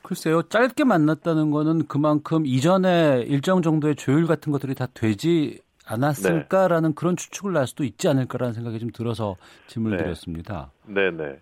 글쎄요, 0.01 0.43
짧게 0.43 0.83
만났다는 0.83 1.51
거는 1.51 1.87
그만큼 1.87 2.45
이전에 2.45 3.23
일정 3.27 3.61
정도의 3.61 3.95
조율 3.95 4.27
같은 4.27 4.51
것들이 4.51 4.75
다 4.75 4.87
되지 4.93 5.61
않았을까라는 5.87 6.95
그런 6.95 7.15
추측을 7.15 7.53
날 7.53 7.67
수도 7.67 7.83
있지 7.83 8.07
않을까라는 8.07 8.53
생각이 8.53 8.79
좀 8.79 8.89
들어서 8.91 9.35
질문을 9.67 9.97
네. 9.97 10.03
드렸습니다. 10.03 10.71
네네. 10.87 11.39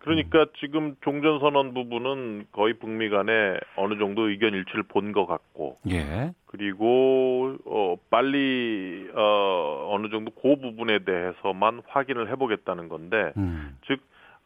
그러니까 0.00 0.46
지금 0.58 0.96
종전선언 1.02 1.74
부분은 1.74 2.46
거의 2.52 2.74
북미 2.78 3.10
간에 3.10 3.32
어느 3.76 3.98
정도 3.98 4.28
의견 4.30 4.54
일치를 4.54 4.84
본 4.84 5.12
것 5.12 5.26
같고, 5.26 5.76
예. 5.90 6.32
그리고 6.46 7.54
어 7.66 7.96
빨리 8.08 9.08
어 9.14 9.90
어느 9.92 10.08
정도 10.08 10.30
그 10.30 10.56
부분에 10.56 11.00
대해서만 11.00 11.82
확인을 11.86 12.30
해보겠다는 12.30 12.88
건데, 12.88 13.32
음. 13.36 13.76
즉 13.86 14.00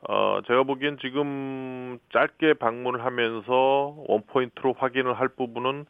어, 0.08 0.40
제가 0.46 0.64
보기엔 0.64 0.98
지금 1.00 1.98
짧게 2.12 2.54
방문을 2.54 3.04
하면서 3.04 3.94
원포인트로 4.08 4.74
확인을 4.78 5.14
할 5.14 5.28
부분은 5.28 5.86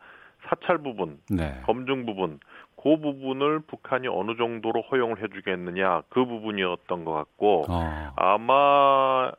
사찰 0.48 0.78
부분, 0.78 1.18
네. 1.30 1.60
검증 1.64 2.04
부분, 2.06 2.38
그 2.76 2.98
부분을 2.98 3.60
북한이 3.60 4.08
어느 4.08 4.36
정도로 4.36 4.82
허용을 4.82 5.22
해주겠느냐, 5.22 6.02
그 6.10 6.24
부분이었던 6.26 7.04
것 7.04 7.12
같고, 7.12 7.64
어. 7.68 8.12
아마 8.16 9.32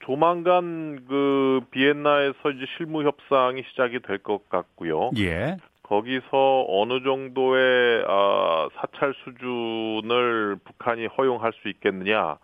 조만간 0.00 1.04
그 1.08 1.60
비엔나에서 1.70 2.50
이제 2.50 2.64
실무 2.76 3.04
협상이 3.04 3.62
시작이 3.70 4.00
될 4.00 4.18
것 4.18 4.48
같고요. 4.48 5.10
예. 5.18 5.56
거기서 5.84 6.66
어느 6.68 7.02
정도의 7.02 8.04
아, 8.06 8.68
사찰 8.74 9.14
수준을 9.24 10.56
북한이 10.64 11.06
허용할 11.06 11.52
수 11.62 11.68
있겠느냐 11.68 12.36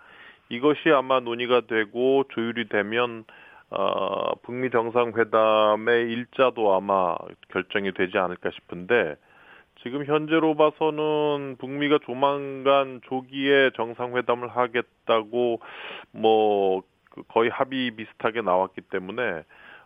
이것이 0.48 0.90
아마 0.90 1.20
논의가 1.20 1.62
되고 1.62 2.24
조율이 2.30 2.68
되면 2.68 3.24
어, 3.70 4.34
북미 4.42 4.70
정상회담의 4.70 6.10
일자도 6.10 6.74
아마 6.74 7.16
결정이 7.48 7.92
되지 7.92 8.18
않을까 8.18 8.50
싶은데 8.50 9.16
지금 9.82 10.04
현재로 10.04 10.54
봐서는 10.54 11.56
북미가 11.58 11.98
조만간 12.04 13.00
조기에 13.04 13.70
정상회담을 13.74 14.48
하겠다고 14.48 15.60
뭐그 16.12 17.22
거의 17.28 17.50
합의 17.50 17.90
비슷하게 17.90 18.42
나왔기 18.42 18.82
때문에 18.82 19.42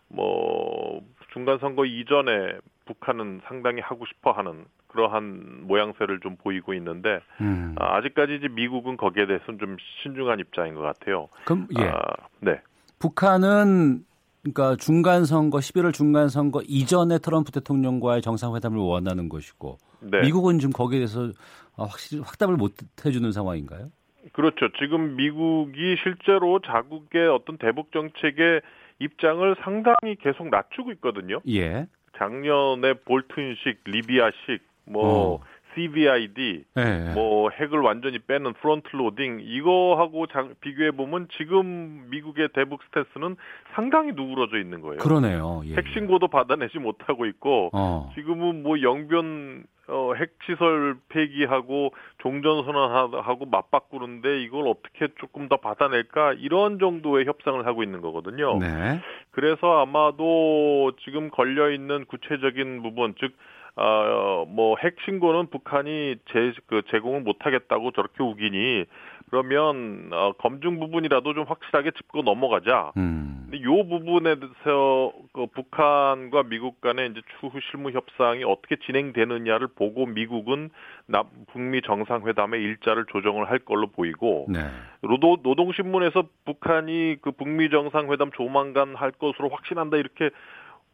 뭐 0.07 1.01
중간 1.33 1.57
선거 1.59 1.85
이전에 1.85 2.59
북한은 2.85 3.41
상당히 3.45 3.81
하고 3.81 4.05
싶어 4.05 4.31
하는 4.31 4.65
그러한 4.89 5.67
모양새를 5.67 6.19
좀 6.19 6.35
보이고 6.35 6.73
있는데 6.73 7.19
음. 7.41 7.75
아, 7.79 7.97
아직까지 7.97 8.35
이제 8.35 8.47
미국은 8.47 8.97
거기에 8.97 9.25
대해서는 9.25 9.59
좀 9.59 9.77
신중한 10.03 10.39
입장인 10.39 10.75
것 10.75 10.81
같아요. 10.81 11.29
그럼 11.45 11.67
예. 11.79 11.85
아, 11.85 12.01
네. 12.39 12.61
북한은 12.99 14.03
그러니까 14.41 14.75
중간 14.77 15.25
선거 15.25 15.59
11월 15.59 15.93
중간 15.93 16.29
선거 16.29 16.61
이전에 16.65 17.19
트럼프 17.19 17.51
대통령과의 17.51 18.21
정상회담을 18.21 18.77
원하는 18.77 19.29
것이고 19.29 19.77
네. 20.01 20.21
미국은 20.21 20.59
좀 20.59 20.71
거기에 20.71 20.99
대해서 20.99 21.31
아, 21.77 21.83
확실히 21.83 22.21
확답을 22.21 22.55
못 22.57 22.73
해주는 23.05 23.31
상황인가요? 23.31 23.89
그렇죠. 24.33 24.69
지금 24.79 25.15
미국이 25.15 25.95
실제로 26.03 26.59
자국의 26.59 27.27
어떤 27.27 27.57
대북 27.57 27.91
정책의 27.91 28.61
입장을 28.99 29.55
상당히 29.63 30.15
계속 30.19 30.49
낮추고 30.49 30.91
있거든요. 30.93 31.39
예. 31.47 31.87
작년에 32.17 32.95
볼튼식, 33.05 33.79
리비아식, 33.85 34.61
뭐 34.89 35.35
어. 35.35 35.39
CVID, 35.75 36.65
예. 36.77 37.13
뭐 37.13 37.49
핵을 37.51 37.79
완전히 37.79 38.19
빼는 38.19 38.53
front 38.53 38.89
loading 38.95 39.39
이거하고 39.41 40.25
비교해 40.61 40.91
보면 40.91 41.27
지금 41.37 42.07
미국의 42.09 42.49
대북 42.53 42.81
stance는 42.85 43.35
상당히 43.73 44.11
누그러져 44.13 44.57
있는 44.57 44.81
거예요. 44.81 44.97
그러네요. 44.97 45.61
예. 45.65 45.75
핵 45.75 45.85
신고도 45.93 46.27
받아내지 46.27 46.79
못하고 46.79 47.25
있고 47.27 47.69
어. 47.73 48.11
지금은 48.15 48.63
뭐 48.63 48.81
영변 48.81 49.63
어, 49.89 50.13
핵 50.13 50.31
시설 50.45 50.95
폐기하고 51.09 51.93
종전 52.19 52.63
선언하고 52.63 53.45
맞바꾸는데 53.45 54.41
이걸 54.43 54.67
어떻게 54.67 55.07
조금 55.19 55.49
더 55.49 55.57
받아낼까 55.57 56.33
이런 56.33 56.77
정도의 56.77 57.25
협상을 57.25 57.65
하고 57.65 57.81
있는 57.81 58.01
거거든요. 58.01 58.59
네. 58.59 58.99
그래서 59.31 59.81
아마도 59.81 60.91
지금 61.03 61.29
걸려 61.29 61.71
있는 61.71 62.05
구체적인 62.05 62.83
부분 62.83 63.15
즉 63.19 63.33
어, 63.81 64.45
뭐, 64.49 64.75
핵 64.83 64.97
신고는 65.05 65.47
북한이 65.47 66.17
제, 66.33 66.51
그, 66.67 66.81
제공을 66.91 67.21
못하겠다고 67.21 67.91
저렇게 67.91 68.21
우기니, 68.21 68.83
그러면, 69.29 70.09
어, 70.11 70.33
검증 70.33 70.79
부분이라도 70.79 71.33
좀 71.33 71.45
확실하게 71.47 71.91
짚고 71.91 72.23
넘어가자. 72.23 72.91
음. 72.97 73.47
근데 73.49 73.63
요 73.63 73.87
부분에 73.87 74.35
대해서, 74.35 75.13
그, 75.31 75.45
북한과 75.53 76.43
미국 76.49 76.81
간의 76.81 77.11
이제 77.11 77.21
추후 77.39 77.57
실무 77.71 77.91
협상이 77.91 78.43
어떻게 78.43 78.75
진행되느냐를 78.85 79.67
보고 79.67 80.05
미국은 80.05 80.71
남, 81.05 81.27
북미 81.53 81.81
정상회담의 81.81 82.61
일자를 82.61 83.05
조정을 83.05 83.49
할 83.49 83.59
걸로 83.59 83.87
보이고, 83.87 84.47
네. 84.49 84.59
노도, 85.03 85.37
노동신문에서 85.41 86.23
북한이 86.43 87.19
그 87.21 87.31
북미 87.31 87.69
정상회담 87.69 88.31
조만간 88.31 88.93
할 88.95 89.11
것으로 89.11 89.47
확신한다 89.47 89.95
이렇게 89.95 90.31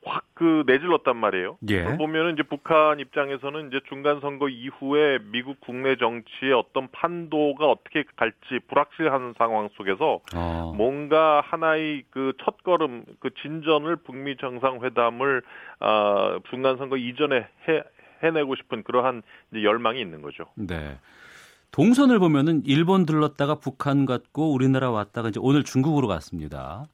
확 0.05 0.25
그 0.35 0.63
내질렀단 0.67 1.15
말이에요. 1.15 1.57
예. 1.69 1.95
보면은 1.95 2.33
이제 2.33 2.43
북한 2.43 2.99
입장에서는 2.99 3.69
이제 3.69 3.79
중간 3.87 4.19
선거 4.19 4.49
이후에 4.49 5.19
미국 5.31 5.61
국내 5.61 5.95
정치의 5.95 6.51
어떤 6.51 6.89
판도가 6.91 7.65
어떻게 7.65 8.03
갈지 8.17 8.59
불확실한 8.67 9.35
상황 9.37 9.69
속에서 9.77 10.19
어. 10.35 10.73
뭔가 10.75 11.39
하나의 11.39 12.03
그 12.09 12.33
첫걸음 12.43 13.05
그 13.21 13.29
진전을 13.41 13.95
북미 13.95 14.35
정상회담을 14.35 15.41
아 15.79 16.39
중간 16.49 16.75
선거 16.75 16.97
이전에 16.97 17.47
해 17.69 17.83
해내고 18.21 18.55
싶은 18.57 18.83
그러한 18.83 19.23
열망이 19.53 20.01
있는 20.01 20.21
거죠. 20.21 20.47
네. 20.55 20.97
동선을 21.71 22.19
보면은 22.19 22.61
일본 22.65 23.05
들렀다가 23.05 23.55
북한 23.55 24.05
갔고 24.05 24.51
우리나라 24.51 24.91
왔다가 24.91 25.29
이제 25.29 25.39
오늘 25.41 25.63
중국으로 25.63 26.07
갔습니다. 26.07 26.85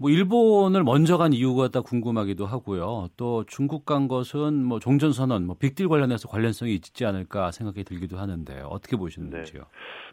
뭐 0.00 0.08
일본을 0.08 0.82
먼저 0.82 1.18
간 1.18 1.34
이유가 1.34 1.68
다 1.68 1.82
궁금하기도 1.82 2.46
하고요. 2.46 3.08
또 3.18 3.44
중국 3.44 3.84
간 3.84 4.08
것은 4.08 4.64
뭐 4.64 4.78
종전 4.80 5.12
선언, 5.12 5.46
뭐 5.46 5.56
빅딜 5.58 5.88
관련해서 5.88 6.26
관련성이 6.26 6.72
있지 6.72 7.04
않을까 7.04 7.50
생각이 7.50 7.84
들기도 7.84 8.16
하는데 8.16 8.62
어떻게 8.62 8.96
보시는지요? 8.96 9.64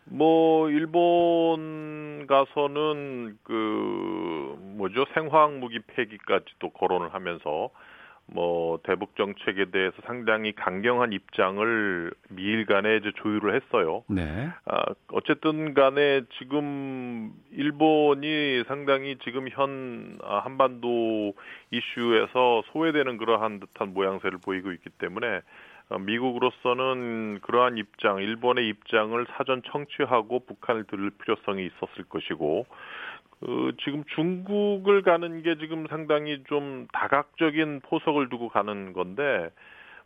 뭐 0.03 0.69
일본 0.69 2.27
가서는 2.27 3.37
그 3.43 4.57
뭐죠 4.77 5.05
생화학 5.13 5.53
무기 5.53 5.79
폐기까지도 5.79 6.71
거론을 6.71 7.13
하면서 7.13 7.69
뭐 8.29 8.79
대북 8.83 9.15
정책에 9.15 9.65
대해서 9.71 9.95
상당히 10.05 10.51
강경한 10.51 11.13
입장을 11.13 12.11
미일 12.29 12.65
간에 12.65 12.97
이제 12.97 13.11
조율을 13.15 13.55
했어요. 13.55 14.03
네. 14.09 14.49
아, 14.65 14.83
어쨌든 15.13 15.73
간에 15.73 16.21
지금 16.37 17.31
일본이 17.51 18.63
상당히 18.67 19.17
지금 19.23 19.47
현 19.49 20.19
아, 20.23 20.39
한반도 20.39 21.33
이슈에서 21.71 22.63
소외되는 22.73 23.17
그러한 23.17 23.61
듯한 23.61 23.93
모양새를 23.93 24.39
보이고 24.43 24.71
있기 24.73 24.89
때문에 24.97 25.41
어, 25.89 25.97
미국으로서는 25.97 27.39
그러한 27.41 27.77
입장, 27.77 28.17
일본의 28.19 28.67
입장을 28.67 29.25
사전 29.37 29.61
청취하고 29.71 30.45
북한을 30.45 30.83
들을 30.85 31.11
필요성이 31.11 31.65
있었을 31.65 32.03
것이고 32.09 32.65
그 33.39 33.71
지금 33.83 34.03
중국을 34.15 35.03
가는 35.03 35.41
게 35.43 35.57
지금 35.57 35.85
상당히 35.87 36.43
좀 36.47 36.87
다각적인 36.91 37.81
포석을 37.81 38.29
두고 38.29 38.49
가는 38.49 38.93
건데 38.93 39.49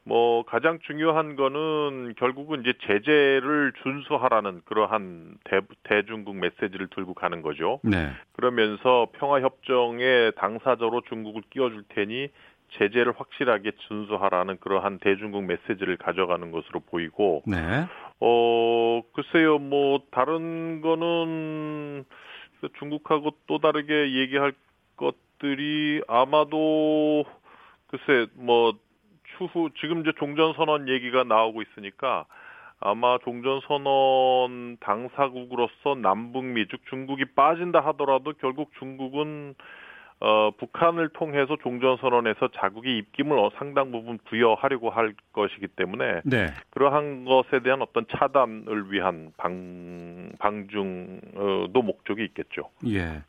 뭐 0.04 0.44
가장 0.44 0.80
중요한 0.80 1.36
거는 1.36 2.16
결국은 2.18 2.62
이제 2.62 2.74
제재를 2.88 3.72
준수하라는 3.84 4.62
그러한 4.66 5.38
대, 5.44 5.62
대중국 5.84 6.36
메시지를 6.36 6.88
들고 6.88 7.14
가는 7.14 7.42
거죠. 7.42 7.80
네. 7.84 8.10
그러면서 8.34 9.08
평화 9.14 9.42
협정에 9.42 10.32
당사자로 10.38 11.02
중국을 11.08 11.44
끼워줄 11.52 11.84
테니 11.90 12.30
제재를 12.78 13.14
확실하게 13.16 13.72
준수하라는 13.88 14.58
그러한 14.60 15.00
대중국 15.00 15.44
메시지를 15.44 15.98
가져가는 15.98 16.52
것으로 16.52 16.80
보이고 16.80 17.44
네. 17.46 17.86
어 18.20 19.02
글쎄요 19.14 19.60
뭐 19.60 20.02
다른 20.12 20.82
거는 20.82 22.06
중국하고 22.80 23.32
또 23.48 23.60
다르게 23.60 24.14
얘기할 24.14 24.54
것들이 24.98 26.02
아마도 26.08 27.26
글쎄 27.88 28.28
뭐 28.36 28.74
추후 29.38 29.70
지금 29.80 30.02
이제 30.02 30.12
종전 30.20 30.54
선언 30.54 30.88
얘기가 30.88 31.24
나오고 31.24 31.62
있으니까 31.62 32.26
아마 32.80 33.18
종전 33.20 33.62
선언 33.68 34.78
당사국으로서 34.80 35.96
남북미 35.96 36.68
즉 36.68 36.82
중국이 36.90 37.26
빠진다 37.36 37.80
하더라도 37.80 38.34
결국 38.34 38.72
중국은 38.80 39.56
어, 40.22 40.52
북한을 40.52 41.10
통해서 41.10 41.58
종전선언에서 41.64 42.50
자국의 42.56 42.98
입김을 43.00 43.38
어, 43.40 43.50
상당 43.58 43.92
부분 43.92 44.20
부여하려고 44.26 44.92
할 44.92 45.16
것이기 45.34 45.68
때문에 45.70 46.22
네. 46.24 46.48
그러한 46.70 47.26
것에 47.26 47.62
대한 47.64 47.82
어떤 47.82 48.06
차단을 48.08 48.92
위한 48.92 49.34
방, 49.38 50.32
방중도 50.38 51.82
목적이 51.82 52.26
있겠죠. 52.26 52.70
예. 52.88 53.24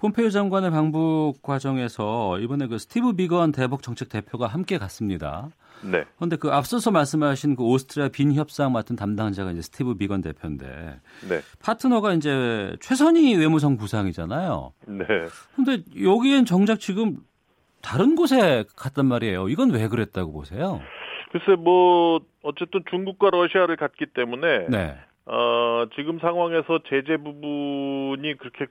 폼페이오 0.00 0.30
장관의 0.30 0.70
방북 0.70 1.42
과정에서 1.42 2.38
이번에 2.38 2.68
그 2.68 2.78
스티브 2.78 3.14
비건 3.14 3.50
대북 3.50 3.82
정책 3.82 4.08
대표가 4.08 4.46
함께 4.46 4.78
갔습니다. 4.78 5.48
네. 5.82 6.04
그런데 6.16 6.36
그 6.36 6.50
앞서서 6.50 6.92
말씀하신 6.92 7.56
그 7.56 7.64
오스트리아 7.64 8.08
빈 8.08 8.32
협상 8.32 8.70
맡은 8.72 8.94
담당자가 8.94 9.50
이제 9.50 9.60
스티브 9.60 9.96
비건 9.96 10.20
대표인데 10.22 11.00
네. 11.28 11.40
파트너가 11.60 12.12
이제 12.12 12.76
최선희 12.80 13.36
외무성 13.36 13.76
부상이잖아요. 13.76 14.72
네. 14.86 15.04
근데 15.56 15.82
여기엔 16.00 16.44
정작 16.44 16.78
지금 16.78 17.16
다른 17.82 18.14
곳에 18.14 18.64
갔단 18.76 19.06
말이에요. 19.06 19.48
이건 19.48 19.70
왜 19.70 19.88
그랬다고 19.88 20.32
보세요? 20.32 20.80
글쎄 21.32 21.60
뭐 21.60 22.20
어쨌든 22.42 22.82
중국과 22.88 23.30
러시아를 23.30 23.76
갔기 23.76 24.06
때문에 24.14 24.66
네. 24.68 24.96
어, 25.26 25.84
지금 25.94 26.18
상황에서 26.20 26.80
제재 26.88 27.16
부분이 27.18 28.36
그렇게 28.38 28.66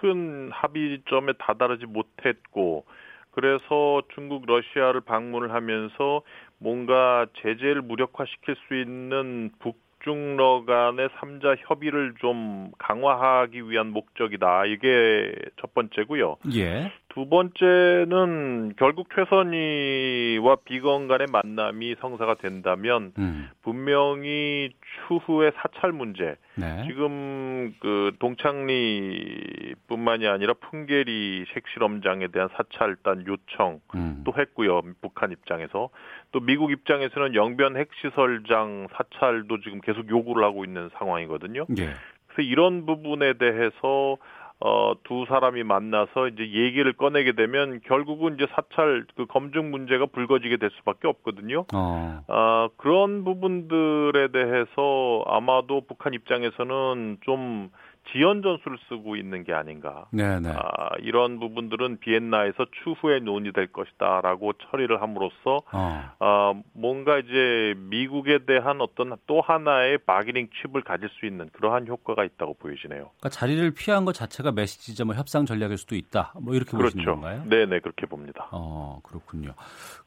큰 0.00 0.50
합의점에 0.52 1.34
다다르지 1.38 1.86
못했고 1.86 2.84
그래서 3.32 4.02
중국 4.14 4.46
러시아를 4.46 5.02
방문을 5.02 5.52
하면서 5.52 6.22
뭔가 6.58 7.26
제재를 7.42 7.82
무력화시킬 7.82 8.56
수 8.66 8.74
있는 8.74 9.50
북중러 9.60 10.64
간의 10.66 11.08
3자 11.10 11.56
협의를 11.60 12.14
좀 12.20 12.72
강화하기 12.78 13.68
위한 13.70 13.88
목적이다. 13.92 14.66
이게 14.66 15.34
첫 15.60 15.74
번째고요. 15.74 16.36
예. 16.54 16.92
두 17.10 17.28
번째는 17.28 18.72
결국 18.76 19.08
최선희와 19.14 20.56
비건 20.64 21.06
간의 21.08 21.26
만남이 21.30 21.96
성사가 22.00 22.36
된다면 22.36 23.12
음. 23.18 23.50
분명히 23.62 24.70
추후의 25.08 25.52
사찰 25.56 25.92
문제 25.92 26.36
네. 26.54 26.84
지금 26.86 27.74
그 27.80 28.12
동창리뿐만이 28.20 30.28
아니라 30.28 30.54
풍계리 30.54 31.44
핵실험장에 31.54 32.28
대한 32.28 32.48
사찰단 32.56 33.26
요청 33.26 33.80
음. 33.96 34.22
또 34.24 34.32
했고요 34.36 34.80
북한 35.00 35.32
입장에서 35.32 35.88
또 36.30 36.38
미국 36.38 36.70
입장에서는 36.70 37.34
영변 37.34 37.76
핵시설장 37.76 38.86
사찰도 38.92 39.62
지금 39.62 39.80
계속 39.80 40.08
요구를 40.08 40.44
하고 40.44 40.64
있는 40.64 40.90
상황이거든요. 40.96 41.66
예. 41.76 41.90
그래서 42.28 42.42
이런 42.42 42.86
부분에 42.86 43.32
대해서 43.32 44.16
어, 44.62 44.92
두 45.04 45.24
사람이 45.26 45.62
만나서 45.62 46.28
이제 46.28 46.42
얘기를 46.52 46.92
꺼내게 46.92 47.32
되면 47.32 47.80
결국은 47.86 48.34
이제 48.34 48.46
사찰 48.54 49.06
그 49.16 49.24
검증 49.24 49.70
문제가 49.70 50.04
불거지게 50.06 50.58
될 50.58 50.70
수밖에 50.78 51.08
없거든요. 51.08 51.64
어. 51.72 52.22
아, 52.28 52.68
그런 52.76 53.24
부분들에 53.24 54.28
대해서 54.32 55.24
아마도 55.26 55.80
북한 55.80 56.12
입장에서는 56.12 57.18
좀 57.22 57.70
지연 58.12 58.42
전술을 58.42 58.78
쓰고 58.88 59.16
있는 59.16 59.44
게 59.44 59.52
아닌가. 59.52 60.06
네네. 60.10 60.50
아, 60.50 60.90
이런 61.00 61.38
부분들은 61.38 61.98
비엔나에서 62.00 62.66
추후에 62.82 63.20
논의될 63.20 63.68
것이다라고 63.68 64.52
처리를 64.54 65.00
함으로써 65.00 65.58
어. 65.72 66.10
아, 66.18 66.54
뭔가 66.72 67.18
이제 67.18 67.74
미국에 67.76 68.40
대한 68.46 68.80
어떤 68.80 69.16
또 69.26 69.40
하나의 69.40 69.98
바기닝 69.98 70.48
칩을 70.62 70.82
가질 70.82 71.08
수 71.18 71.26
있는 71.26 71.48
그러한 71.52 71.86
효과가 71.86 72.24
있다고 72.24 72.54
보여지네요. 72.54 73.10
그러니까 73.18 73.28
자리를 73.28 73.70
피한 73.72 74.04
것 74.04 74.14
자체가 74.14 74.52
메시지점을 74.52 75.14
협상 75.16 75.46
전략일 75.46 75.78
수도 75.78 75.94
있다. 75.94 76.34
뭐 76.40 76.54
이렇게 76.54 76.72
보시는 76.76 77.04
그렇죠. 77.04 77.20
건가요? 77.20 77.42
네, 77.46 77.66
네, 77.66 77.80
그렇게 77.80 78.06
봅니다. 78.06 78.48
어, 78.52 79.00
그렇군요. 79.02 79.52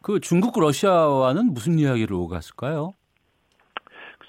그 0.01 0.19
중국 0.19 0.59
러시아와는 0.59 1.53
무슨 1.53 1.79
이야기를 1.79 2.13
오갔을까요? 2.15 2.93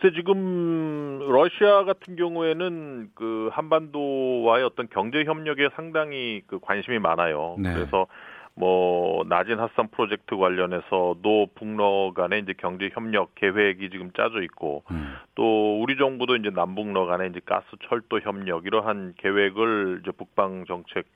글쎄 0.04 0.14
지금 0.14 1.18
러시아 1.30 1.84
같은 1.84 2.16
경우에는 2.16 3.10
그 3.14 3.48
한반도와의 3.52 4.64
어떤 4.64 4.86
경제 4.90 5.24
협력에 5.24 5.70
상당히 5.74 6.42
그 6.46 6.58
관심이 6.60 6.98
많아요. 6.98 7.56
네. 7.58 7.72
그래서 7.72 8.06
뭐 8.54 9.24
나진 9.26 9.58
핫산 9.58 9.88
프로젝트 9.88 10.36
관련해서도 10.36 11.48
북러 11.54 12.12
간의 12.14 12.42
이제 12.42 12.52
경제 12.58 12.90
협력 12.92 13.34
계획이 13.34 13.88
지금 13.88 14.12
짜져 14.12 14.42
있고 14.42 14.82
음. 14.90 15.14
또 15.34 15.80
우리 15.80 15.96
정부도 15.96 16.36
이제 16.36 16.50
남북러 16.50 17.06
간의 17.06 17.30
이제 17.30 17.40
가스 17.44 17.66
철도 17.88 18.20
협력 18.20 18.66
이러한 18.66 19.14
계획을 19.16 20.00
이제 20.02 20.12
북방 20.12 20.66
정책 20.66 21.06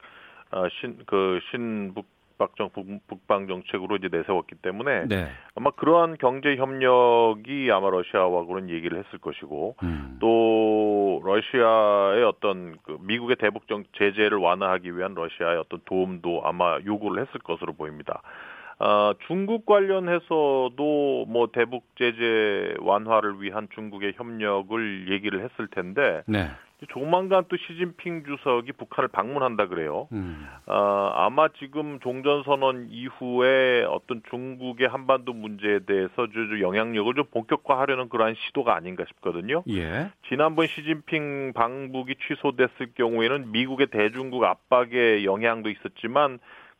신그 0.80 1.40
신북 1.50 2.06
박정 2.38 2.70
북방 3.06 3.48
정책으로 3.48 3.96
이제 3.96 4.08
내세웠기 4.10 4.56
때문에 4.62 5.06
네. 5.06 5.28
아마 5.54 5.70
그러한 5.72 6.16
경제 6.18 6.56
협력이 6.56 7.70
아마 7.72 7.90
러시아와 7.90 8.46
그런 8.46 8.70
얘기를 8.70 8.98
했을 8.98 9.18
것이고 9.18 9.76
음. 9.82 10.16
또 10.20 11.20
러시아의 11.24 12.24
어떤 12.24 12.78
그 12.84 12.96
미국의 13.00 13.36
대북 13.36 13.66
정 13.68 13.84
제재를 13.98 14.38
완화하기 14.38 14.96
위한 14.96 15.14
러시아의 15.14 15.58
어떤 15.58 15.80
도움도 15.84 16.42
아마 16.44 16.78
요구를 16.84 17.26
했을 17.26 17.40
것으로 17.40 17.74
보입니다. 17.74 18.22
아, 18.80 19.14
중국 19.26 19.66
관련해서도 19.66 21.26
뭐 21.28 21.48
대북 21.52 21.84
제재 21.96 22.74
완화를 22.80 23.42
위한 23.42 23.68
중국의 23.74 24.14
협력을 24.16 25.10
얘기를 25.10 25.42
했을 25.44 25.66
텐데 25.68 26.22
네. 26.26 26.48
조만간 26.90 27.44
또 27.48 27.56
시진핑 27.56 28.24
주석이 28.24 28.72
북한을 28.72 29.08
방문한다 29.08 29.66
그래요. 29.66 30.06
음. 30.12 30.46
어, 30.66 31.10
아마 31.12 31.48
지금 31.58 31.98
종전선언 31.98 32.86
이후에 32.90 33.82
어떤 33.88 34.22
중국의 34.30 34.86
한반도 34.86 35.32
문제에 35.32 35.80
대해서 35.80 36.28
좀 36.32 36.60
영향력을 36.60 37.12
좀 37.14 37.24
본격화하려는 37.32 38.08
그러한 38.08 38.36
시도가 38.46 38.76
아닌가 38.76 39.04
싶거든요. 39.08 39.64
예. 39.70 40.12
지난번 40.28 40.68
시진핑 40.68 41.52
방북이 41.54 42.14
취소됐을 42.28 42.92
경우에는 42.94 43.50
미국의 43.50 43.88
대중국 43.88 44.44
압박의 44.44 45.24
영향도 45.24 45.70
있었지만 45.70 46.38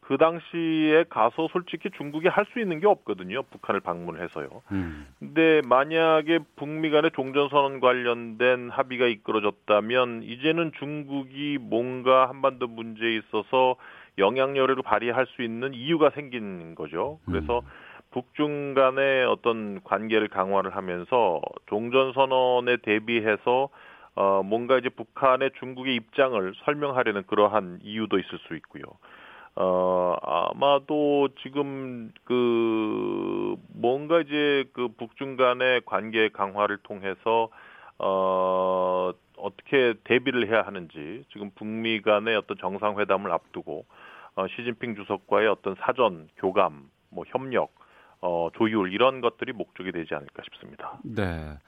그 0.08 0.16
당시에 0.16 1.04
가서 1.10 1.48
솔직히 1.52 1.90
중국이 1.90 2.28
할 2.28 2.48
수 2.48 2.60
있는 2.60 2.80
게 2.80 2.86
없거든요. 2.86 3.42
북한을 3.42 3.80
방문해서요. 3.80 4.62
음. 4.72 5.06
근데 5.18 5.60
만약에 5.66 6.38
북미 6.56 6.88
간의 6.88 7.10
종전선언 7.14 7.80
관련된 7.80 8.70
합의가 8.70 9.06
이끌어졌다면 9.06 10.22
이제는 10.22 10.72
중국이 10.78 11.58
뭔가 11.60 12.30
한반도 12.30 12.68
문제에 12.68 13.18
있어서 13.18 13.76
영향력을 14.16 14.74
발휘할 14.82 15.26
수 15.26 15.42
있는 15.42 15.74
이유가 15.74 16.08
생긴 16.10 16.74
거죠. 16.74 17.18
그래서 17.26 17.60
북중 18.10 18.72
간의 18.72 19.26
어떤 19.26 19.82
관계를 19.84 20.28
강화를 20.28 20.74
하면서 20.74 21.42
종전선언에 21.66 22.78
대비해서 22.78 23.68
어 24.14 24.42
뭔가 24.42 24.78
이제 24.78 24.88
북한의 24.88 25.50
중국의 25.58 25.94
입장을 25.96 26.54
설명하려는 26.64 27.24
그러한 27.26 27.80
이유도 27.82 28.18
있을 28.18 28.38
수 28.48 28.56
있고요. 28.56 28.84
어, 29.60 30.14
아마도 30.22 31.28
지금 31.42 32.12
그 32.22 33.56
뭔가 33.74 34.20
이제 34.20 34.64
그 34.72 34.86
북중 34.96 35.36
간의 35.36 35.82
관계 35.84 36.28
강화를 36.28 36.78
통해서 36.78 37.48
어 37.98 39.10
어떻게 39.36 39.94
대비를 40.04 40.48
해야 40.48 40.62
하는지 40.62 41.24
지금 41.32 41.50
북미 41.56 42.00
간의 42.00 42.36
어떤 42.36 42.56
정상회담을 42.58 43.32
앞두고 43.32 43.84
어 44.36 44.46
시진핑 44.46 44.94
주석과의 44.94 45.48
어떤 45.48 45.74
사전 45.80 46.28
교감, 46.36 46.88
뭐 47.10 47.24
협력, 47.26 47.74
어 48.20 48.50
조율 48.56 48.92
이런 48.92 49.20
것들이 49.20 49.52
목적이 49.52 49.90
되지 49.90 50.14
않을까 50.14 50.44
싶습니다. 50.44 51.00
네. 51.02 51.58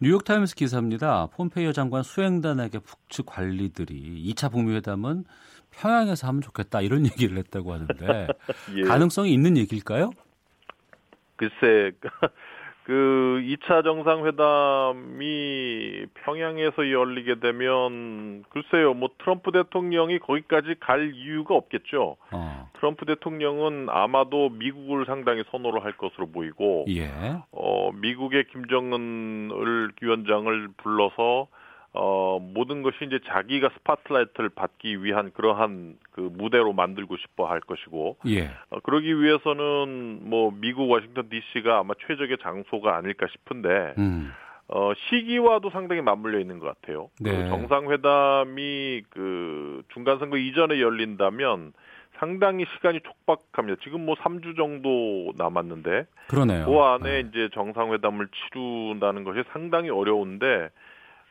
뉴욕타임스 0.00 0.54
기사입니다. 0.54 1.28
폼페이오 1.32 1.72
장관 1.72 2.02
수행단에게 2.02 2.80
북측 2.80 3.24
관리들이 3.24 4.22
2차 4.32 4.52
북미 4.52 4.74
회담은 4.74 5.24
평양에서 5.80 6.26
하면 6.28 6.42
좋겠다 6.42 6.80
이런 6.80 7.04
얘기를 7.06 7.36
했다고 7.38 7.72
하는데 7.72 8.28
예. 8.76 8.82
가능성이 8.82 9.32
있는 9.32 9.56
얘기일까요? 9.56 10.10
글쎄 11.36 11.92
그 12.88 13.42
2차 13.44 13.84
정상회담이 13.84 15.26
평양에서 16.24 16.90
열리게 16.90 17.38
되면 17.38 18.44
글쎄요 18.48 18.94
뭐 18.94 19.10
트럼프 19.18 19.52
대통령이 19.52 20.18
거기까지 20.20 20.76
갈 20.80 21.12
이유가 21.14 21.54
없겠죠. 21.54 22.16
어. 22.30 22.70
트럼프 22.78 23.04
대통령은 23.04 23.88
아마도 23.90 24.48
미국을 24.48 25.04
상당히 25.04 25.44
선호를 25.50 25.84
할 25.84 25.98
것으로 25.98 26.30
보이고 26.30 26.86
예. 26.88 27.10
어 27.52 27.92
미국의 27.92 28.46
김정은을 28.52 29.92
위원장을 30.00 30.68
불러서 30.78 31.48
어, 31.94 32.38
모든 32.38 32.82
것이 32.82 32.96
이제 33.02 33.18
자기가 33.26 33.70
스포트라이트를 33.78 34.50
받기 34.50 35.02
위한 35.02 35.30
그러한 35.32 35.96
그 36.12 36.20
무대로 36.20 36.72
만들고 36.72 37.16
싶어 37.16 37.46
할 37.46 37.60
것이고, 37.60 38.18
예. 38.26 38.50
어, 38.70 38.80
그러기 38.80 39.20
위해서는 39.20 40.20
뭐 40.28 40.52
미국 40.54 40.90
워싱턴 40.90 41.28
DC가 41.28 41.78
아마 41.78 41.94
최적의 42.06 42.38
장소가 42.42 42.96
아닐까 42.96 43.26
싶은데, 43.30 43.94
음. 43.98 44.32
어, 44.68 44.92
시기와도 45.08 45.70
상당히 45.70 46.02
맞물려 46.02 46.38
있는 46.40 46.58
것 46.58 46.66
같아요. 46.66 47.08
네. 47.20 47.30
그 47.30 47.48
정상회담이 47.48 49.02
그 49.08 49.82
중간선거 49.94 50.36
이전에 50.36 50.80
열린다면 50.80 51.72
상당히 52.18 52.66
시간이 52.74 53.00
촉박합니다. 53.00 53.80
지금 53.82 54.04
뭐 54.04 54.14
3주 54.16 54.56
정도 54.56 55.32
남았는데, 55.38 56.04
그러네요. 56.28 56.66
그 56.66 56.78
안에 56.78 57.20
이제 57.20 57.48
정상회담을 57.54 58.28
치른다는 58.28 59.24
것이 59.24 59.42
상당히 59.52 59.88
어려운데, 59.88 60.68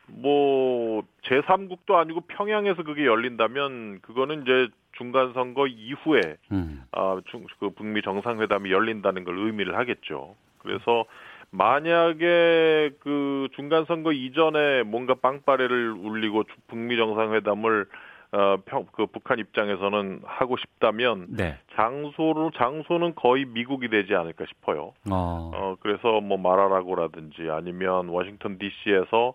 뭐 0.08 1.02
제3국도 1.24 1.94
아니고 1.94 2.22
평양에서 2.22 2.82
그게 2.82 3.04
열린다면 3.06 4.00
그거는 4.02 4.42
이제 4.42 4.68
중간 4.92 5.32
선거 5.32 5.66
이후에 5.66 6.36
음. 6.50 6.82
아, 6.92 7.20
중, 7.26 7.44
그 7.60 7.70
북미 7.70 8.02
정상회담이 8.02 8.72
열린다는 8.72 9.24
걸 9.24 9.38
의미를 9.38 9.76
하겠죠. 9.76 10.34
그래서 10.58 11.04
만약에 11.50 12.90
그 13.00 13.48
중간 13.54 13.84
선거 13.86 14.12
이전에 14.12 14.82
뭔가 14.82 15.14
빵빠레를 15.14 15.92
울리고 15.92 16.44
주- 16.44 16.54
북미 16.66 16.96
정상회담을 16.96 17.86
어, 18.30 18.58
평, 18.66 18.86
그 18.92 19.06
북한 19.06 19.38
입장에서는 19.38 20.20
하고 20.24 20.58
싶다면 20.58 21.28
네. 21.30 21.58
장소로 21.74 22.50
장소는 22.56 23.14
거의 23.14 23.46
미국이 23.46 23.88
되지 23.88 24.14
않을까 24.14 24.44
싶어요. 24.46 24.92
어. 25.10 25.50
어, 25.54 25.76
그래서 25.80 26.20
뭐 26.20 26.36
마라라고라든지 26.36 27.48
아니면 27.50 28.08
워싱턴 28.08 28.58
DC에서 28.58 29.32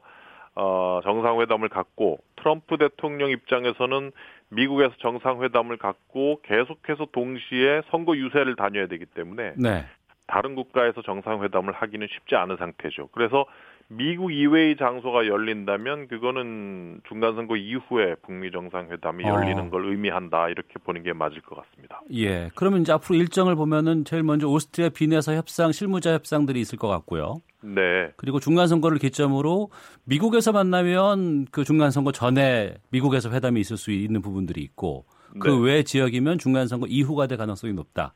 어, 0.55 0.99
정상회담을 1.03 1.69
갖고 1.69 2.19
트럼프 2.35 2.77
대통령 2.77 3.31
입장에서는 3.31 4.11
미국에서 4.49 4.93
정상회담을 4.99 5.77
갖고 5.77 6.41
계속해서 6.43 7.07
동시에 7.11 7.81
선거 7.89 8.15
유세를 8.15 8.55
다녀야 8.55 8.87
되기 8.87 9.05
때문에 9.05 9.53
네. 9.57 9.85
다른 10.27 10.55
국가에서 10.55 11.01
정상회담을 11.01 11.73
하기는 11.73 12.07
쉽지 12.11 12.35
않은 12.35 12.57
상태죠. 12.57 13.09
그래서 13.11 13.45
미국 13.87 14.31
이외의 14.31 14.77
장소가 14.77 15.27
열린다면 15.27 16.07
그거는 16.07 17.01
중간 17.07 17.35
선거 17.35 17.55
이후에 17.55 18.15
북미 18.23 18.51
정상회담이 18.51 19.25
어. 19.25 19.35
열리는 19.35 19.69
걸 19.69 19.85
의미한다 19.85 20.49
이렇게 20.49 20.73
보는 20.83 21.03
게 21.03 21.13
맞을 21.13 21.41
것 21.41 21.55
같습니다. 21.55 22.01
예. 22.13 22.49
그러면 22.55 22.81
이제 22.81 22.91
앞으로 22.91 23.17
일정을 23.17 23.55
보면은 23.55 24.05
제일 24.05 24.23
먼저 24.23 24.47
오스트리아 24.47 24.89
빈에서 24.89 25.33
협상 25.33 25.71
실무자 25.71 26.13
협상들이 26.13 26.59
있을 26.59 26.77
것 26.77 26.87
같고요. 26.87 27.35
네. 27.61 28.11
그리고 28.17 28.39
중간 28.39 28.67
선거를 28.67 28.97
기점으로 28.97 29.69
미국에서 30.05 30.51
만나면 30.51 31.45
그 31.51 31.63
중간 31.63 31.91
선거 31.91 32.11
전에 32.11 32.75
미국에서 32.91 33.29
회담이 33.31 33.59
있을 33.61 33.77
수 33.77 33.91
있는 33.91 34.21
부분들이 34.21 34.61
있고 34.61 35.05
그 35.39 35.47
네. 35.47 35.59
외 35.59 35.83
지역이면 35.83 36.39
중간 36.39 36.67
선거 36.67 36.87
이후가 36.87 37.27
될 37.27 37.37
가능성이 37.37 37.73
높다. 37.73 38.13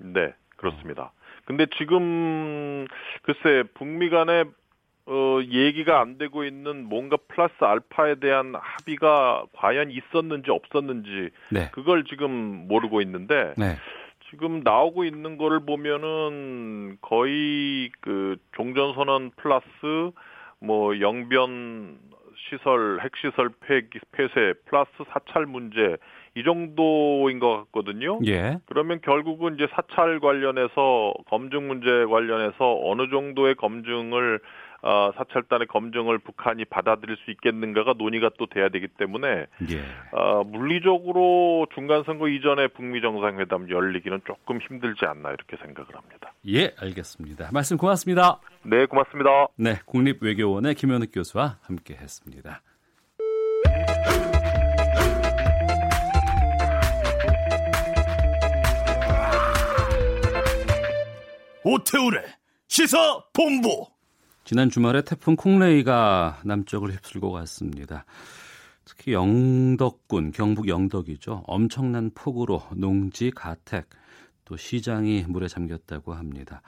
네, 0.00 0.32
그렇습니다. 0.56 1.12
근데 1.44 1.66
지금 1.78 2.86
글쎄 3.22 3.62
북미 3.74 4.10
간의 4.10 4.44
어, 5.10 5.40
얘기가 5.42 6.00
안 6.00 6.18
되고 6.18 6.44
있는 6.44 6.84
뭔가 6.84 7.16
플러스 7.28 7.52
알파에 7.60 8.16
대한 8.16 8.54
합의가 8.54 9.46
과연 9.54 9.90
있었는지 9.90 10.50
없었는지 10.50 11.30
네. 11.50 11.70
그걸 11.72 12.04
지금 12.04 12.66
모르고 12.68 13.00
있는데 13.00 13.54
네. 13.56 13.76
지금 14.30 14.60
나오고 14.62 15.04
있는 15.04 15.38
거를 15.38 15.60
보면은 15.60 16.98
거의 17.00 17.90
그 18.02 18.36
종전선언 18.54 19.30
플러스 19.36 19.64
뭐 20.60 21.00
영변 21.00 21.98
시설 22.50 23.00
핵시설 23.00 23.48
폐기 23.60 23.98
폐쇄 24.12 24.52
플러스 24.66 24.90
사찰 25.10 25.46
문제 25.46 25.96
이 26.34 26.44
정도인 26.44 27.38
것 27.38 27.56
같거든요. 27.56 28.20
예. 28.26 28.58
그러면 28.66 29.00
결국은 29.00 29.54
이제 29.54 29.66
사찰 29.72 30.20
관련해서 30.20 31.14
검증 31.26 31.66
문제 31.66 31.88
관련해서 32.04 32.80
어느 32.84 33.08
정도의 33.10 33.54
검증을 33.56 34.40
어, 34.82 35.10
사찰단의 35.16 35.66
검증을 35.66 36.18
북한이 36.18 36.64
받아들일 36.66 37.16
수 37.24 37.30
있겠는가가 37.32 37.94
논의가 37.98 38.30
또 38.38 38.46
돼야 38.46 38.68
되기 38.68 38.86
때문에 38.86 39.46
예. 39.70 39.84
어, 40.12 40.44
물리적으로 40.44 41.66
중간 41.74 42.04
선거 42.04 42.28
이전에 42.28 42.68
북미 42.68 43.00
정상회담 43.00 43.70
열리기는 43.70 44.20
조금 44.26 44.60
힘들지 44.60 45.04
않나 45.04 45.30
이렇게 45.30 45.56
생각을 45.56 45.94
합니다. 45.94 46.32
예, 46.46 46.74
알겠습니다. 46.78 47.50
말씀 47.52 47.76
고맙습니다. 47.76 48.40
네, 48.62 48.86
고맙습니다. 48.86 49.48
네, 49.56 49.78
국립외교원의 49.84 50.74
김현욱 50.76 51.10
교수와 51.12 51.58
함께했습니다. 51.62 52.62
오태우래 61.64 62.22
시사 62.68 62.96
본부. 63.34 63.97
지난 64.48 64.70
주말에 64.70 65.02
태풍 65.02 65.36
콩레이가 65.36 66.40
남쪽을 66.42 66.90
휩쓸고 66.92 67.32
갔습니다. 67.32 68.06
특히 68.86 69.12
영덕군, 69.12 70.32
경북 70.32 70.68
영덕이죠. 70.68 71.44
엄청난 71.46 72.10
폭우로 72.14 72.62
농지, 72.74 73.30
가택, 73.30 73.90
또 74.46 74.56
시장이 74.56 75.26
물에 75.28 75.48
잠겼다고 75.48 76.14
합니다. 76.14 76.62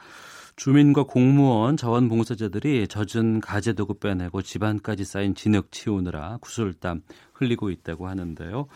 주민과 0.57 1.05
공무원, 1.05 1.79
자원봉사자들이 1.79 2.87
젖은 2.87 3.41
가재도구 3.41 3.95
빼내고 3.95 4.43
집안까지 4.43 5.07
쌓인 5.07 5.35
진흙 5.35 5.73
치우느라 5.73 6.37
구슬땀 6.43 7.01
흘리고 7.33 7.71
있다고 7.71 8.09
하는데요. 8.09 8.67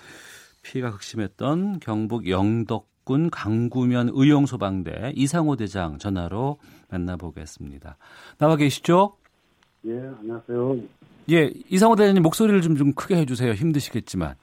피해가 0.63 0.93
극심했던 0.93 1.81
경북 1.81 2.27
영덕군 2.27 3.29
강구면 3.29 4.13
의용소방대 4.15 5.13
이상호 5.15 5.57
대장 5.57 5.99
전화로 5.99 6.59
만나보겠습니다. 6.95 7.97
나와 8.39 8.57
계시죠? 8.57 9.17
예, 9.87 9.93
안녕하세요. 10.21 10.79
예, 11.31 11.51
이상호 11.69 11.97
대장님 11.97 12.23
목소리를 12.23 12.63
좀, 12.63 12.77
좀 12.77 12.93
크게 12.93 13.17
해주세요. 13.17 13.53
힘드시겠지만. 13.53 14.35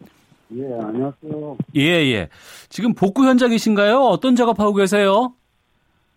예, 0.55 0.63
안녕하세요. 0.81 1.57
예, 1.77 1.81
예. 1.81 2.29
지금 2.69 2.93
복구 2.93 3.25
현장이신가요? 3.25 3.99
어떤 3.99 4.35
작업하고 4.35 4.73
계세요? 4.73 5.33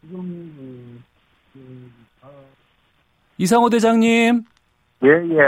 지금, 0.03 0.21
음, 0.21 1.05
음, 1.57 1.93
아, 2.23 2.29
이상호 3.39 3.71
대장님. 3.71 4.45
예, 5.03 5.09
예. 5.09 5.39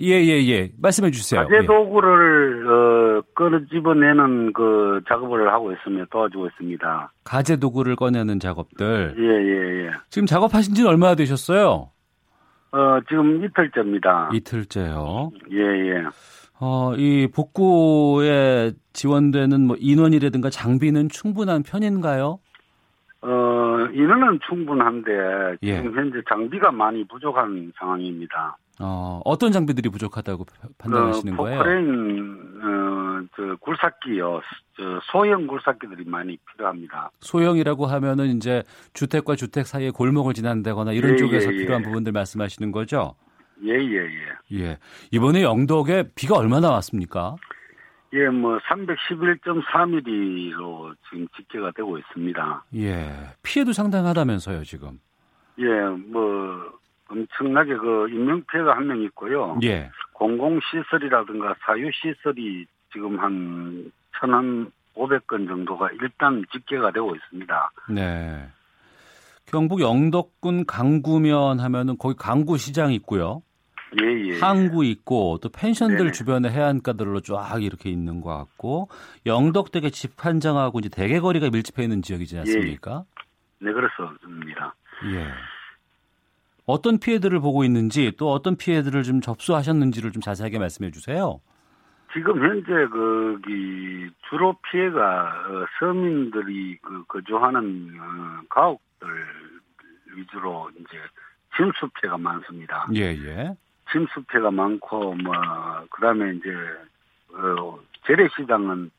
예, 0.00 0.24
예, 0.24 0.48
예. 0.48 0.70
말씀해 0.80 1.10
주세요. 1.10 1.46
가재 1.46 1.64
도구를, 1.66 2.66
어, 2.68 3.22
끌어 3.34 3.60
집어내는 3.70 4.52
그 4.52 5.00
작업을 5.08 5.50
하고 5.52 5.72
있으며 5.72 6.04
도와주고 6.10 6.46
있습니다. 6.48 7.10
예. 7.12 7.20
가재 7.24 7.56
도구를 7.56 7.96
꺼내는 7.96 8.40
작업들. 8.40 9.14
예, 9.16 9.22
예, 9.22 9.86
예. 9.86 9.90
지금 10.10 10.26
작업하신 10.26 10.74
지는 10.74 10.90
얼마나 10.90 11.14
되셨어요? 11.14 11.90
어, 12.72 13.00
지금 13.08 13.42
이틀째입니다. 13.44 14.30
이틀째요. 14.34 15.30
예, 15.52 15.60
예. 15.60 16.04
어, 16.60 16.94
이 16.96 17.28
복구에 17.34 18.72
지원되는 18.92 19.66
뭐 19.66 19.76
인원이라든가 19.78 20.50
장비는 20.50 21.08
충분한 21.08 21.62
편인가요? 21.62 22.38
어, 23.22 23.28
인원은 23.94 24.40
충분한데, 24.46 25.56
예. 25.62 25.76
지금 25.76 25.96
현재 25.96 26.18
장비가 26.28 26.70
많이 26.70 27.06
부족한 27.08 27.72
상황입니다. 27.78 28.58
어, 28.80 29.20
어떤 29.24 29.52
장비들이 29.52 29.88
부족하다고 29.88 30.44
파- 30.44 30.68
판단하시는 30.78 31.32
어, 31.34 31.36
거예요? 31.36 31.58
포크레인, 31.58 32.60
어, 32.62 33.22
저, 33.34 33.56
굴삭기요. 33.60 34.40
저, 34.76 35.00
소형 35.10 35.46
굴삭기들이 35.46 36.04
많이 36.04 36.36
필요합니다. 36.52 37.10
소형이라고 37.20 37.86
하면은 37.86 38.36
이제 38.36 38.62
주택과 38.92 39.34
주택 39.36 39.66
사이에 39.66 39.90
골목을 39.90 40.34
지난다거나 40.34 40.92
이런 40.92 41.12
예, 41.12 41.16
쪽에서 41.16 41.50
예, 41.50 41.54
예. 41.54 41.58
필요한 41.58 41.82
부분들 41.82 42.12
말씀하시는 42.12 42.70
거죠? 42.72 43.14
예, 43.64 43.72
예, 43.72 44.04
예. 44.04 44.26
예. 44.60 44.78
이번에 45.10 45.42
영덕에 45.42 46.10
비가 46.14 46.36
얼마나 46.36 46.70
왔습니까? 46.72 47.36
예, 48.12 48.28
뭐, 48.28 48.58
311.4mm로 48.58 50.94
지금 51.08 51.26
집계가 51.36 51.70
되고 51.74 51.96
있습니다. 51.98 52.64
예. 52.76 53.10
피해도 53.42 53.72
상당하다면서요, 53.72 54.62
지금. 54.64 54.98
예, 55.58 55.64
뭐, 56.10 56.75
엄청나게 57.08 57.76
그 57.76 58.08
인명피해가 58.10 58.76
한 58.76 58.86
명 58.86 59.00
있고요. 59.02 59.58
예. 59.62 59.90
공공시설이라든가 60.12 61.54
사유시설이 61.64 62.66
지금 62.92 63.18
한 63.18 63.90
1,500건 64.20 65.46
정도가 65.48 65.90
일단 66.00 66.44
집계가 66.52 66.90
되고 66.90 67.14
있습니다. 67.14 67.70
네. 67.90 68.48
경북 69.46 69.80
영덕군 69.80 70.66
강구면 70.66 71.60
하면은 71.60 71.96
거기 71.98 72.16
강구 72.16 72.56
시장 72.58 72.92
있고요. 72.94 73.42
예, 74.02 74.06
예. 74.30 74.40
항구 74.40 74.84
있고 74.84 75.38
또 75.40 75.48
펜션들 75.48 75.98
네네. 75.98 76.10
주변에 76.12 76.50
해안가들로 76.50 77.20
쫙 77.20 77.62
이렇게 77.62 77.88
있는 77.88 78.20
것 78.20 78.36
같고 78.36 78.88
영덕대게 79.26 79.90
집 79.90 80.24
한정하고 80.24 80.80
이제 80.80 80.88
대게거리가 80.88 81.50
밀집해 81.50 81.84
있는 81.84 82.02
지역이지 82.02 82.38
않습니까? 82.40 83.04
네, 83.60 83.72
그렇습니다. 83.72 84.74
예. 85.12 85.28
어떤 86.66 86.98
피해들을 86.98 87.38
보고 87.40 87.64
있는지 87.64 88.12
또 88.18 88.32
어떤 88.32 88.56
피해들을 88.56 89.02
좀 89.04 89.20
접수하셨는지를 89.20 90.12
좀 90.12 90.20
자세하게 90.20 90.58
말씀해 90.58 90.90
주세요. 90.90 91.40
지금 92.12 92.42
현재 92.42 92.86
거기 92.88 94.10
주로 94.28 94.56
피해가 94.70 95.44
어, 95.48 95.66
서민들이 95.78 96.78
그 96.82 97.04
거주하는 97.06 97.96
어, 98.00 98.42
가옥들 98.48 99.08
위주로 100.16 100.70
이제 100.74 100.98
침수 101.56 101.88
피해가 102.00 102.18
많습니다. 102.18 102.86
예, 102.94 103.12
예. 103.12 103.56
침수 103.92 104.22
피해가 104.24 104.50
많고 104.50 105.14
뭐 105.14 105.34
그다음에 105.90 106.34
이제 106.34 106.50
어, 107.34 107.78
재래시장은 108.06 108.90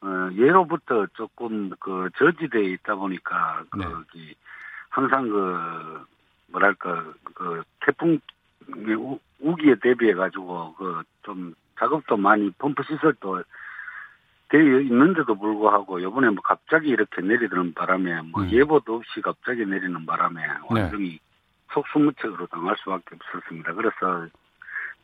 어, 0.00 0.30
예로부터 0.36 1.06
조금 1.14 1.70
그 1.78 2.08
저지대에 2.18 2.64
있다 2.72 2.96
보니까 2.96 3.64
네. 3.76 3.84
거기 3.84 4.34
항상 4.90 5.28
그 5.28 6.04
뭐랄까 6.48 7.04
그 7.34 7.62
태풍 7.84 8.18
우- 8.96 9.18
우기에 9.40 9.76
대비해 9.82 10.14
가지고 10.14 10.74
그 10.74 11.02
좀 11.24 11.54
작업도 11.78 12.16
많이 12.16 12.50
펌프 12.58 12.82
시설도 12.84 13.42
되어 14.50 14.80
있는데도 14.80 15.34
불구하고 15.34 16.00
요번에 16.02 16.28
뭐 16.28 16.40
갑자기 16.44 16.88
이렇게 16.90 17.20
내리는 17.22 17.74
바람에 17.74 18.20
뭐 18.22 18.42
음. 18.42 18.50
예보도 18.50 18.96
없이 18.96 19.20
갑자기 19.20 19.64
내리는 19.66 20.06
바람에 20.06 20.40
네. 20.40 20.52
완전히 20.68 21.18
속수무책으로 21.72 22.46
당할 22.46 22.76
수밖에 22.78 23.16
없었습니다. 23.16 23.72
그래서 23.74 24.28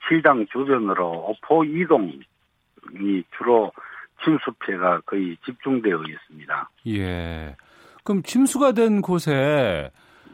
시장 0.08 0.46
주변으로 0.52 1.10
오포 1.30 1.64
이동이 1.64 2.20
주로 3.36 3.72
침수 4.22 4.52
피해가 4.64 5.00
거의 5.06 5.36
집중되어 5.44 6.02
있습니다. 6.06 6.70
예. 6.88 7.56
그럼 8.04 8.22
침수가 8.22 8.72
된 8.72 9.00
곳에 9.00 9.90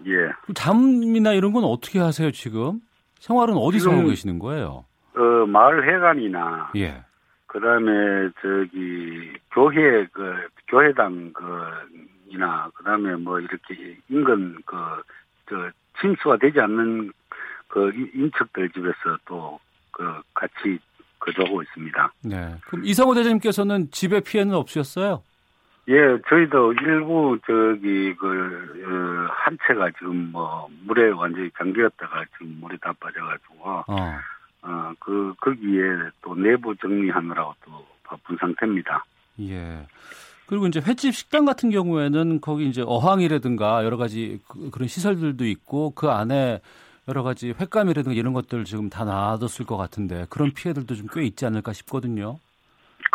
예. 0.07 0.31
잠이나 0.55 1.33
이런 1.33 1.53
건 1.53 1.65
어떻게 1.65 1.99
하세요, 1.99 2.31
지금? 2.31 2.81
생활은 3.21 3.55
어디서 3.57 3.85
지금- 3.91 3.99
하고 3.99 4.09
계시는 4.11 4.39
거예요? 4.39 4.85
어, 5.17 5.47
마을 5.47 5.87
회관이나 5.89 6.71
예. 6.77 7.03
그다음에 7.47 8.29
저기 8.43 9.33
교회 9.53 10.07
그 10.13 10.35
교회당 10.69 11.33
그이나 11.33 12.71
그다음에 12.75 13.15
뭐 13.17 13.41
이렇게 13.41 13.97
인근 14.11 14.57
그저 14.67 15.71
침수가 16.01 16.37
되지 16.39 16.61
않는 16.61 17.13
그 17.69 17.91
인- 17.95 18.11
인척들 18.15 18.71
집에서 18.71 19.17
또 19.25 19.59
그 19.93 20.05
같이 20.35 20.79
거주하고 21.19 21.63
있습니다. 21.63 22.13
네. 22.25 22.55
그럼 22.67 22.85
이상호 22.85 23.15
대장님께서는 23.15 23.91
집에 23.91 24.21
피해는 24.21 24.53
없으셨어요? 24.55 25.23
예, 25.89 26.19
저희도 26.29 26.73
일부 26.73 27.39
저기 27.47 28.15
그 28.17 28.27
어, 28.27 29.33
한 29.33 29.57
채가 29.67 29.91
지금 29.99 30.33
뭐 30.33 30.69
물에 30.85 31.11
완전히 31.11 31.51
잠겼다가 31.57 32.25
지금 32.33 32.59
물에 32.61 32.77
다 32.81 32.93
빠져가지고 32.99 33.65
어. 33.65 33.85
어 33.89 34.37
그 34.99 35.35
거기에 35.41 35.83
또 36.23 36.35
내부 36.35 36.75
정리하느라고 36.77 37.55
또 37.65 37.87
바쁜 38.03 38.37
상태입니다. 38.39 39.05
예. 39.41 39.87
그리고 40.47 40.67
이제 40.67 40.81
횟집 40.81 41.15
식당 41.15 41.45
같은 41.45 41.71
경우에는 41.71 42.41
거기 42.41 42.69
이제 42.69 42.83
어항이라든가 42.85 43.85
여러 43.85 43.97
가지 43.97 44.41
그, 44.49 44.71
런 44.77 44.89
시설들도 44.89 45.45
있고 45.47 45.91
그 45.91 46.09
안에 46.09 46.61
여러 47.09 47.23
가지 47.23 47.51
횟감이라든가 47.51 48.17
이런 48.17 48.33
것들 48.33 48.65
지금 48.65 48.91
다 48.91 49.05
놔뒀을 49.05 49.67
것 49.67 49.77
같은데 49.77 50.27
그런 50.31 50.53
피해들도 50.53 50.95
좀 50.95 51.07
꽤 51.13 51.23
있지 51.25 51.47
않을까 51.47 51.73
싶거든요. 51.73 52.39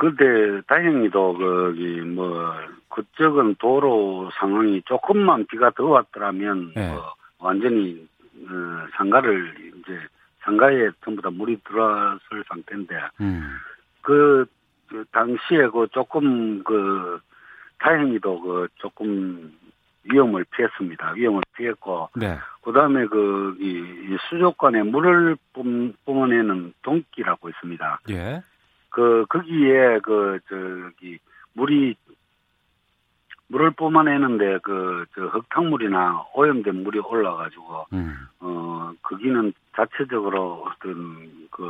근데 0.01 0.61
다행히도 0.65 1.37
거기 1.37 2.01
뭐 2.01 2.51
그쪽은 2.89 3.53
도로 3.59 4.31
상황이 4.39 4.81
조금만 4.87 5.45
비가 5.45 5.69
더 5.69 5.85
왔더라면 5.85 6.71
네. 6.75 6.91
뭐 6.91 7.13
완전히 7.37 8.07
어, 8.49 8.87
상가를 8.97 9.53
이제 9.77 9.99
상가에 10.39 10.89
전부 11.05 11.21
다 11.21 11.29
물이 11.29 11.61
들어왔을 11.67 12.43
상태인데 12.49 12.95
음. 13.21 13.43
그, 14.01 14.47
그 14.89 15.05
당시에 15.11 15.67
그 15.71 15.85
조금 15.91 16.63
그 16.63 17.19
다행히도 17.77 18.41
그 18.41 18.67
조금 18.77 19.53
위험을 20.05 20.45
피했습니다. 20.45 21.11
위험을 21.11 21.43
피했고 21.55 22.09
네. 22.15 22.39
그다음에 22.63 23.05
그 23.05 23.55
이 24.11 24.17
수족관에 24.29 24.83
물을 24.83 25.37
뿜, 25.53 25.93
뿜어내는 26.05 26.73
동기라고 26.81 27.49
있습니다. 27.49 27.99
예. 28.09 28.41
그 28.91 29.25
거기에 29.27 29.99
그 30.03 30.39
저기 30.47 31.17
물이 31.53 31.95
물을 33.47 33.71
뿜어내는데 33.71 34.59
그 34.59 35.05
저 35.15 35.25
흙탕물이나 35.27 36.25
오염된 36.35 36.83
물이 36.83 36.99
올라가지고 36.99 37.87
음. 37.93 38.15
어 38.39 38.93
거기는 39.01 39.51
자체적으로 39.75 40.67
어떤 40.67 41.47
그 41.49 41.67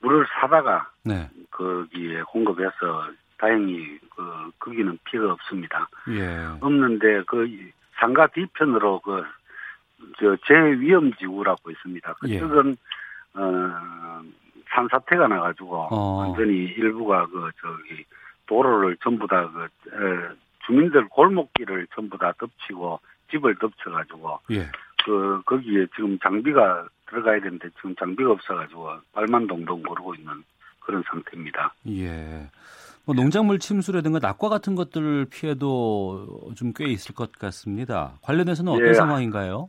물을 0.00 0.26
사다가 0.40 0.90
네. 1.04 1.28
거기에 1.50 2.22
공급해서 2.22 3.08
다행히 3.38 3.98
그 4.16 4.50
거기는 4.58 4.98
피해가 5.04 5.32
없습니다. 5.34 5.88
예. 6.08 6.48
없는데 6.60 7.22
그 7.26 7.46
상가 7.98 8.26
뒤편으로 8.28 9.00
그 9.00 9.22
저 10.18 10.36
제위험 10.46 11.12
지구라고 11.14 11.70
있습니다. 11.70 12.14
예. 12.28 12.38
그쪽은 12.40 12.76
어 13.34 14.22
산사태가 14.74 15.28
나가지고 15.28 15.88
어. 15.90 16.18
완전히 16.18 16.52
일부가 16.76 17.26
그 17.26 17.50
저기 17.60 18.04
도로를 18.46 18.96
전부 19.02 19.26
다 19.26 19.48
그 19.48 20.36
주민들 20.66 21.08
골목길을 21.08 21.86
전부 21.94 22.16
다 22.18 22.32
덮치고 22.38 22.98
집을 23.30 23.56
덮쳐가지고 23.58 24.38
예. 24.52 24.66
그 25.04 25.42
거기에 25.44 25.86
지금 25.94 26.18
장비가 26.20 26.86
들어가야 27.08 27.40
되는데 27.40 27.68
지금 27.76 27.94
장비가 27.96 28.30
없어가지고 28.32 28.88
발만 29.12 29.46
동동 29.46 29.82
거르고 29.82 30.14
있는 30.14 30.32
그런 30.80 31.02
상태입니다. 31.10 31.74
예. 31.88 32.48
뭐 33.04 33.14
농작물 33.14 33.58
침수라든가 33.58 34.18
낙과 34.18 34.48
같은 34.48 34.74
것들 34.74 35.26
피해도 35.30 36.52
좀 36.56 36.72
꽤 36.74 36.86
있을 36.86 37.14
것 37.14 37.30
같습니다. 37.32 38.14
관련해서는 38.22 38.72
어떤 38.72 38.88
예. 38.88 38.94
상황인가요? 38.94 39.68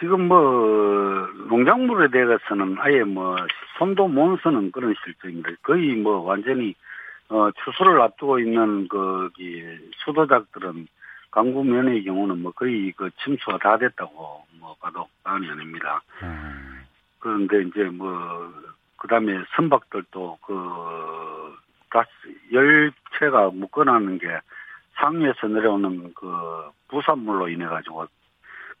지금 0.00 0.28
뭐 0.28 1.28
농작물에 1.48 2.08
대해서는 2.08 2.76
아예 2.80 3.04
뭐 3.04 3.36
손도 3.78 4.08
못 4.08 4.40
쓰는 4.42 4.72
그런 4.72 4.94
실정입니다. 5.04 5.50
거의 5.62 5.94
뭐 5.94 6.22
완전히 6.22 6.74
어 7.28 7.50
추수를 7.62 8.00
앞두고 8.00 8.38
있는 8.40 8.88
거기 8.88 9.62
수도작들은 10.04 10.88
강구 11.30 11.64
면의 11.64 12.02
경우는 12.02 12.42
뭐 12.42 12.50
거의 12.52 12.92
그 12.96 13.10
침수가 13.22 13.58
다 13.58 13.76
됐다고 13.76 14.44
뭐 14.58 14.74
봐도 14.80 15.06
과언이 15.22 15.48
아닙니다. 15.50 16.02
그런데 17.18 17.62
이제 17.62 17.84
뭐 17.84 18.52
그다음에 18.96 19.38
선박들도 19.54 20.38
그 20.46 21.56
가스 21.90 22.08
열체가 22.50 23.50
묶어놨는 23.50 24.18
게 24.18 24.28
상류에서 24.94 25.46
내려오는 25.48 26.12
그 26.14 26.70
부산물로 26.88 27.48
인해 27.50 27.66
가지고 27.66 28.06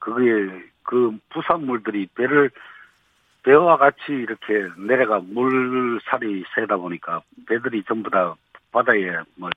그게 0.00 0.64
그 0.82 1.16
부산물들이 1.28 2.08
배를 2.16 2.50
배와 3.42 3.76
같이 3.78 4.00
이렇게 4.08 4.68
내려가 4.76 5.20
물살이 5.20 6.44
세다 6.54 6.76
보니까 6.76 7.22
배들이 7.46 7.82
전부 7.84 8.10
다 8.10 8.34
바다에 8.72 8.98
뭐 9.36 9.48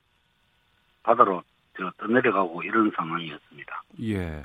바다로 1.02 1.42
저 1.76 1.90
떠내려가고 1.98 2.62
이런 2.62 2.90
상황이었습니다. 2.96 3.82
예. 4.02 4.44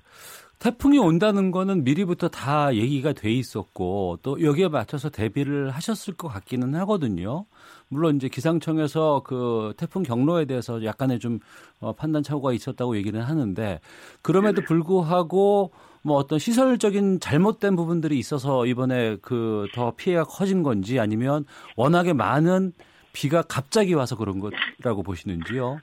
태풍이 0.60 0.98
온다는 0.98 1.52
거는 1.52 1.86
미리부터 1.86 2.28
다 2.28 2.76
얘기가 2.76 3.14
돼 3.14 3.32
있었고 3.32 4.20
또 4.22 4.44
여기에 4.44 4.68
맞춰서 4.68 5.10
대비를 5.10 5.70
하셨을 5.70 6.16
것 6.16 6.28
같기는 6.28 6.76
하거든요. 6.76 7.46
물론 7.88 8.18
이제 8.18 8.28
기상청에서 8.28 9.24
그 9.26 9.74
태풍 9.78 10.04
경로에 10.04 10.46
대해서 10.46 10.84
약간의 10.84 11.20
좀 11.20 11.40
어, 11.80 11.94
판단 11.94 12.24
착오가 12.24 12.52
있었다고 12.52 12.98
얘기는 12.98 13.20
하는데 13.22 13.80
그럼에도 14.22 14.62
불구하고 14.62 15.72
뭐 16.04 16.16
어떤 16.18 16.40
시설적인 16.40 17.20
잘못된 17.20 17.76
부분들이 17.76 18.18
있어서 18.20 18.66
이번에 18.66 19.18
그 19.22 19.68
더 19.74 19.94
피해가 19.96 20.24
커진 20.24 20.64
건지 20.64 21.00
아니면 21.00 21.46
워낙에 21.76 22.14
많은 22.14 22.72
비가 23.14 23.42
갑자기 23.42 23.94
와서 23.94 24.16
그런 24.16 24.40
거라고 24.40 25.04
보시는지요? 25.04 25.80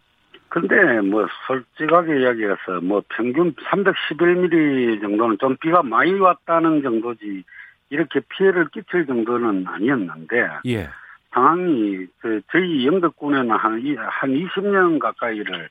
근데 0.49 1.01
뭐 1.03 1.27
솔직하게 1.47 2.21
이야기해서 2.23 2.81
뭐 2.83 3.03
평균 3.11 3.53
311mm 3.55 5.01
정도는 5.03 5.37
좀 5.39 5.57
비가 5.61 5.83
많이 5.83 6.13
왔다는 6.19 6.83
정도지 6.83 7.45
이렇게 7.91 8.21
피해를 8.29 8.69
끼칠 8.71 9.07
정도는 9.07 9.67
아니었는데 9.67 10.49
예. 10.67 10.89
상황이 11.33 12.07
그 12.21 12.41
저희 12.51 12.87
영덕군에는 12.87 13.51
한, 13.51 13.81
이- 13.85 13.95
한 13.97 14.31
20년 14.31 14.99
가까이를 14.99 15.69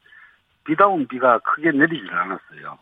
비다운 0.66 1.08
비가 1.08 1.40
크게 1.40 1.72
내리질 1.72 2.12
않았어요. 2.12 2.80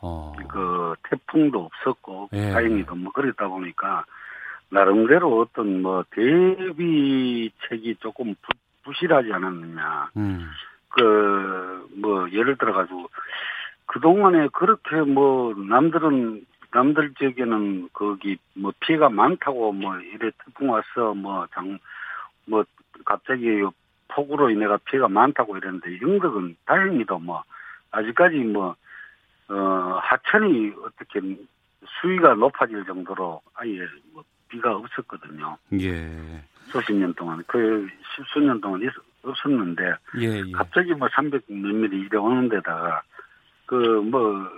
그 0.48 0.96
태풍도 1.04 1.66
없었고 1.66 2.30
예. 2.34 2.52
다행히도 2.52 2.96
뭐 2.96 3.12
그랬다 3.12 3.48
보니까 3.48 4.06
나름대로 4.70 5.40
어떤 5.40 5.82
뭐 5.82 6.04
대비책이 6.12 7.98
조금 8.00 8.34
부, 8.42 8.54
부실하지 8.84 9.32
않았느냐. 9.32 10.10
음. 10.18 10.50
그, 10.90 11.88
뭐, 11.98 12.30
예를 12.32 12.56
들어가지고, 12.58 13.10
그 13.88 14.00
동안에 14.00 14.50
그렇게 14.54 14.98
뭐, 15.02 15.54
남들은, 15.56 16.46
남들 16.72 17.14
지역에는 17.16 17.90
거기 17.94 18.38
뭐 18.54 18.72
피해가 18.80 19.10
많다고 19.10 19.72
뭐, 19.74 19.98
이래 20.00 20.32
태풍 20.44 20.70
와서 20.72 21.14
뭐, 21.16 21.48
장, 21.54 21.80
뭐, 22.46 22.64
갑자기 23.06 23.64
폭우로 24.08 24.52
인해가 24.52 24.78
피해가 24.86 25.08
많다고 25.08 25.58
이랬는데, 25.58 26.00
영덕은 26.02 26.58
다행히도 26.66 27.20
뭐, 27.20 27.44
아직까지 27.94 28.38
뭐, 28.38 28.76
어, 29.50 30.00
하천이 30.02 30.74
어떻게 30.84 31.20
수위가 32.02 32.34
높아질 32.36 32.86
정도로 32.86 33.42
아예 33.56 33.88
뭐, 34.12 34.24
비가 34.50 34.76
없었거든요. 34.76 35.58
예. 35.80 36.44
수십 36.68 36.94
년 36.94 37.14
동안, 37.14 37.44
그 37.48 37.88
십수 38.16 38.40
년 38.40 38.60
동안 38.62 38.82
있, 38.82 38.90
없었는데, 39.24 39.84
예, 40.20 40.42
예. 40.46 40.52
갑자기 40.52 40.94
뭐 40.94 41.08
300 41.14 41.44
몇 41.48 41.74
미리 41.74 42.02
이래 42.02 42.18
오는 42.18 42.50
데다가 42.50 43.02
그 43.66 43.76
뭐 43.76 44.50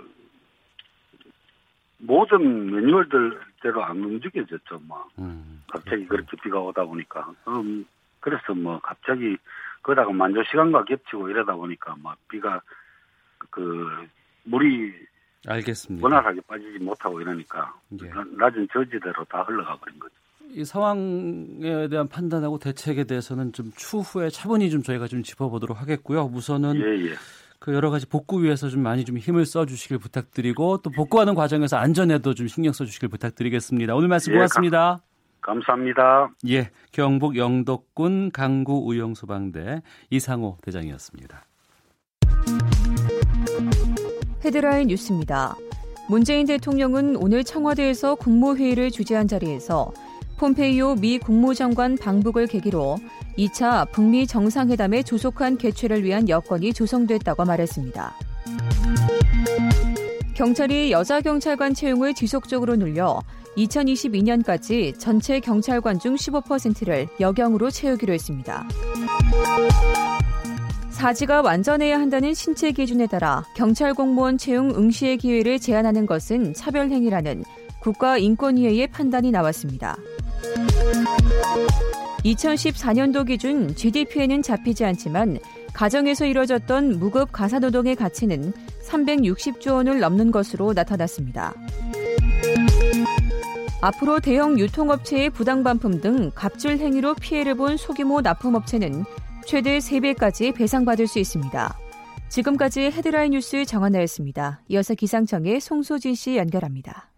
모든 1.98 2.70
매뉴얼들대로 2.70 3.84
안 3.84 3.96
움직여졌죠 3.98 4.80
뭐 4.86 5.06
음. 5.18 5.62
갑자기 5.70 6.06
그렇게 6.06 6.36
비가 6.42 6.60
오다 6.60 6.84
보니까 6.84 7.32
음 7.48 7.86
그래서 8.20 8.54
뭐 8.54 8.78
갑자기 8.80 9.36
그러다가 9.82 10.12
만조 10.12 10.42
시간과 10.44 10.84
겹치고 10.84 11.30
이러다 11.30 11.54
보니까 11.54 11.96
뭐 12.02 12.14
비가 12.28 12.60
그 13.50 13.86
물이 14.44 14.92
알겠습니다. 15.46 16.04
원활하게 16.04 16.40
빠지지 16.46 16.78
못하고 16.82 17.20
이러니까 17.20 17.72
예. 18.02 18.08
나- 18.08 18.24
낮은 18.38 18.66
저지대로 18.72 19.24
다 19.28 19.42
흘러가 19.42 19.76
버린 19.76 19.98
거죠. 19.98 20.14
이 20.50 20.64
상황에 20.64 21.88
대한 21.88 22.08
판단하고 22.08 22.58
대책에 22.58 23.04
대해서는 23.04 23.52
좀 23.52 23.70
추후에 23.76 24.30
차분히 24.30 24.70
좀 24.70 24.82
저희가 24.82 25.06
좀 25.08 25.22
짚어보도록 25.22 25.80
하겠고요. 25.80 26.30
우선은 26.32 26.76
예, 26.76 27.10
예. 27.10 27.14
그 27.58 27.74
여러 27.74 27.90
가지 27.90 28.06
복구 28.06 28.42
위해서 28.42 28.68
좀 28.68 28.82
많이 28.82 29.04
좀 29.04 29.18
힘을 29.18 29.44
써주시길 29.46 29.98
부탁드리고 29.98 30.78
또 30.78 30.90
복구하는 30.90 31.34
과정에서 31.34 31.76
안전에도 31.76 32.34
좀 32.34 32.46
신경 32.48 32.72
써주시길 32.72 33.08
부탁드리겠습니다. 33.08 33.94
오늘 33.94 34.08
말씀 34.08 34.32
예, 34.32 34.36
고맙습니다. 34.36 35.00
감 35.40 35.60
사합니다. 35.62 36.30
예, 36.48 36.70
경북 36.92 37.36
영덕군 37.36 38.30
강구 38.32 38.84
우영소방대 38.86 39.82
이상호 40.10 40.58
대장이었습니다. 40.62 41.44
헤드라인 44.46 44.86
뉴스입니다. 44.86 45.56
문재인 46.08 46.46
대통령은 46.46 47.16
오늘 47.16 47.42
청와대에서 47.42 48.14
국무회의를 48.14 48.92
주재한 48.92 49.26
자리에서 49.26 49.92
폼페이오 50.36 50.96
미 50.96 51.18
국무장관 51.18 51.96
방북을 51.96 52.46
계기로 52.46 52.96
2차 53.36 53.90
북미 53.90 54.24
정상회담의 54.24 55.02
조속한 55.02 55.58
개최를 55.58 56.04
위한 56.04 56.28
여건이 56.28 56.74
조성됐다고 56.74 57.44
말했습니다. 57.44 58.14
경찰이 60.34 60.92
여자 60.92 61.20
경찰관 61.20 61.74
채용을 61.74 62.14
지속적으로 62.14 62.76
늘려 62.76 63.20
2022년까지 63.56 64.96
전체 64.96 65.40
경찰관 65.40 65.98
중 65.98 66.14
15%를 66.14 67.08
여경으로 67.18 67.70
채우기로 67.70 68.12
했습니다. 68.12 68.68
사지가 70.96 71.42
완전해야 71.42 72.00
한다는 72.00 72.32
신체 72.32 72.72
기준에 72.72 73.06
따라 73.06 73.44
경찰 73.54 73.92
공무원 73.92 74.38
채용 74.38 74.70
응시의 74.70 75.18
기회를 75.18 75.58
제한하는 75.58 76.06
것은 76.06 76.54
차별행위라는 76.54 77.44
국가인권위회의 77.80 78.86
판단이 78.86 79.30
나왔습니다. 79.30 79.98
2014년도 82.24 83.26
기준 83.26 83.76
GDP에는 83.76 84.40
잡히지 84.40 84.86
않지만 84.86 85.38
가정에서 85.74 86.24
이뤄졌던 86.24 86.98
무급 86.98 87.30
가사노동의 87.30 87.94
가치는 87.94 88.54
360조 88.88 89.74
원을 89.74 90.00
넘는 90.00 90.30
것으로 90.30 90.72
나타났습니다. 90.72 91.52
앞으로 93.82 94.20
대형 94.20 94.58
유통업체의 94.58 95.28
부당 95.28 95.62
반품 95.62 96.00
등 96.00 96.30
갑질 96.34 96.78
행위로 96.78 97.14
피해를 97.16 97.54
본 97.54 97.76
소규모 97.76 98.22
납품업체는 98.22 99.04
최대 99.46 99.78
3배까지 99.78 100.52
배상받을 100.52 101.06
수 101.06 101.20
있습니다. 101.20 101.78
지금까지 102.28 102.80
헤드라인 102.80 103.30
뉴스 103.30 103.64
정한나였습니다. 103.64 104.60
이어서 104.68 104.96
기상청의 104.96 105.60
송소진 105.60 106.16
씨 106.16 106.36
연결합니다. 106.36 107.12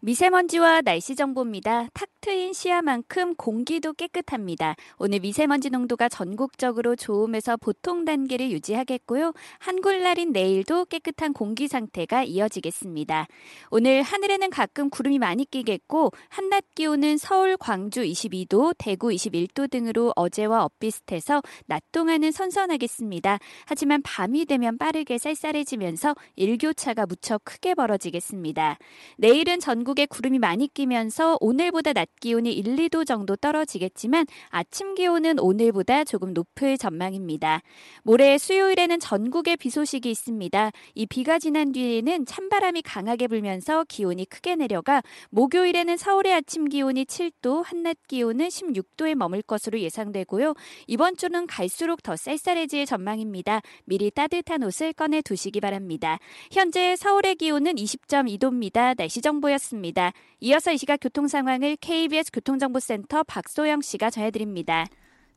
미세먼지와 0.00 0.82
날씨 0.82 1.16
정보입니다. 1.16 1.88
탁 1.94 2.08
트인 2.20 2.52
시야만큼 2.52 3.34
공기도 3.36 3.94
깨끗합니다. 3.94 4.76
오늘 4.98 5.20
미세먼지 5.20 5.70
농도가 5.70 6.10
전국적으로 6.10 6.94
좋음에서 6.94 7.56
보통 7.56 8.04
단계를 8.04 8.50
유지하겠고요. 8.50 9.32
한글날인 9.58 10.32
내일도 10.32 10.84
깨끗한 10.84 11.32
공기 11.32 11.66
상태가 11.66 12.24
이어지겠습니다. 12.24 13.26
오늘 13.70 14.02
하늘에는 14.02 14.50
가끔 14.50 14.90
구름이 14.90 15.18
많이 15.18 15.46
끼겠고 15.46 16.12
한낮 16.28 16.64
기온은 16.74 17.16
서울, 17.16 17.56
광주 17.56 18.02
22도, 18.02 18.74
대구 18.76 19.08
21도 19.08 19.70
등으로 19.70 20.12
어제와 20.14 20.64
엇비슷해서 20.64 21.40
낮 21.64 21.82
동안은 21.90 22.32
선선하겠습니다. 22.32 23.38
하지만 23.64 24.02
밤이 24.02 24.44
되면 24.44 24.76
빠르게 24.76 25.16
쌀쌀해지면서 25.16 26.14
일교차가 26.36 27.06
무척 27.06 27.40
크게 27.44 27.74
벌어지겠습니다. 27.74 28.76
내일은 29.16 29.58
전국에 29.58 30.04
구름이 30.04 30.38
많이 30.38 30.68
끼면서 30.68 31.38
오늘보다 31.40 31.94
낮 31.94 32.09
기온이 32.20 32.52
1, 32.52 32.76
2도 32.76 33.06
정도 33.06 33.34
떨어지겠지만 33.34 34.26
아침 34.48 34.94
기온은 34.94 35.38
오늘보다 35.38 36.04
조금 36.04 36.34
높을 36.34 36.76
전망입니다. 36.76 37.62
모레 38.02 38.38
수요일에는 38.38 39.00
전국에 39.00 39.56
비 39.56 39.70
소식이 39.70 40.10
있습니다. 40.10 40.70
이 40.94 41.06
비가 41.06 41.38
지난 41.38 41.72
뒤에는 41.72 42.26
찬바람이 42.26 42.82
강하게 42.82 43.26
불면서 43.26 43.84
기온이 43.88 44.26
크게 44.26 44.56
내려가 44.56 45.02
목요일에는 45.30 45.96
서울의 45.96 46.34
아침 46.34 46.68
기온이 46.68 47.04
7도, 47.04 47.62
한낮 47.64 47.96
기온은 48.06 48.48
16도에 48.48 49.14
머물 49.14 49.42
것으로 49.42 49.80
예상되고요. 49.80 50.54
이번 50.86 51.16
주는 51.16 51.46
갈수록 51.46 52.02
더 52.02 52.16
쌀쌀해질 52.16 52.86
전망입니다. 52.86 53.62
미리 53.84 54.10
따뜻한 54.10 54.62
옷을 54.62 54.92
꺼내 54.92 55.22
두시기 55.22 55.60
바랍니다. 55.60 56.18
현재 56.52 56.96
서울의 56.96 57.36
기온은 57.36 57.76
20.2도입니다. 57.76 58.96
날씨 58.96 59.20
정보였습니다. 59.20 60.12
이어서 60.40 60.72
이 60.72 60.78
시각 60.78 60.98
교통 61.00 61.28
상황을 61.28 61.76
KBS 62.00 62.30
교통정보센터 62.32 63.24
박소영 63.24 63.82
씨가 63.82 64.08
전해드립니다. 64.08 64.86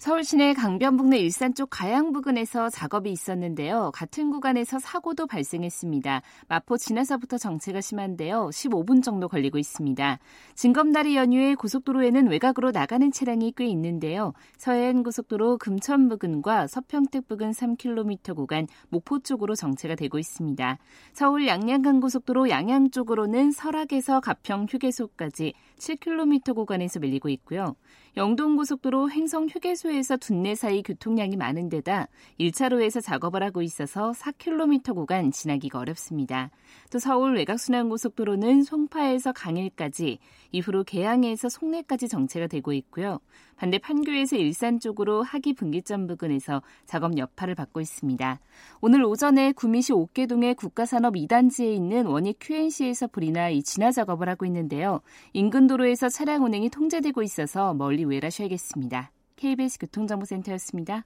서울 0.04 0.26
시내 0.26 0.54
강변북로 0.54 1.16
일산 1.16 1.54
쪽 1.54 1.70
가양 1.70 2.12
부근에서 2.12 2.70
작업이 2.70 3.10
있었는데요. 3.10 3.92
같은 3.94 4.32
구간에서 4.32 4.78
사고도 4.78 5.28
발생했습니다. 5.28 6.22
마포 6.50 6.76
지나서부터 6.78 7.38
정체가 7.38 7.80
심한데요. 7.80 8.50
15분 8.52 9.02
정도 9.02 9.30
걸리고 9.30 9.58
있습니다. 9.58 10.20
진검다리 10.56 11.16
연휴에 11.16 11.56
고속도로에는 11.56 12.28
외곽으로 12.28 12.72
나가는 12.72 13.10
차량이 13.14 13.54
꽤 13.56 13.66
있는데요. 13.68 14.34
서해안 14.58 15.04
고속도로 15.04 15.58
금천 15.58 16.10
부근과 16.10 16.68
서평택 16.68 17.30
부근 17.30 17.52
3km 17.52 18.36
구간 18.36 18.68
목포 18.90 19.20
쪽으로 19.20 19.56
정체가 19.56 19.96
되고 19.96 20.20
있습니다. 20.20 20.80
서울 21.14 21.48
양양간 21.48 22.02
고속도로 22.02 22.50
양양 22.50 22.92
쪽으로는 22.92 23.52
설악에서 23.52 24.20
가평 24.20 24.68
휴게소까지 24.70 25.54
7km 25.84 26.56
구간에서 26.56 27.00
밀리고 27.00 27.30
있고요. 27.30 27.76
영동고속도로 28.16 29.12
횡성 29.12 29.48
휴게소에서 29.48 30.18
둔내 30.18 30.56
사이 30.56 30.82
교통량이 30.84 31.36
많은 31.36 31.70
데다 31.70 32.08
1차로에서 32.40 33.04
작업을 33.04 33.44
하고 33.44 33.62
있어서 33.62 34.12
4km 34.12 34.96
구간 34.96 35.32
지나기가 35.32 35.80
어렵습니다. 35.80 36.52
또 36.92 37.00
서울 37.00 37.36
외곽순환고속도로는 37.36 38.64
송파에서 38.64 39.34
강일까지 39.34 40.20
이후로 40.54 40.86
개항에서 40.86 41.50
송내까지 41.50 42.08
정체가 42.08 42.48
되고 42.48 42.74
있고요. 42.74 43.20
반대 43.56 43.78
판교에서 43.78 44.36
일산 44.36 44.80
쪽으로 44.80 45.22
하기 45.24 45.54
분기점 45.54 46.08
부근에서 46.08 46.62
작업 46.86 47.18
여파를 47.18 47.56
받고 47.56 47.82
있습니다. 47.82 48.40
오늘 48.82 49.04
오전에 49.04 49.52
구미시 49.52 49.94
옥계동의 49.94 50.56
국가산업 50.56 51.14
2단지에 51.16 51.74
있는 51.76 52.06
원익 52.08 52.40
QNC에서 52.40 53.08
불이 53.08 53.32
나 53.32 53.44
이 53.50 53.62
진화 53.62 53.92
작업을 53.92 54.30
하고 54.30 54.46
있는데요. 54.46 55.02
인근 55.34 55.68
도로에서 55.68 56.10
차량 56.10 56.44
운행이 56.44 56.70
통제되고 56.70 57.22
있어서 57.24 57.74
멀리 57.74 58.06
외라셔야겠습니다. 58.06 59.12
KBS 59.36 59.80
교통정보센터였습니다. 59.80 61.06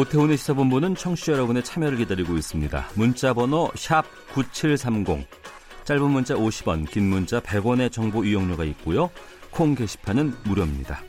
오태훈의 0.00 0.38
시사본부는 0.38 0.94
청취자 0.94 1.32
여러분의 1.32 1.62
참여를 1.62 1.98
기다리고 1.98 2.34
있습니다. 2.34 2.88
문자 2.94 3.34
번호 3.34 3.70
9730. 4.32 5.28
짧은 5.84 6.10
문자 6.10 6.34
50원, 6.34 6.90
긴 6.90 7.10
문자 7.10 7.38
100원의 7.40 7.92
정보 7.92 8.24
이용료가 8.24 8.64
있고요. 8.64 9.10
콩 9.50 9.74
게시판은 9.74 10.32
무료입니다. 10.44 11.02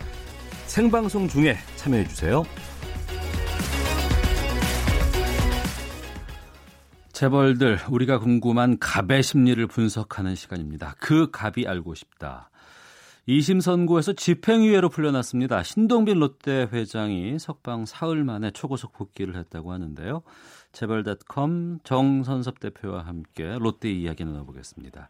생방송 0.66 1.30
중에 1.30 1.56
참여해 1.78 2.06
주세요. 2.10 2.44
재벌들 7.14 7.80
우리가 7.90 8.20
궁금한 8.20 8.78
갑의 8.78 9.24
심리를 9.24 9.66
분석하는 9.68 10.36
시간입니다. 10.36 10.96
그 11.00 11.32
갑이 11.32 11.66
알고 11.66 11.96
싶다. 11.96 12.51
2심 13.28 13.62
선고에서 13.62 14.14
집행유예로 14.14 14.90
풀려났습니다. 14.90 15.62
신동빈 15.62 16.20
롯데 16.20 16.68
회장이 16.72 17.38
석방 17.38 17.86
사흘 17.86 18.24
만에 18.24 18.52
초고속 18.52 18.94
복귀를 18.94 19.36
했다고 19.36 19.72
하는데요. 19.72 20.24
재벌닷컴 20.72 21.80
정선섭 21.84 22.60
대표와 22.60 23.02
함께 23.02 23.58
롯데 23.60 23.92
이야기 23.92 24.26
나눠보겠습니다. 24.26 25.10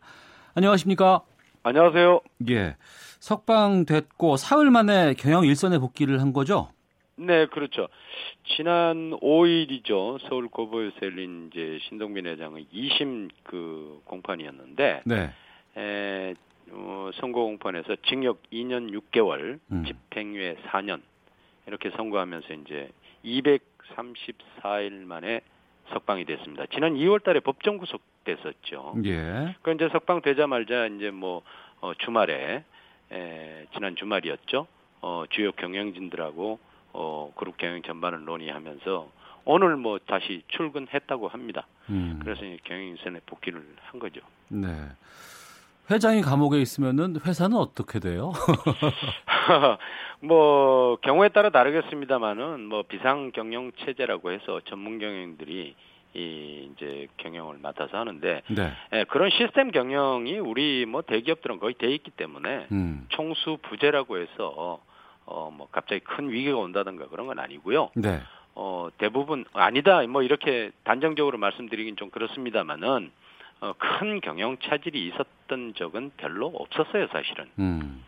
안녕하십니까? 0.55 1.21
안녕하세요. 1.63 2.19
예. 2.49 2.75
석방됐고 3.19 4.35
사흘 4.35 4.71
만에 4.71 5.13
경영 5.13 5.45
일선에 5.45 5.77
복귀를 5.77 6.19
한 6.19 6.33
거죠? 6.33 6.69
네, 7.15 7.45
그렇죠. 7.45 7.87
지난 8.57 9.11
5일이죠. 9.21 10.27
서울 10.27 10.49
고보에서 10.49 10.95
열린 11.03 11.49
이제 11.51 11.77
신동빈 11.87 12.25
회장의 12.25 12.65
2심 12.73 13.29
그 13.43 14.01
공판이었는데, 14.05 15.01
네. 15.05 15.33
에, 15.77 16.33
어, 16.71 17.11
선고 17.15 17.45
공판에서 17.45 17.97
징역 18.07 18.41
2년 18.51 18.91
6개월, 18.91 19.59
음. 19.71 19.85
집행유예 19.85 20.57
4년 20.67 21.01
이렇게 21.67 21.89
선고하면서 21.91 22.53
이제 22.53 22.91
234일 23.23 24.91
만에 25.05 25.41
석방이 25.91 26.25
됐습니다. 26.25 26.65
지난 26.67 26.95
2월달에 26.95 27.43
법정 27.43 27.77
구속됐었죠. 27.77 28.95
예. 29.05 29.55
그 29.61 29.71
이제 29.73 29.89
석방 29.91 30.21
되자마자 30.21 30.87
이제 30.87 31.11
뭐 31.11 31.41
어, 31.81 31.93
주말에 31.95 32.63
에, 33.11 33.65
지난 33.73 33.95
주말이었죠. 33.95 34.67
어, 35.01 35.23
주요 35.29 35.51
경영진들하고 35.51 36.59
어, 36.93 37.33
그룹 37.35 37.57
경영 37.57 37.81
전반을 37.81 38.25
논의하면서 38.25 39.11
오늘 39.45 39.75
뭐 39.75 39.99
다시 39.99 40.43
출근했다고 40.47 41.27
합니다. 41.27 41.67
음. 41.89 42.19
그래서 42.21 42.45
이제 42.45 42.57
경영인선에 42.63 43.21
복귀를 43.25 43.65
한 43.81 43.99
거죠. 43.99 44.21
네. 44.49 44.67
회장이 45.89 46.21
감옥에 46.21 46.61
있으면은 46.61 47.17
회사는 47.25 47.57
어떻게 47.57 47.99
돼요? 47.99 48.31
뭐 50.21 50.97
경우에 50.97 51.29
따라 51.29 51.49
다르겠습니다만은 51.49 52.65
뭐 52.65 52.83
비상 52.83 53.31
경영 53.31 53.71
체제라고 53.79 54.31
해서 54.31 54.61
전문 54.65 54.99
경영들이 54.99 55.75
이 56.13 56.69
이제 56.75 57.07
경영을 57.17 57.57
맡아서 57.61 57.97
하는데 57.97 58.41
네. 58.49 58.71
예, 58.93 59.05
그런 59.05 59.29
시스템 59.29 59.71
경영이 59.71 60.39
우리 60.39 60.85
뭐 60.85 61.01
대기업들은 61.01 61.59
거의 61.59 61.73
돼 61.73 61.87
있기 61.93 62.11
때문에 62.11 62.67
음. 62.71 63.05
총수 63.09 63.59
부재라고 63.61 64.17
해서 64.17 64.53
어 64.57 65.49
뭐 65.53 65.67
갑자기 65.71 66.01
큰 66.01 66.29
위기가 66.29 66.57
온다든가 66.57 67.07
그런 67.07 67.27
건 67.27 67.39
아니고요. 67.39 67.89
네. 67.95 68.19
어 68.53 68.89
대부분 68.97 69.45
아니다 69.53 70.01
뭐 70.07 70.23
이렇게 70.23 70.71
단정적으로 70.83 71.37
말씀드리긴 71.37 71.95
좀 71.95 72.09
그렇습니다만은 72.09 73.11
어, 73.61 73.73
큰 73.77 74.19
경영 74.21 74.57
차질이 74.57 75.07
있었던 75.07 75.73
적은 75.75 76.11
별로 76.17 76.47
없었어요 76.47 77.07
사실은. 77.07 77.45
음. 77.59 78.03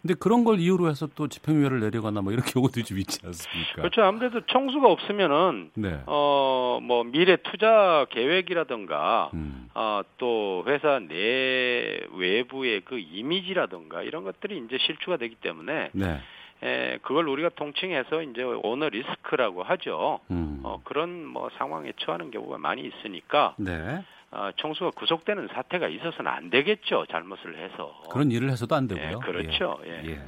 근데 0.00 0.14
그런 0.14 0.42
걸 0.42 0.58
이유로 0.58 0.88
해서 0.88 1.06
또 1.14 1.28
집행유예를 1.28 1.78
내리거나 1.80 2.22
뭐 2.22 2.32
이런 2.32 2.42
경우도 2.46 2.82
좀 2.82 2.98
있지 2.98 3.20
않습니까? 3.24 3.74
그렇죠. 3.74 4.02
아무래도 4.02 4.40
청수가 4.46 4.88
없으면은 4.88 5.70
네. 5.74 6.00
어뭐 6.06 7.04
미래 7.04 7.36
투자 7.36 8.06
계획이라든가 8.10 9.30
음. 9.34 9.68
어또 9.74 10.64
회사 10.66 10.98
내 10.98 12.00
외부의 12.16 12.82
그 12.84 12.98
이미지라든가 12.98 14.02
이런 14.02 14.24
것들이 14.24 14.60
이제 14.64 14.76
실추가 14.78 15.16
되기 15.16 15.36
때문에 15.36 15.90
네. 15.92 16.20
에, 16.64 16.98
그걸 17.02 17.28
우리가 17.28 17.50
통칭해서 17.50 18.22
이제 18.22 18.42
오너 18.42 18.88
리스크라고 18.88 19.62
하죠. 19.62 20.20
음. 20.30 20.60
어, 20.64 20.80
그런 20.84 21.24
뭐 21.26 21.48
상황에 21.58 21.92
처하는 21.98 22.30
경우가 22.30 22.58
많이 22.58 22.82
있으니까 22.82 23.54
네. 23.56 24.04
어, 24.32 24.50
총수가 24.56 24.92
구속되는 24.92 25.48
사태가 25.52 25.88
있어서는 25.88 26.30
안 26.30 26.50
되겠죠. 26.50 27.04
잘못을 27.10 27.58
해서. 27.58 28.00
그런 28.10 28.30
일을 28.30 28.50
해서도 28.50 28.74
안 28.74 28.88
되고요. 28.88 29.20
예, 29.22 29.26
그렇죠. 29.26 29.78
예. 29.84 30.02
예. 30.04 30.10
예. 30.12 30.20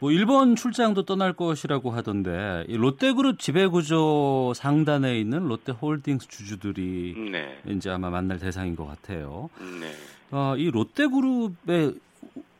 뭐 0.00 0.10
일본 0.10 0.56
출장도 0.56 1.04
떠날 1.04 1.32
것이라고 1.32 1.92
하던데 1.92 2.64
이 2.66 2.76
롯데그룹 2.76 3.38
지배구조 3.38 4.52
상단에 4.56 5.16
있는 5.16 5.46
롯데홀딩스 5.46 6.26
주주들이 6.26 7.14
네. 7.30 7.60
이제 7.68 7.88
아마 7.88 8.10
만날 8.10 8.40
대상인 8.40 8.74
것 8.74 8.84
같아요. 8.84 9.48
네. 9.60 9.92
어, 10.32 10.56
이 10.56 10.72
롯데그룹의 10.72 11.94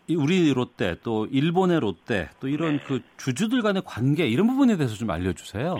이 0.06 0.14
우리 0.14 0.52
롯데 0.54 0.94
또 1.02 1.26
일본의 1.26 1.80
롯데 1.80 2.28
또 2.38 2.46
이런 2.46 2.76
네. 2.76 2.84
그 2.86 3.00
주주들 3.16 3.62
간의 3.62 3.82
관계 3.84 4.28
이런 4.28 4.46
부분에 4.46 4.76
대해서 4.76 4.94
좀 4.94 5.10
알려주세요. 5.10 5.78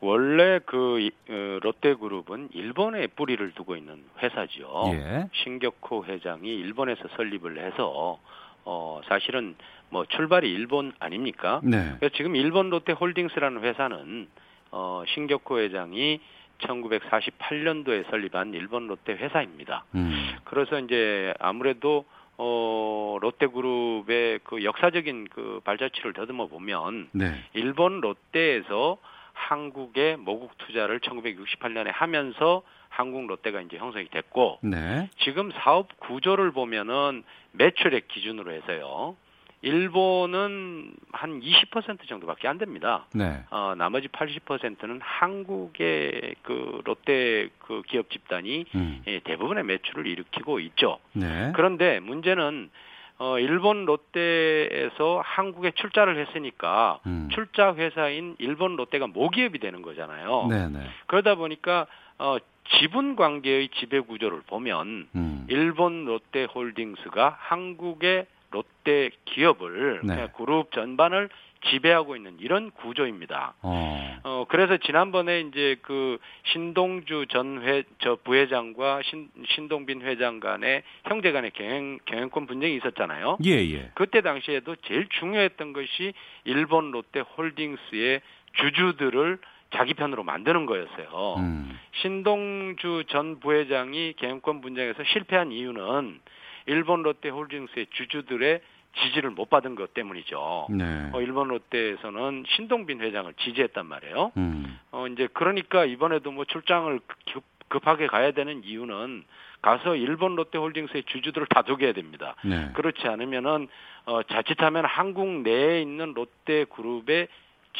원래 0.00 0.60
그 0.66 1.00
이- 1.00 1.10
어, 1.30 1.58
롯데그룹은 1.62 2.50
일본에 2.52 3.06
뿌리를 3.08 3.52
두고 3.52 3.76
있는 3.76 4.02
회사죠. 4.22 4.82
예. 4.92 5.28
신격호 5.32 6.04
회장이 6.04 6.48
일본에서 6.48 7.08
설립을 7.16 7.58
해서 7.58 8.18
어 8.64 9.00
사실은 9.08 9.54
뭐 9.90 10.04
출발이 10.04 10.50
일본 10.50 10.92
아닙니까? 10.98 11.60
네. 11.62 11.94
그래서 11.98 12.14
지금 12.16 12.34
일본 12.36 12.68
롯데홀딩스라는 12.70 13.62
회사는 13.62 14.28
어 14.72 15.02
신격호 15.06 15.60
회장이 15.60 16.20
1948년도에 16.58 18.08
설립한 18.10 18.54
일본 18.54 18.86
롯데 18.88 19.12
회사입니다. 19.14 19.84
음. 19.94 20.10
그래서 20.44 20.78
이제 20.80 21.32
아무래도 21.38 22.04
어 22.38 23.18
롯데그룹의 23.20 24.40
그 24.44 24.62
역사적인 24.64 25.28
그 25.30 25.60
발자취를 25.64 26.12
더듬어 26.12 26.48
보면 26.48 27.08
네. 27.12 27.32
일본 27.54 28.00
롯데에서 28.00 28.98
한국의 29.36 30.16
모국 30.16 30.56
투자를 30.58 30.98
1968년에 31.00 31.90
하면서 31.92 32.62
한국 32.88 33.26
롯데가 33.26 33.60
이제 33.60 33.76
형성이 33.76 34.08
됐고 34.08 34.58
네. 34.62 35.08
지금 35.18 35.52
사업 35.52 35.88
구조를 36.00 36.50
보면은 36.52 37.22
매출액 37.52 38.08
기준으로 38.08 38.52
해서요. 38.52 39.16
일본은 39.62 40.94
한 41.12 41.40
20% 41.40 42.08
정도밖에 42.08 42.48
안 42.48 42.58
됩니다. 42.58 43.06
네. 43.14 43.42
어, 43.50 43.74
나머지 43.76 44.08
80%는 44.08 45.00
한국의 45.02 46.36
그 46.42 46.80
롯데 46.84 47.48
그 47.58 47.82
기업 47.86 48.10
집단이 48.10 48.64
음. 48.74 49.02
예, 49.06 49.20
대부분의 49.20 49.64
매출을 49.64 50.06
일으키고 50.06 50.60
있죠. 50.60 50.98
네. 51.12 51.52
그런데 51.54 52.00
문제는 52.00 52.70
어, 53.18 53.38
일본 53.38 53.86
롯데에서 53.86 55.22
한국에 55.24 55.70
출자를 55.72 56.18
했으니까 56.18 57.00
음. 57.06 57.28
출자 57.32 57.74
회사인 57.74 58.36
일본 58.38 58.76
롯데가 58.76 59.06
모기업이 59.06 59.58
되는 59.58 59.82
거잖아요. 59.82 60.46
네, 60.50 60.68
네. 60.68 60.80
그러다 61.06 61.34
보니까 61.36 61.86
어, 62.18 62.36
지분 62.78 63.16
관계의 63.16 63.68
지배 63.78 64.00
구조를 64.00 64.42
보면 64.46 65.08
음. 65.14 65.46
일본 65.48 66.04
롯데홀딩스가 66.04 67.36
한국의 67.38 68.26
롯데 68.50 69.10
기업을 69.24 70.00
네. 70.02 70.14
그냥 70.14 70.28
그룹 70.36 70.72
전반을 70.72 71.28
지배하고 71.70 72.16
있는 72.16 72.36
이런 72.40 72.70
구조입니다. 72.70 73.54
어. 73.62 74.18
어 74.24 74.44
그래서 74.48 74.76
지난번에 74.76 75.40
이제 75.40 75.76
그 75.82 76.18
신동주 76.44 77.26
전 77.28 77.58
회 77.62 77.82
저 77.98 78.16
부회장과 78.24 79.02
신 79.02 79.28
신동빈 79.54 80.02
회장 80.02 80.40
간의 80.40 80.82
형제 81.04 81.32
간의 81.32 81.50
경영 81.52 81.98
경영권 82.06 82.46
분쟁이 82.46 82.76
있었잖아요. 82.76 83.38
예, 83.44 83.50
예. 83.52 83.90
그때 83.94 84.20
당시에도 84.20 84.76
제일 84.76 85.06
중요했던 85.08 85.72
것이 85.72 86.12
일본 86.44 86.90
롯데 86.90 87.20
홀딩스의 87.20 88.20
주주들을 88.54 89.38
자기 89.74 89.94
편으로 89.94 90.22
만드는 90.22 90.66
거였어요. 90.66 91.34
음. 91.38 91.78
신동주 92.02 93.04
전 93.08 93.40
부회장이 93.40 94.14
경영권 94.16 94.60
분쟁에서 94.60 95.02
실패한 95.04 95.52
이유는 95.52 96.20
일본 96.66 97.02
롯데 97.02 97.28
홀딩스의 97.28 97.86
주주들의 97.90 98.60
지지를 99.02 99.30
못 99.30 99.50
받은 99.50 99.74
것 99.74 99.94
때문이죠. 99.94 100.68
네. 100.70 101.10
어, 101.12 101.20
일본 101.20 101.48
롯데에서는 101.48 102.44
신동빈 102.48 103.00
회장을 103.00 103.32
지지했단 103.34 103.86
말이에요. 103.86 104.32
음. 104.36 104.78
어, 104.92 105.06
이제 105.06 105.28
그러니까 105.32 105.84
이번에도 105.84 106.30
뭐 106.30 106.44
출장을 106.44 106.98
급, 107.32 107.44
급하게 107.68 108.06
가야 108.06 108.30
되는 108.32 108.62
이유는 108.64 109.24
가서 109.62 109.96
일본 109.96 110.36
롯데홀딩스의 110.36 111.04
주주들을 111.04 111.46
다독여야 111.48 111.92
됩니다. 111.92 112.36
네. 112.44 112.70
그렇지 112.74 113.06
않으면은 113.08 113.68
어, 114.06 114.22
자칫하면 114.22 114.84
한국 114.84 115.42
내에 115.42 115.82
있는 115.82 116.14
롯데 116.14 116.64
그룹의 116.64 117.28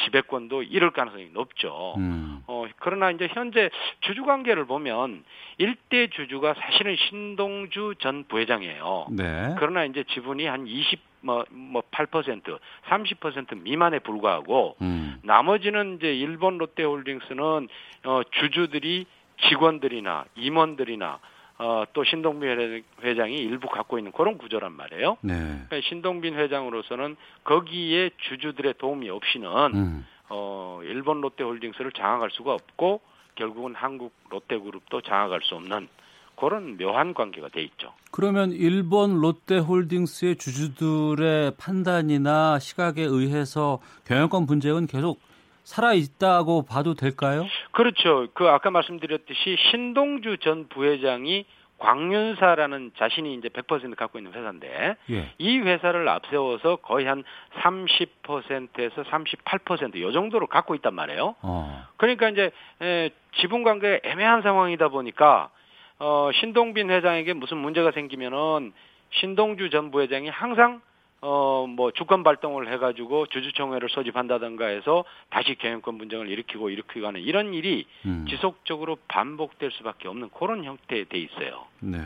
지배권도 0.03 0.63
잃을 0.63 0.91
가능성이 0.91 1.29
높죠. 1.33 1.95
음. 1.97 2.41
어, 2.47 2.65
그러나 2.77 3.11
이제 3.11 3.27
현재 3.31 3.69
주주 4.01 4.23
관계를 4.23 4.65
보면 4.65 5.23
일대 5.57 6.07
주주가 6.07 6.53
사실은 6.53 6.95
신동주 6.95 7.95
전 7.99 8.25
부회장이에요. 8.27 9.07
네. 9.11 9.55
그러나 9.57 9.85
이제 9.85 10.03
지분이 10.03 10.45
한 10.45 10.67
20, 10.67 10.99
뭐, 11.21 11.45
뭐, 11.49 11.81
8%, 11.91 12.59
30% 12.87 13.61
미만에 13.61 13.99
불과하고, 13.99 14.75
음. 14.81 15.19
나머지는 15.23 15.97
이제 15.97 16.13
일본 16.13 16.57
롯데홀딩스는, 16.57 17.67
어, 18.05 18.21
주주들이 18.31 19.05
직원들이나 19.49 20.25
임원들이나, 20.35 21.19
어, 21.59 21.83
또 21.93 22.03
신동빈 22.03 22.47
회- 22.49 22.83
회장이 23.03 23.35
일부 23.35 23.67
갖고 23.67 23.97
있는 23.97 24.11
그런 24.11 24.37
구조란 24.37 24.73
말이에요. 24.73 25.17
네. 25.21 25.33
그러니까 25.35 25.81
신동빈 25.89 26.35
회장으로서는 26.35 27.15
거기에 27.43 28.11
주주들의 28.29 28.75
도움이 28.77 29.09
없이는, 29.09 29.49
음. 29.75 30.05
어, 30.29 30.81
일본 30.83 31.21
롯데홀딩스를 31.21 31.93
장악할 31.93 32.29
수가 32.31 32.53
없고, 32.53 33.01
결국은 33.35 33.73
한국 33.75 34.13
롯데그룹도 34.29 35.01
장악할 35.01 35.41
수 35.43 35.55
없는 35.55 35.87
그런 36.35 36.77
묘한 36.77 37.15
관계가 37.15 37.49
돼 37.49 37.61
있죠. 37.63 37.91
그러면 38.11 38.51
일본 38.51 39.19
롯데홀딩스의 39.19 40.35
주주들의 40.35 41.53
판단이나 41.57 42.59
시각에 42.59 43.01
의해서 43.01 43.79
경영권 44.05 44.45
분쟁은 44.45 44.85
계속 44.85 45.19
살아 45.67 45.93
있다고 45.93 46.63
봐도 46.63 46.93
될까요? 46.93 47.45
그렇죠. 47.73 48.27
그 48.33 48.47
아까 48.47 48.71
말씀드렸듯이 48.71 49.57
신동주 49.69 50.37
전 50.37 50.69
부회장이 50.69 51.45
광윤사라는 51.79 52.93
자신이 52.97 53.35
이제 53.35 53.49
100% 53.49 53.95
갖고 53.97 54.17
있는 54.17 54.31
회사인데 54.31 54.95
예. 55.11 55.33
이 55.37 55.59
회사를 55.59 56.07
앞세워서 56.07 56.77
거의 56.77 57.05
한 57.05 57.25
30%에서 57.59 59.03
38%요 59.03 60.11
정도로 60.13 60.47
갖고 60.47 60.73
있단 60.73 60.95
말이에요. 60.95 61.35
어. 61.41 61.85
그러니까 61.97 62.29
이제 62.29 62.49
에, 62.81 63.09
지분 63.41 63.63
관계가 63.63 64.09
애매한 64.09 64.43
상황이다 64.43 64.87
보니까 64.87 65.49
어, 65.99 66.29
신동빈 66.39 66.89
회장에게 66.89 67.33
무슨 67.33 67.57
문제가 67.57 67.91
생기면은 67.91 68.71
신동주 69.11 69.69
전 69.69 69.91
부회장이 69.91 70.29
항상 70.29 70.81
어, 71.21 71.65
뭐 71.67 71.91
주권 71.91 72.23
발동을 72.23 72.71
해가지고 72.71 73.27
주주총회를 73.27 73.89
소집한다든가 73.89 74.67
해서 74.67 75.03
다시 75.29 75.55
경영권 75.55 75.97
분쟁을 75.97 76.29
일으키고 76.29 76.69
일으키고 76.69 77.07
하는 77.07 77.21
이런 77.21 77.53
일이 77.53 77.85
음. 78.05 78.25
지속적으로 78.29 78.97
반복될 79.07 79.71
수밖에 79.71 80.07
없는 80.07 80.29
그런 80.29 80.63
형태에 80.63 81.05
돼 81.05 81.17
있어요. 81.17 81.65
네. 81.79 81.99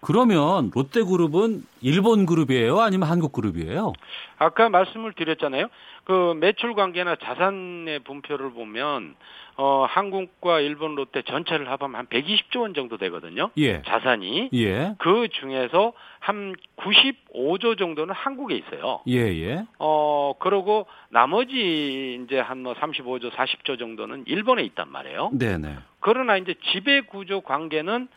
그러면 0.00 0.70
롯데그룹은 0.74 1.62
일본 1.82 2.26
그룹이에요? 2.26 2.80
아니면 2.80 3.08
한국 3.08 3.32
그룹이에요? 3.32 3.92
아까 4.38 4.68
말씀을 4.68 5.12
드렸잖아요. 5.12 5.68
그 6.04 6.34
매출 6.38 6.74
관계나 6.74 7.16
자산의 7.16 8.00
분표를 8.00 8.50
보면 8.52 9.14
어 9.58 9.86
한국과 9.88 10.60
일본 10.60 10.94
롯데 10.96 11.22
전체를 11.22 11.70
합하면 11.70 11.96
한 11.96 12.06
120조 12.06 12.60
원 12.60 12.74
정도 12.74 12.98
되거든요. 12.98 13.50
예. 13.56 13.80
자산이 13.82 14.50
예. 14.52 14.94
그 14.98 15.28
중에서 15.40 15.94
한 16.20 16.54
95조 16.76 17.78
정도는 17.78 18.14
한국에 18.14 18.54
있어요. 18.54 19.00
예, 19.08 19.16
예. 19.16 19.64
어 19.78 20.34
그러고 20.38 20.86
나머지 21.08 22.20
이제 22.22 22.38
한 22.38 22.56
뭐 22.66 22.74
35조, 22.74 23.30
40조 23.30 23.78
정도는 23.78 24.24
일본에 24.26 24.62
있단 24.64 24.90
말이에요. 24.90 25.30
네, 25.34 25.56
네. 25.56 25.76
그러나 26.00 26.36
이제 26.36 26.54
지배 26.72 27.00
구조 27.02 27.40
관계는 27.42 28.08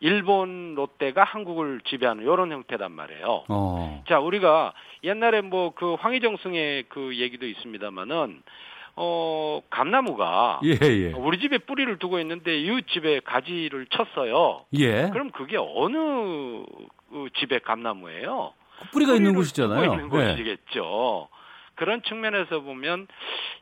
일본 0.00 0.74
롯데가 0.74 1.24
한국을 1.24 1.80
지배하는 1.86 2.22
이런 2.22 2.52
형태단 2.52 2.92
말이에요. 2.92 3.44
어. 3.48 4.04
자, 4.08 4.18
우리가 4.20 4.72
옛날에 5.04 5.40
뭐 5.40 5.70
그 5.74 5.94
황희정승의 5.94 6.84
그 6.88 7.16
얘기도 7.18 7.46
있습니다만은 7.46 8.42
어 8.98 9.60
감나무가 9.68 10.60
예, 10.64 10.70
예. 10.80 11.12
우리 11.12 11.38
집에 11.38 11.58
뿌리를 11.58 11.98
두고 11.98 12.18
있는데 12.20 12.58
이웃 12.58 12.86
집에 12.88 13.20
가지를 13.20 13.86
쳤어요. 13.90 14.64
예. 14.74 15.10
그럼 15.10 15.30
그게 15.32 15.56
어느 15.58 16.64
그 17.10 17.28
집의 17.38 17.60
감나무예요? 17.60 18.54
뿌리가 18.92 19.14
있는 19.14 19.34
곳이잖아요. 19.34 19.84
있는 19.92 20.04
예. 20.06 20.08
곳이겠죠. 20.08 21.28
그런 21.74 22.02
측면에서 22.02 22.60
보면 22.60 23.06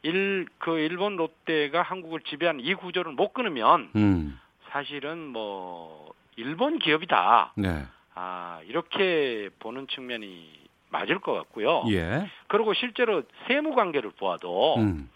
일 0.03 0.47
그 0.59 0.79
일본 0.79 1.17
롯데가 1.17 1.83
한국을 1.83 2.21
지배하는 2.21 2.61
이 2.65 2.75
구조를 2.75 3.13
못 3.13 3.33
끊으면 3.33 3.91
음. 3.97 4.39
사실은 4.71 5.19
뭐 5.29 6.13
일본 6.37 6.79
기업이다. 6.79 7.53
네. 7.57 7.85
아, 8.15 8.61
이렇게 8.67 9.51
보는 9.59 9.87
측면이 9.89 10.65
맞을 10.91 11.19
것 11.19 11.33
같고요. 11.33 11.85
예. 11.89 12.31
그리고 12.47 12.73
실제로 12.75 13.23
세무 13.47 13.75
관계를 13.75 14.13
보아도 14.13 14.77
음. 14.77 15.11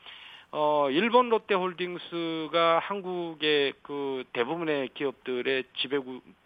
어 0.51 0.89
일본 0.91 1.29
롯데홀딩스가 1.29 2.81
한국의 2.81 3.75
그 3.83 4.25
대부분의 4.33 4.89
기업들의 4.95 5.65
지배 5.77 5.99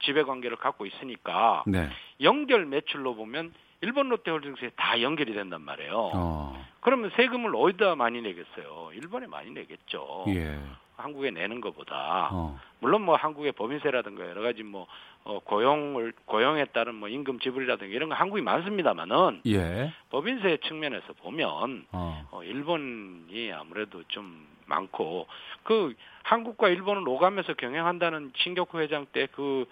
지배 0.02 0.24
관계를 0.24 0.56
갖고 0.56 0.84
있으니까 0.84 1.62
네. 1.66 1.88
연결 2.20 2.66
매출로 2.66 3.14
보면 3.14 3.54
일본 3.80 4.08
롯데홀딩스에 4.10 4.72
다 4.76 5.00
연결이 5.00 5.32
된단 5.32 5.62
말이에요. 5.62 6.10
어. 6.14 6.66
그러면 6.80 7.10
세금을 7.16 7.52
어디다 7.54 7.94
많이 7.94 8.20
내겠어요? 8.20 8.90
일본에 8.94 9.26
많이 9.28 9.50
내겠죠. 9.50 10.24
예. 10.28 10.58
한국에 10.96 11.30
내는 11.30 11.60
것보다 11.60 12.28
어. 12.32 12.58
물론 12.80 13.02
뭐 13.02 13.16
한국의 13.16 13.52
법인세라든가 13.52 14.28
여러 14.28 14.42
가지 14.42 14.62
뭐 14.62 14.86
어, 15.24 15.38
고용을 15.40 16.12
고용에 16.26 16.64
따른 16.66 16.96
뭐 16.96 17.08
임금 17.08 17.38
지불이라든가 17.40 17.92
이런 17.92 18.08
거 18.08 18.14
한국이 18.14 18.42
많습니다만은 18.42 19.42
예. 19.46 19.92
법인세 20.10 20.58
측면에서 20.66 21.12
보면 21.22 21.86
어. 21.92 22.28
어, 22.30 22.42
일본이 22.42 23.52
아무래도 23.52 24.02
좀 24.08 24.46
많고 24.66 25.26
그 25.62 25.94
한국과 26.22 26.68
일본을 26.68 27.06
오가면서 27.08 27.54
경영한다는 27.54 28.32
신격호 28.36 28.80
회장 28.80 29.06
때 29.12 29.26
그 29.32 29.66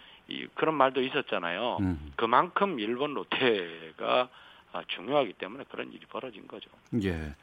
그런 0.54 0.74
말도 0.74 1.02
있었잖아요. 1.02 1.78
음. 1.80 2.12
그만큼 2.16 2.78
일본 2.78 3.14
롯데가 3.14 4.28
아, 4.72 4.82
중요하기 4.86 5.34
때문에 5.34 5.64
그런 5.68 5.92
일이 5.92 6.06
벌어진 6.06 6.46
거죠. 6.46 6.70
예. 7.02 7.34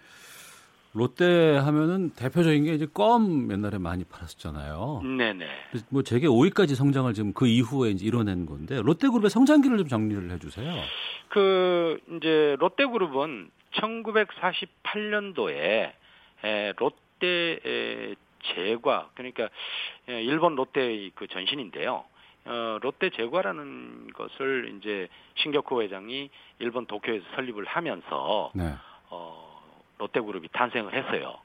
롯데 0.94 1.58
하면은 1.58 2.10
대표적인 2.12 2.64
게 2.64 2.74
이제 2.74 2.88
껌 2.92 3.52
옛날에 3.52 3.78
많이 3.78 4.04
팔았었잖아요. 4.04 5.02
네네. 5.04 5.46
뭐 5.90 6.02
제게 6.02 6.28
5위까지 6.28 6.76
성장을 6.76 7.14
지금 7.14 7.34
그 7.34 7.48
이후에 7.48 7.92
이제 7.92 8.06
이뤄낸 8.06 8.46
건데 8.46 8.82
롯데그룹의 8.82 9.30
성장기를 9.30 9.78
좀 9.78 9.88
정리를 9.88 10.32
해주세요. 10.32 10.74
그 11.30 12.00
이제 12.16 12.56
롯데그룹은 12.60 13.52
1948년도에 13.74 15.92
에, 16.44 16.74
롯데 16.78 17.60
에, 17.66 18.16
제과 18.56 19.10
그러니까 19.14 19.50
에, 20.10 20.24
일본 20.24 20.56
롯데의 20.56 21.12
그 21.16 21.28
전신인데요. 21.28 22.06
어, 22.46 22.78
롯데 22.82 23.10
제과라는 23.10 24.12
것을 24.14 24.78
이제 24.78 25.10
신격호 25.36 25.82
회장이 25.82 26.30
일본 26.60 26.86
도쿄에서 26.86 27.26
설립을 27.36 27.66
하면서 27.66 28.52
네. 28.56 28.74
어, 29.10 29.47
롯데그룹이 29.98 30.49
탄생을 30.52 30.94
했어요. 30.94 31.36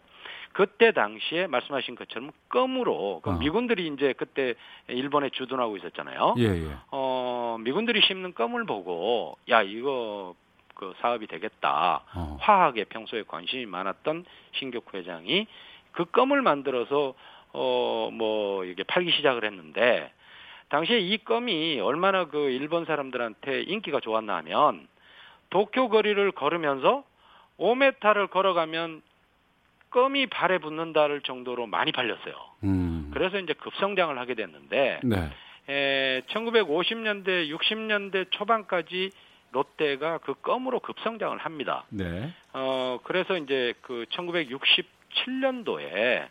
그때 0.52 0.92
당시에 0.92 1.46
말씀하신 1.46 1.94
것처럼 1.94 2.30
껌으로 2.50 3.20
그 3.22 3.30
어. 3.30 3.32
미군들이 3.38 3.86
이제 3.86 4.12
그때 4.12 4.54
일본에 4.88 5.30
주둔하고 5.30 5.78
있었잖아요. 5.78 6.34
예, 6.38 6.44
예. 6.44 6.76
어, 6.90 7.56
미군들이 7.60 8.02
심는 8.02 8.34
껌을 8.34 8.64
보고 8.64 9.38
야 9.48 9.62
이거 9.62 10.34
그 10.74 10.92
사업이 11.00 11.26
되겠다. 11.26 12.02
어. 12.14 12.36
화학에 12.40 12.84
평소에 12.84 13.22
관심이 13.26 13.64
많았던 13.64 14.26
신격호 14.52 14.98
회장이 14.98 15.46
그 15.92 16.04
껌을 16.06 16.42
만들어서 16.42 17.14
어 17.54 18.10
뭐 18.12 18.64
이게 18.64 18.82
팔기 18.82 19.10
시작을 19.12 19.44
했는데 19.44 20.12
당시에 20.68 20.98
이 20.98 21.18
껌이 21.18 21.80
얼마나 21.80 22.26
그 22.26 22.50
일본 22.50 22.84
사람들한테 22.84 23.62
인기가 23.62 24.00
좋았나 24.00 24.36
하면 24.36 24.86
도쿄 25.50 25.88
거리를 25.88 26.32
걸으면서 26.32 27.04
5m를 27.62 28.28
걸어가면 28.28 29.02
껌이 29.90 30.26
발에 30.26 30.58
붙는다를 30.58 31.20
정도로 31.20 31.66
많이 31.66 31.92
팔렸어요. 31.92 32.34
음. 32.64 33.10
그래서 33.12 33.38
이제 33.38 33.52
급성장을 33.52 34.18
하게 34.18 34.34
됐는데 34.34 35.00
네. 35.04 35.30
에, 35.68 36.22
1950년대, 36.28 37.56
60년대 37.56 38.26
초반까지 38.30 39.10
롯데가 39.52 40.18
그 40.18 40.34
껌으로 40.34 40.80
급성장을 40.80 41.38
합니다. 41.38 41.84
네. 41.90 42.32
어, 42.54 42.98
그래서 43.04 43.36
이제 43.36 43.74
그 43.82 44.06
1967년도에 44.10 46.26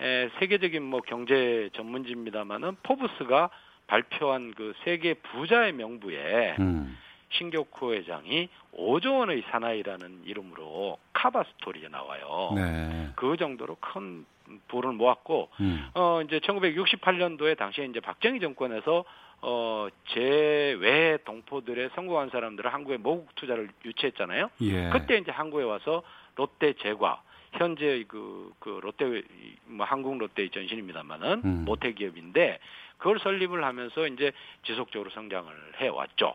에, 0.00 0.30
세계적인 0.38 0.82
뭐 0.82 1.00
경제 1.00 1.70
전문지입니다만은 1.74 2.76
포브스가 2.82 3.48
발표한 3.86 4.52
그 4.54 4.74
세계 4.84 5.14
부자의 5.14 5.72
명부에 5.72 6.56
음. 6.58 6.98
신격호 7.30 7.94
회장이 7.94 8.48
5조 8.76 9.18
원의 9.18 9.42
사나이라는 9.50 10.22
이름으로 10.24 10.98
카바 11.12 11.44
스토리에 11.44 11.88
나와요. 11.88 12.52
네. 12.54 13.08
그 13.16 13.36
정도로 13.36 13.76
큰 13.80 14.24
부를 14.68 14.92
모았고 14.92 15.50
음. 15.60 15.88
어 15.94 16.22
이제 16.22 16.38
1968년도에 16.40 17.56
당시에 17.56 17.84
이제 17.84 18.00
박정희 18.00 18.40
정권에서 18.40 19.04
어 19.42 19.88
제외 20.08 21.18
동포들의 21.24 21.90
성공한 21.94 22.30
사람들을 22.30 22.72
한국에 22.72 22.96
모국 22.96 23.34
투자를 23.34 23.68
유치했잖아요. 23.84 24.50
예. 24.62 24.88
그때 24.90 25.16
이제 25.18 25.30
한국에 25.30 25.64
와서 25.64 26.02
롯데 26.36 26.72
제과 26.74 27.22
현재 27.52 28.04
그, 28.08 28.52
그 28.58 28.80
롯데 28.82 29.22
뭐 29.64 29.86
한국 29.86 30.18
롯데의 30.18 30.50
전신입니다만은 30.50 31.42
음. 31.44 31.64
모태 31.64 31.92
기업인데 31.92 32.58
그걸 32.98 33.18
설립을 33.20 33.64
하면서 33.64 34.06
이제 34.06 34.32
지속적으로 34.64 35.10
성장을 35.10 35.50
해 35.80 35.88
왔죠. 35.88 36.34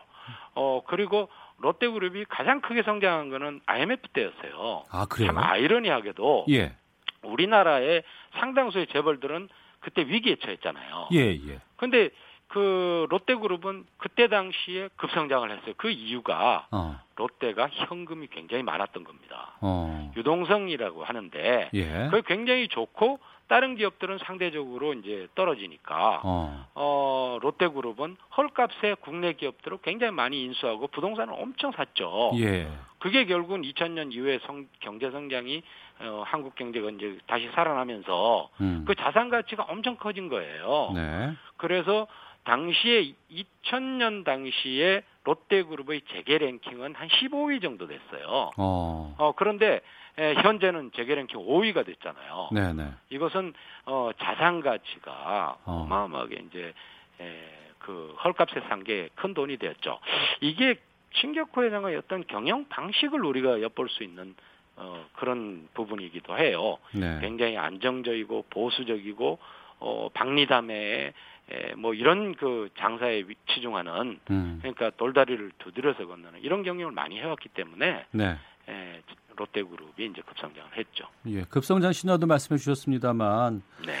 어 0.54 0.82
그리고 0.86 1.28
롯데그룹이 1.58 2.24
가장 2.28 2.60
크게 2.60 2.82
성장한 2.82 3.30
거는 3.30 3.60
IMF 3.66 4.08
때였어요. 4.08 4.84
아, 4.90 5.06
그래요? 5.06 5.28
참 5.28 5.38
아이러니하게도 5.38 6.46
예. 6.50 6.74
우리나라의 7.22 8.02
상당수의 8.38 8.88
재벌들은 8.88 9.48
그때 9.80 10.02
위기에 10.02 10.36
처했잖아요. 10.36 11.08
예, 11.12 11.18
예. 11.20 11.60
근데 11.76 12.10
그 12.54 13.08
롯데그룹은 13.10 13.84
그때 13.98 14.28
당시에 14.28 14.88
급성장을 14.94 15.50
했어요. 15.50 15.74
그 15.76 15.90
이유가 15.90 16.68
어. 16.70 17.00
롯데가 17.16 17.68
현금이 17.68 18.28
굉장히 18.28 18.62
많았던 18.62 19.02
겁니다. 19.02 19.54
어. 19.60 20.12
유동성이라고 20.16 21.02
하는데 21.02 21.70
예. 21.74 22.08
그게 22.12 22.22
굉장히 22.24 22.68
좋고 22.68 23.18
다른 23.48 23.74
기업들은 23.74 24.18
상대적으로 24.18 24.94
이제 24.94 25.26
떨어지니까 25.34 26.20
어. 26.22 26.66
어, 26.76 27.38
롯데그룹은 27.42 28.16
헐값에 28.36 28.94
국내 29.00 29.32
기업들을 29.32 29.78
굉장히 29.82 30.12
많이 30.12 30.44
인수하고 30.44 30.86
부동산을 30.86 31.34
엄청 31.36 31.72
샀죠. 31.72 32.34
예. 32.36 32.68
그게 33.00 33.24
결국은 33.26 33.62
2000년 33.62 34.12
이후에 34.12 34.38
성, 34.46 34.68
경제 34.78 35.10
성장이 35.10 35.64
어, 36.02 36.22
한국 36.24 36.54
경제가 36.54 36.90
이제 36.90 37.18
다시 37.26 37.50
살아나면서 37.52 38.48
음. 38.60 38.84
그 38.86 38.94
자산 38.94 39.28
가치가 39.28 39.64
엄청 39.64 39.96
커진 39.96 40.28
거예요. 40.28 40.92
네. 40.94 41.32
그래서 41.56 42.06
당시에 42.44 43.14
2000년 43.30 44.24
당시에 44.24 45.02
롯데그룹의 45.24 46.02
재계 46.12 46.38
랭킹은 46.38 46.94
한 46.94 47.08
15위 47.08 47.62
정도 47.62 47.86
됐어요. 47.86 48.50
어. 48.58 49.14
어 49.18 49.32
그런데 49.36 49.80
에, 50.18 50.34
현재는 50.34 50.92
재계 50.94 51.14
랭킹 51.14 51.38
5위가 51.40 51.84
됐잖아요. 51.86 52.50
네, 52.52 52.72
네. 52.74 52.90
이것은 53.10 53.54
어 53.86 54.10
자산 54.20 54.60
가치가 54.60 55.56
어. 55.64 55.82
어마어마하게 55.82 56.44
이제 56.50 56.74
에, 57.20 57.40
그 57.78 58.14
헐값에 58.22 58.60
산 58.68 58.84
게 58.84 59.08
큰 59.14 59.34
돈이 59.34 59.56
되었죠. 59.56 59.98
이게 60.40 60.76
신격호 61.14 61.62
회장의 61.64 61.96
어떤 61.96 62.26
경영 62.26 62.66
방식을 62.68 63.24
우리가 63.24 63.62
엿볼 63.62 63.88
수 63.88 64.02
있는 64.02 64.34
어 64.76 65.06
그런 65.14 65.68
부분이기도 65.74 66.36
해요. 66.38 66.78
네. 66.92 67.18
굉장히 67.20 67.56
안정적이고 67.56 68.46
보수적이고 68.50 69.38
어 69.80 70.08
박리담에 70.12 71.12
에, 71.50 71.74
뭐 71.74 71.92
이런 71.94 72.34
그 72.34 72.68
장사에 72.78 73.18
위- 73.26 73.34
치중하는 73.48 74.18
음. 74.30 74.58
그러니까 74.62 74.90
돌다리를 74.96 75.52
두드려서 75.58 76.06
건너는 76.06 76.40
이런 76.40 76.62
경영을 76.62 76.92
많이 76.92 77.18
해왔기 77.20 77.50
때문에 77.50 78.06
네. 78.12 78.36
에, 78.68 79.02
롯데그룹이 79.36 80.06
이제 80.06 80.22
급성장을 80.26 80.70
했죠. 80.76 81.06
예. 81.26 81.42
급성장 81.44 81.92
신화도 81.92 82.26
말씀해 82.26 82.56
주셨습니다만 82.58 83.62
네. 83.84 83.94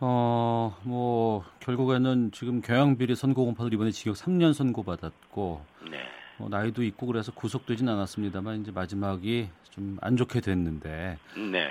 어, 0.00 0.76
뭐 0.82 1.44
결국에는 1.60 2.32
지금 2.32 2.60
경영비리 2.60 3.14
선고 3.14 3.44
공판으로 3.46 3.72
이번에 3.74 3.90
징역 3.92 4.16
3년 4.16 4.52
선고받았고 4.52 5.64
네. 5.90 6.00
어, 6.38 6.48
나이도 6.50 6.82
있고 6.82 7.06
그래서 7.06 7.32
구속되진 7.32 7.88
않았습니다만 7.88 8.60
이제 8.60 8.72
마지막이 8.72 9.48
좀 9.70 9.96
안 10.02 10.16
좋게 10.16 10.40
됐는데 10.40 11.18
네. 11.50 11.68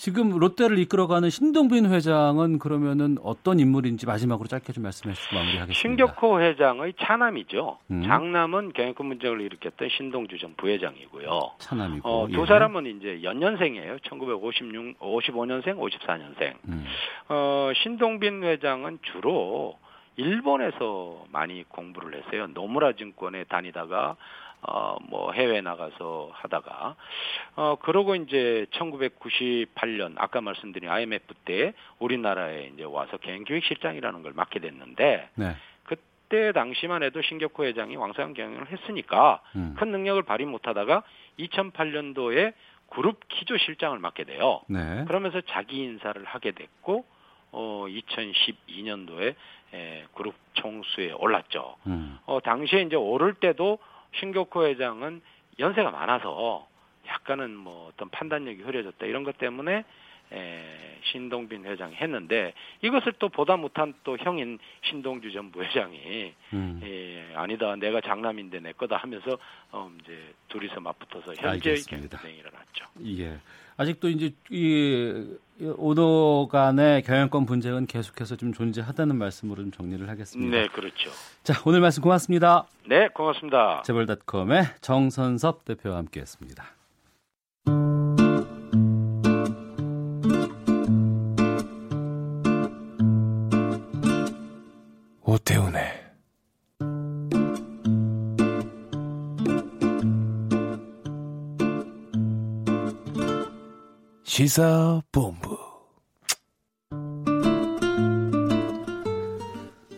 지금 0.00 0.30
롯데를 0.30 0.78
이끌어가는 0.78 1.28
신동빈 1.28 1.92
회장은 1.92 2.58
그러면은 2.58 3.18
어떤 3.22 3.60
인물인지 3.60 4.06
마지막으로 4.06 4.48
짧게 4.48 4.72
좀 4.72 4.82
말씀해 4.84 5.14
주시고 5.14 5.34
마무리하겠습니다. 5.34 5.78
신격호 5.78 6.40
회장의 6.40 6.94
차남이죠. 6.98 7.76
음. 7.90 8.02
장남은 8.04 8.72
경영권 8.72 9.06
문제를 9.06 9.42
일으켰던 9.42 9.90
신동주 9.90 10.38
전 10.38 10.54
부회장이고요. 10.56 11.28
차남이고 11.58 12.08
어, 12.08 12.28
두 12.28 12.40
예. 12.40 12.46
사람은 12.46 12.86
이제 12.86 13.22
연년생이에요. 13.22 13.98
1956, 13.98 14.98
55년생, 15.00 15.76
54년생. 15.76 16.54
음. 16.66 16.86
어, 17.28 17.70
신동빈 17.82 18.42
회장은 18.42 19.00
주로 19.12 19.76
일본에서 20.16 21.26
많이 21.30 21.62
공부를 21.68 22.22
했어요. 22.24 22.46
노무라 22.54 22.94
증권에 22.94 23.44
다니다가 23.44 24.16
어, 24.62 24.96
뭐 25.08 25.32
해외 25.32 25.60
나가서 25.60 26.30
하다가 26.32 26.96
어, 27.56 27.76
그러고 27.80 28.14
이제 28.14 28.66
1998년 28.72 30.14
아까 30.16 30.40
말씀드린 30.40 30.90
IMF 30.90 31.34
때 31.44 31.72
우리나라에 31.98 32.70
이제 32.74 32.84
와서 32.84 33.16
경영기획실장이라는 33.16 34.22
걸 34.22 34.32
맡게 34.34 34.60
됐는데 34.60 35.30
네. 35.34 35.56
그때 35.84 36.52
당시만 36.52 37.02
해도 37.02 37.22
신격호 37.22 37.64
회장이 37.64 37.96
왕성한 37.96 38.34
경영을 38.34 38.70
했으니까 38.70 39.40
음. 39.56 39.74
큰 39.78 39.90
능력을 39.90 40.22
발휘 40.22 40.44
못하다가 40.44 41.02
2008년도에 41.38 42.52
그룹 42.90 43.20
기조 43.28 43.56
실장을 43.56 43.98
맡게 43.98 44.24
돼요. 44.24 44.60
네. 44.68 45.04
그러면서 45.06 45.40
자기 45.42 45.82
인사를 45.84 46.22
하게 46.24 46.50
됐고 46.50 47.04
어 47.52 47.86
2012년도에 47.88 49.34
에, 49.72 50.04
그룹 50.14 50.34
총수에 50.54 51.12
올랐죠. 51.12 51.76
음. 51.86 52.18
어 52.26 52.40
당시에 52.40 52.82
이제 52.82 52.96
오를 52.96 53.34
때도 53.34 53.78
신격호 54.16 54.66
회장은 54.66 55.20
연세가 55.58 55.90
많아서 55.90 56.66
약간은 57.06 57.56
뭐 57.56 57.88
어떤 57.88 58.08
판단력이 58.10 58.62
흐려졌다 58.62 59.04
이런 59.06 59.24
것 59.24 59.36
때문에 59.38 59.84
에, 60.32 60.98
신동빈 61.10 61.64
회장이 61.64 61.96
했는데 61.96 62.54
이것을 62.82 63.14
또 63.18 63.28
보다 63.28 63.56
못한 63.56 63.94
또 64.04 64.16
형인 64.16 64.58
신동주 64.82 65.32
전 65.32 65.50
부회장이 65.50 66.34
음. 66.52 66.80
예, 66.84 67.34
아니다 67.34 67.74
내가 67.76 68.00
장남인데 68.00 68.60
내 68.60 68.72
거다 68.72 68.96
하면서 68.96 69.36
어, 69.72 69.90
이제 70.02 70.32
둘이서 70.48 70.80
맞붙어서 70.80 71.34
현재. 71.34 71.74
경쟁이 71.88 72.38
일어 72.38 72.50
났죠. 72.70 72.84
예. 73.18 73.38
아직도 73.76 74.08
이제 74.08 74.34
이 74.50 75.36
오도 75.76 76.48
간의 76.50 77.02
경영권 77.02 77.46
분쟁은 77.46 77.86
계속해서 77.86 78.36
좀 78.36 78.52
존재하다는 78.52 79.16
말씀으로 79.16 79.62
좀 79.62 79.70
정리를 79.70 80.08
하겠습니다. 80.08 80.56
네, 80.56 80.66
그렇죠. 80.68 81.10
자, 81.42 81.54
오늘 81.64 81.80
말씀 81.80 82.02
고맙습니다. 82.02 82.66
네, 82.86 83.08
고맙습니다. 83.08 83.82
재벌닷컴의 83.84 84.64
정선섭 84.80 85.64
대표와 85.64 85.98
함께했습니다. 85.98 86.64
오태훈의 95.24 95.99
시사본부. 104.40 105.58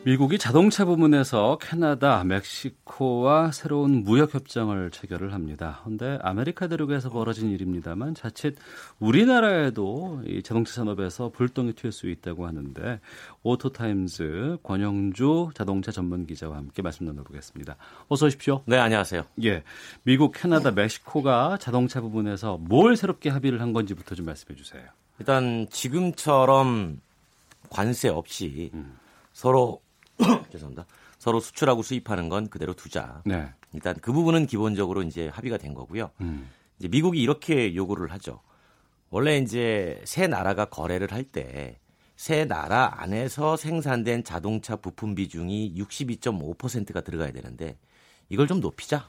미국이 0.05 0.37
자동차 0.37 0.85
부문에서 0.85 1.59
캐나다, 1.61 2.25
멕시코 2.25 2.82
와 3.03 3.51
새로운 3.53 4.05
무역 4.05 4.35
협정을 4.35 4.91
체결을 4.91 5.33
합니다. 5.33 5.81
그런데 5.83 6.19
아메리카 6.23 6.67
대륙에서 6.69 7.11
벌어진 7.11 7.51
일입니다만 7.51 8.15
자칫 8.15 8.57
우리나라에도 8.99 10.23
이 10.27 10.43
자동차 10.43 10.73
산업에서 10.75 11.31
불똥이 11.31 11.75
튈 11.75 11.93
수 11.93 12.09
있다고 12.09 12.47
하는데 12.47 13.01
오토타임즈 13.43 14.59
권영주 14.63 15.51
자동차 15.55 15.93
전문 15.93 16.27
기자와 16.27 16.57
함께 16.57 16.83
말씀 16.83 17.07
나눠보겠습니다. 17.07 17.77
어서 18.09 18.27
오십시오. 18.27 18.63
네, 18.67 18.79
안녕하세요. 18.79 19.25
예, 19.45 19.63
미국, 20.05 20.33
캐나다, 20.33 20.71
멕시코가 20.71 21.59
자동차 21.61 22.01
부분에서 22.01 22.59
뭘 22.59 22.97
새롭게 22.97 23.29
합의를 23.31 23.61
한 23.61 23.73
건지부터 23.73 24.15
좀 24.15 24.27
말씀해 24.27 24.57
주세요. 24.57 24.83
일단 25.19 25.67
지금처럼 25.71 27.01
관세 27.71 28.09
없이 28.09 28.71
음. 28.75 28.97
서로 29.33 29.81
죄송합니다. 30.51 30.87
서로 31.23 31.39
수출하고 31.39 31.83
수입하는 31.83 32.29
건 32.29 32.49
그대로 32.49 32.75
두자. 32.75 33.23
네. 33.25 33.49
일단 33.73 33.95
그 34.03 34.13
부분은 34.13 34.47
기본적으로 34.47 35.03
이제 35.03 35.29
합의가 35.29 35.57
된 35.57 35.73
거고요. 35.73 36.11
음. 36.21 36.51
이제 36.81 36.89
미국이 36.89 37.23
이렇게 37.23 37.77
요구를 37.77 38.11
하죠. 38.11 38.41
원래 39.09 39.39
이제 39.39 40.01
세 40.05 40.27
나라가 40.27 40.65
거래를 40.65 41.13
할 41.13 41.23
때 41.31 41.77
세 42.17 42.45
나라 42.45 43.01
안에서 43.03 43.57
생산된 43.57 44.25
자동차 44.25 44.75
부품 44.77 45.15
비중이 45.15 45.75
62.5%가 45.77 47.01
들어가야 47.01 47.31
되는데 47.31 47.77
이걸 48.29 48.49
좀 48.49 48.59
높이자. 48.61 49.07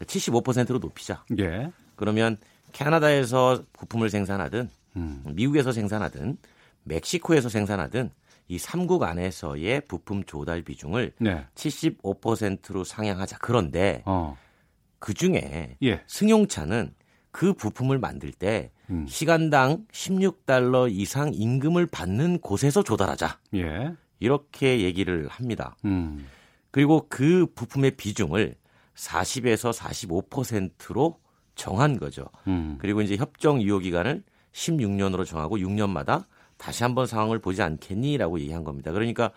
75%로 0.00 0.78
높이자. 0.78 1.24
예. 1.38 1.72
그러면 1.96 2.36
캐나다에서 2.72 3.64
부품을 3.72 4.08
생산하든 4.10 4.70
음. 4.96 5.22
미국에서 5.32 5.72
생산하든 5.72 6.38
멕시코에서 6.84 7.48
생산하든 7.48 8.10
이 8.48 8.56
3국 8.56 9.02
안에서의 9.02 9.82
부품 9.82 10.24
조달 10.24 10.62
비중을 10.62 11.12
네. 11.20 11.46
75%로 11.54 12.82
상향하자. 12.82 13.38
그런데 13.40 14.02
어. 14.06 14.36
그 14.98 15.14
중에 15.14 15.76
예. 15.82 16.02
승용차는 16.06 16.94
그 17.30 17.52
부품을 17.52 17.98
만들 17.98 18.32
때 18.32 18.72
음. 18.90 19.06
시간당 19.06 19.86
16달러 19.92 20.90
이상 20.90 21.30
임금을 21.34 21.86
받는 21.86 22.40
곳에서 22.40 22.82
조달하자. 22.82 23.38
예. 23.54 23.92
이렇게 24.18 24.80
얘기를 24.80 25.28
합니다. 25.28 25.76
음. 25.84 26.26
그리고 26.70 27.06
그 27.08 27.46
부품의 27.54 27.92
비중을 27.92 28.56
40에서 28.94 29.72
45%로 29.72 31.20
정한 31.54 31.98
거죠. 31.98 32.24
음. 32.46 32.78
그리고 32.80 33.02
이제 33.02 33.16
협정 33.16 33.60
유효 33.60 33.78
기간을 33.78 34.22
16년으로 34.52 35.24
정하고 35.26 35.58
6년마다 35.58 36.24
다시 36.58 36.82
한번 36.82 37.06
상황을 37.06 37.38
보지 37.38 37.62
않겠니라고 37.62 38.40
얘기한 38.40 38.64
겁니다. 38.64 38.92
그러니까 38.92 39.30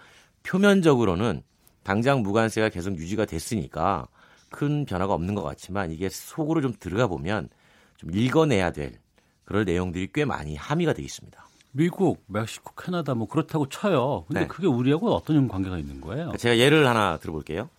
표면적으로는 0.43 1.43
당장 1.84 2.22
무관세가 2.22 2.69
계속 2.69 2.98
유지가 2.98 3.26
됐으니까 3.26 4.07
큰 4.49 4.85
변화가 4.85 5.14
없는 5.14 5.34
것 5.35 5.43
같지만 5.43 5.91
이게 5.91 6.10
속으로 6.10 6.61
좀 6.61 6.73
들어가 6.80 7.07
보면 7.07 7.49
좀 7.98 8.14
읽어내야 8.14 8.72
될 8.72 8.99
그럴 9.45 9.65
내용들이 9.65 10.10
꽤 10.14 10.26
많이 10.26 10.56
함의가 10.56 10.93
돼 10.93 11.02
있습니다. 11.03 11.41
미국, 11.73 12.23
멕시코, 12.27 12.73
캐나다 12.76 13.15
뭐 13.15 13.27
그렇다고 13.27 13.69
쳐요. 13.69 14.26
근데 14.27 14.41
네. 14.41 14.48
그게 14.48 14.68
우리하고 14.68 15.14
어떤 15.14 15.48
관계가 15.48 15.77
있는 15.77 16.02
거예요? 16.02 16.34
제가 16.38 16.57
예를 16.57 16.85
하나 16.88 17.18
들어볼게요. 17.18 17.69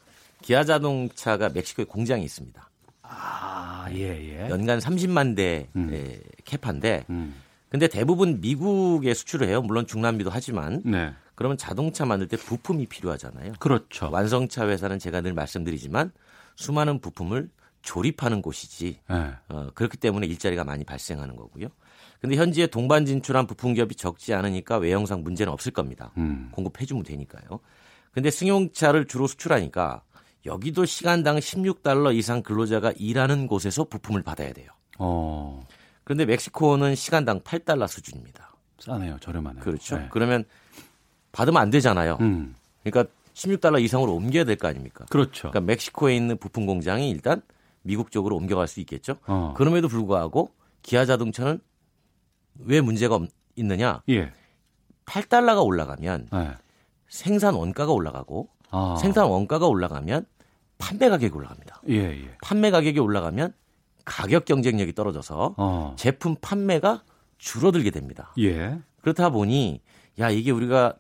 기아 0.41 0.65
자동차가 0.65 1.51
멕시코에 1.51 1.85
공장이 1.85 2.25
있습니다. 2.25 2.69
아, 3.03 3.87
예, 3.93 4.45
예. 4.45 4.51
연간 4.51 4.79
30만 4.79 5.37
대 5.37 5.69
음. 5.77 5.93
의 5.93 6.21
캐파인데 6.45 7.05
음. 7.11 7.35
근데 7.73 7.89
대부분 7.89 8.43
미국에 8.43 9.15
수출을 9.15 9.49
해요. 9.49 9.63
물론 9.63 9.87
중남미도 9.87 10.29
하지만 10.29 10.83
네. 10.85 11.15
그러면 11.35 11.57
자동차 11.57 12.05
만들 12.05 12.29
때 12.29 12.37
부품이 12.37 12.85
필요하잖아요. 12.85 13.55
그렇죠. 13.61 14.11
완성차 14.11 14.69
회사는 14.69 14.99
제가 14.99 15.23
늘 15.23 15.33
말씀드리지만 15.33 16.13
수많은 16.55 17.01
부품을 17.01 17.49
조립하는 17.81 18.43
곳이지 18.43 18.99
네. 19.09 19.33
어, 19.49 19.71
그렇기 19.75 19.97
때문에 19.97 20.27
일자리가 20.27 20.65
많이 20.65 20.85
발생하는 20.85 21.35
거고요. 21.35 21.69
근데 22.21 22.37
현지에 22.37 22.67
동반 22.67 23.07
진출한 23.07 23.47
부품 23.47 23.73
기업이 23.73 23.95
적지 23.95 24.35
않으니까 24.35 24.77
외형상 24.77 25.23
문제는 25.23 25.51
없을 25.51 25.73
겁니다. 25.73 26.13
음. 26.19 26.51
공급해 26.53 26.85
주면 26.85 27.05
되니까요. 27.05 27.61
근데 28.13 28.31
승용차를 28.31 29.07
주로 29.07 29.27
수출하니까 29.27 30.03
여기도 30.45 30.85
시간당 30.85 31.39
16달러 31.39 32.15
이상 32.15 32.43
근로자가 32.43 32.93
일하는 32.97 33.47
곳에서 33.47 33.85
부품을 33.85 34.23
받아야 34.23 34.53
돼요. 34.53 34.69
어. 34.99 35.67
그런데 36.05 36.25
멕시코는 36.27 36.95
시간당 36.95 37.41
8달러 37.41 37.87
수준입니다. 37.89 38.51
싸네요. 38.79 39.19
저렴하네요. 39.21 39.63
그렇죠. 39.63 39.97
네. 39.99 40.09
그러면 40.11 40.45
받으면 41.33 41.61
안 41.63 41.71
되잖아요. 41.71 42.19
음. 42.21 42.55
그러니까 42.85 43.11
16달러 43.35 43.81
이상으로 43.81 44.13
옮겨야 44.15 44.45
될 44.45 44.57
거 44.57 44.69
아닙니까? 44.69 45.07
그렇죠. 45.09 45.51
그러니까 45.51 45.61
멕시코에 45.61 46.17
있는 46.17 46.37
부품 46.37 46.67
공장이 46.67 47.09
일단 47.11 47.41
미국 47.83 48.11
쪽으로 48.11 48.37
옮겨갈 48.37 48.69
수 48.69 48.81
있겠죠. 48.81 49.17
어. 49.27 49.55
그럼에도 49.57 49.89
불구하고 49.89 50.51
기아 50.83 51.05
자동차는 51.07 51.61
왜 52.61 52.81
문제가 52.81 53.15
없- 53.15 53.31
있느냐? 53.57 54.03
예. 54.09 54.33
8달러가 55.07 55.65
올라가면 55.65 56.29
네. 56.33 56.51
생산 57.09 57.55
원가가 57.55 57.93
올라가고 57.93 58.49
아. 58.71 58.97
생산 59.01 59.27
원가가 59.27 59.67
올라가면 59.67 60.27
판매 60.79 61.09
가격이 61.09 61.35
올라갑니다. 61.35 61.83
예, 61.91 61.95
예. 62.25 62.37
판매 62.43 62.71
가격이 62.71 62.99
올라가면 62.99 63.53
가격 64.05 64.45
경쟁력이 64.45 64.93
떨어져서 64.95 65.55
어. 65.57 65.97
제품 65.99 66.37
판매가 66.41 67.05
줄어들게 67.39 67.91
됩니다. 67.91 68.33
예. 68.39 68.79
그렇다 69.01 69.31
보니 69.31 69.81
야 70.21 70.31
이게 70.31 70.51
우리가 70.51 70.95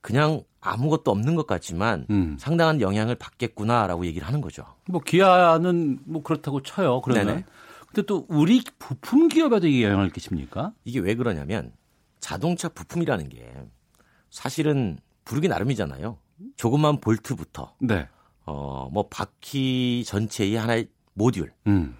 그냥 0.00 0.42
아무것도 0.60 1.10
없는 1.10 1.34
것 1.34 1.46
같지만 1.46 2.06
음. 2.10 2.36
상당한 2.38 2.80
영향을 2.80 3.14
받겠구나라고 3.14 4.06
얘기를 4.06 4.26
하는 4.26 4.40
거죠. 4.40 4.64
뭐 4.86 5.00
기아는 5.00 6.00
뭐 6.04 6.22
그렇다고 6.22 6.62
쳐요. 6.62 7.00
그러면. 7.00 7.26
네네. 7.26 7.44
근데 7.86 8.02
또 8.02 8.26
우리 8.28 8.62
부품 8.78 9.28
기업에도 9.28 9.66
이게 9.66 9.84
영향을 9.84 10.10
끼칩니까? 10.10 10.72
이게 10.84 10.98
왜 10.98 11.14
그러냐면 11.14 11.72
자동차 12.20 12.68
부품이라는 12.68 13.28
게 13.30 13.50
사실은 14.30 14.98
부르기 15.24 15.48
나름이잖아요. 15.48 16.18
조그만 16.56 17.00
볼트부터 17.00 17.74
네. 17.80 18.08
어뭐 18.44 19.08
바퀴 19.08 20.04
전체의 20.06 20.56
하나의 20.56 20.88
모듈. 21.14 21.50
음. 21.66 21.96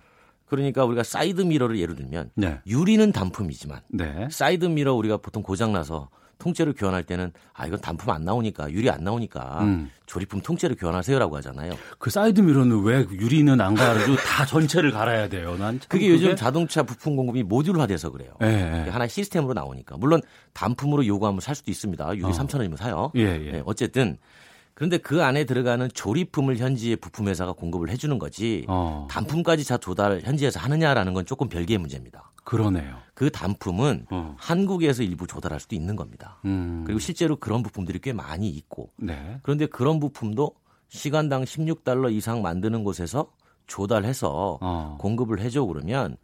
그러니까 0.49 0.85
우리가 0.85 1.03
사이드 1.03 1.43
미러를 1.43 1.79
예를 1.79 1.95
들면 1.95 2.31
네. 2.35 2.61
유리는 2.67 3.13
단품이지만 3.13 3.81
네. 3.89 4.29
사이드 4.31 4.67
미러 4.67 4.95
우리가 4.95 5.19
보통 5.19 5.43
고장 5.43 5.73
나서 5.73 6.09
통째로 6.39 6.73
교환할 6.73 7.03
때는 7.03 7.33
아 7.53 7.67
이건 7.67 7.81
단품 7.81 8.11
안 8.11 8.25
나오니까 8.25 8.71
유리 8.71 8.89
안 8.91 9.03
나오니까 9.03 9.63
음. 9.63 9.91
조립품 10.07 10.41
통째로 10.41 10.77
교환하세요,라고 10.77 11.37
하잖아요. 11.39 11.73
그 11.99 12.11
사이드 12.11 12.41
미러는 12.41 12.83
왜 12.85 13.05
유리는 13.11 13.61
안 13.61 13.75
갈아주고 13.75 14.17
다 14.17 14.47
전체를 14.47 14.93
갈아야 14.93 15.29
돼요? 15.29 15.57
난참 15.59 15.89
그게 15.89 16.09
요즘 16.09 16.37
자동차 16.37 16.85
부품 16.85 17.17
공급이 17.17 17.43
모듈화돼서 17.43 18.11
그래요. 18.11 18.31
예, 18.43 18.85
예. 18.87 18.91
하나의 18.91 19.09
시스템으로 19.09 19.53
나오니까 19.53 19.97
물론 19.99 20.23
단품으로 20.55 21.07
요구하면 21.07 21.41
살 21.41 21.55
수도 21.55 21.71
있습니다. 21.71 22.17
유리 22.17 22.25
어. 22.25 22.31
3천 22.31 22.57
원이면 22.57 22.77
사요. 22.77 23.11
예, 23.17 23.23
예. 23.23 23.53
네, 23.53 23.63
어쨌든 23.67 24.17
그런데 24.79 24.97
그 24.97 25.25
안에 25.25 25.43
들어가는 25.43 25.89
조립품을 25.93 26.59
현지의 26.59 26.95
부품 26.95 27.27
회사가 27.27 27.51
공급을 27.51 27.91
해주는 27.91 28.17
거지 28.21 28.65
어. 28.69 29.09
단품까지 29.11 29.67
다 29.67 29.77
조달 29.77 30.21
현지에서 30.21 30.61
하느냐라는 30.61 31.15
건 31.15 31.27
조금 31.27 31.49
별개의 31.49 31.79
문제입니다. 31.79 32.31
그러네요. 32.45 32.97
그 33.13 33.29
단품은 33.29 34.07
어. 34.11 34.37
한국에서 34.39 35.03
일부 35.03 35.27
조달할 35.27 35.59
수도 35.59 35.75
있는 35.75 35.97
겁니다. 35.97 36.39
음. 36.45 36.85
그리고 36.87 37.01
실제로 37.01 37.35
그런 37.35 37.65
부품들이 37.65 37.99
꽤 37.99 38.13
많이 38.13 38.49
있고 38.51 38.93
네. 38.99 39.41
그런데 39.43 39.67
그런 39.67 39.99
부품도 39.99 40.55
시간당 40.87 41.43
16달러 41.43 42.13
이상 42.13 42.41
만드는 42.41 42.85
곳에서 42.85 43.33
조달해서 43.67 44.59
어. 44.61 44.97
공급을 45.01 45.41
해줘 45.41 45.65
그러면 45.65 46.17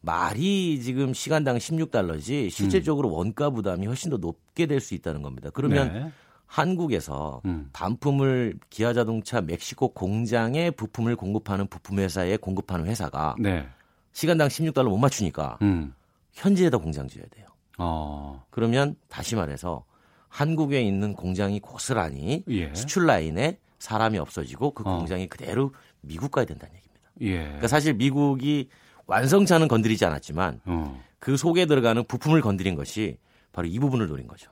말이 0.00 0.80
지금 0.80 1.12
시간당 1.12 1.58
16달러지 1.58 2.48
실질적으로 2.48 3.12
원가 3.12 3.50
부담이 3.50 3.86
훨씬 3.86 4.08
더 4.10 4.16
높게 4.16 4.64
될 4.64 4.80
수 4.80 4.94
있다는 4.94 5.20
겁니다. 5.20 5.50
그러면 5.52 5.88
음. 5.88 5.92
네. 5.92 6.12
한국에서 6.50 7.40
음. 7.44 7.70
반품을 7.72 8.58
기아 8.70 8.92
자동차 8.92 9.40
멕시코 9.40 9.94
공장에 9.94 10.72
부품을 10.72 11.14
공급하는 11.14 11.68
부품 11.68 12.00
회사에 12.00 12.36
공급하는 12.36 12.86
회사가 12.86 13.36
네. 13.38 13.68
시간당 14.12 14.48
16달러 14.48 14.88
못 14.88 14.98
맞추니까 14.98 15.58
음. 15.62 15.94
현지에다 16.32 16.78
공장 16.78 17.06
지어야 17.06 17.26
돼요. 17.30 17.46
어. 17.78 18.44
그러면 18.50 18.96
다시 19.08 19.36
말해서 19.36 19.84
한국에 20.28 20.82
있는 20.82 21.12
공장이 21.14 21.60
고스란히 21.60 22.42
예. 22.48 22.74
수출 22.74 23.06
라인에 23.06 23.58
사람이 23.78 24.18
없어지고 24.18 24.72
그 24.72 24.82
어. 24.84 24.98
공장이 24.98 25.28
그대로 25.28 25.72
미국 26.00 26.32
가야 26.32 26.46
된다는 26.46 26.74
얘기입니다. 26.74 27.10
예. 27.20 27.44
그러니까 27.44 27.68
사실 27.68 27.94
미국이 27.94 28.68
완성차는 29.06 29.68
건드리지 29.68 30.04
않았지만 30.04 30.62
어. 30.64 31.00
그 31.20 31.36
속에 31.36 31.66
들어가는 31.66 32.02
부품을 32.08 32.40
건드린 32.40 32.74
것이 32.74 33.18
바로 33.52 33.68
이 33.68 33.78
부분을 33.78 34.08
노린 34.08 34.26
거죠. 34.26 34.50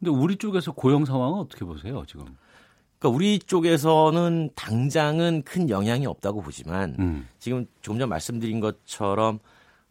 근데 0.00 0.10
우리 0.10 0.36
쪽에서 0.36 0.72
고용 0.72 1.04
상황은 1.04 1.38
어떻게 1.38 1.64
보세요, 1.64 2.04
지금? 2.06 2.24
그러니까 2.98 3.16
우리 3.16 3.38
쪽에서는 3.38 4.50
당장은 4.54 5.42
큰 5.44 5.70
영향이 5.70 6.06
없다고 6.06 6.42
보지만 6.42 6.96
음. 6.98 7.28
지금 7.38 7.66
조금 7.82 7.98
전 7.98 8.08
말씀드린 8.08 8.60
것처럼 8.60 9.38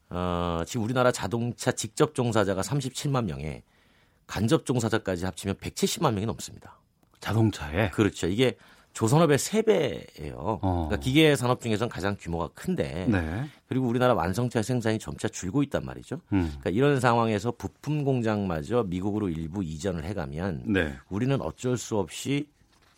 어, 0.10 0.64
지금 0.65 0.84
우리나라 0.84 1.11
자동차 1.11 1.72
직접 1.72 2.15
종사자가 2.15 2.61
37만 2.61 3.26
명에 3.26 3.64
간접 4.26 4.65
종사자까지 4.65 5.26
합치면 5.26 5.56
170만 5.56 6.14
명이 6.14 6.26
넘습니다. 6.26 6.80
자동차에? 7.19 7.90
그렇죠. 7.91 8.27
이게 8.27 8.57
조선업의 8.94 9.38
3배예요. 9.38 10.34
어. 10.36 10.60
그러니까 10.61 10.98
기계 10.98 11.36
산업 11.36 11.61
중에서는 11.61 11.90
가장 11.90 12.16
규모가 12.20 12.49
큰데 12.53 13.06
네. 13.07 13.45
그리고 13.68 13.88
우리나라 13.88 14.14
완성차 14.14 14.61
생산이 14.61 14.99
점차 14.99 15.28
줄고 15.28 15.64
있단 15.64 15.86
말이죠. 15.86 16.20
음. 16.34 16.48
그러니까 16.60 16.70
이런 16.72 16.99
상황에서 16.99 17.52
부품 17.52 18.03
공장마저 18.03 18.84
미국으로 18.84 19.30
일부 19.30 19.64
이전을 19.64 20.03
해가면 20.03 20.64
네. 20.66 20.95
우리는 21.10 21.40
어쩔 21.41 21.78
수 21.78 21.98
없이 21.98 22.48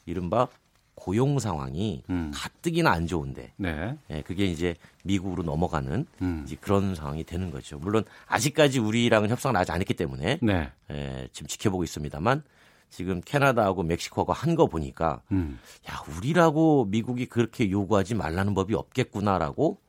이른바 0.05 0.47
고용 0.95 1.39
상황이 1.39 2.03
음. 2.09 2.31
가뜩이나 2.33 2.91
안 2.91 3.07
좋은데 3.07 3.53
네. 3.57 3.97
예, 4.11 4.21
그게 4.21 4.45
이제 4.45 4.75
미국으로 5.03 5.41
넘어가는 5.41 6.05
음. 6.21 6.43
이제 6.45 6.55
그런 6.61 6.93
상황이 6.93 7.23
되는 7.23 7.49
거죠. 7.49 7.79
물론 7.79 8.03
아직까지 8.27 8.79
우리랑은 8.79 9.29
협상을 9.29 9.55
하지 9.55 9.71
않았기 9.71 9.95
때문에 9.95 10.39
네. 10.41 10.71
예, 10.91 11.27
지금 11.31 11.47
지켜보고 11.47 11.83
있습니다만 11.83 12.43
지금 12.91 13.21
캐나다하고 13.21 13.83
멕시코가 13.83 14.33
한 14.33 14.55
거 14.55 14.67
보니까 14.67 15.21
음. 15.31 15.59
야 15.89 16.01
우리라고 16.17 16.85
미국이 16.85 17.25
그렇게 17.25 17.71
요구하지 17.71 18.15
말라는 18.15 18.53
법이 18.53 18.75
없겠구나라고 18.75 19.79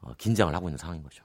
어, 0.00 0.12
긴장을 0.18 0.52
하고 0.54 0.68
있는 0.68 0.78
상황인 0.78 1.02
거죠. 1.02 1.22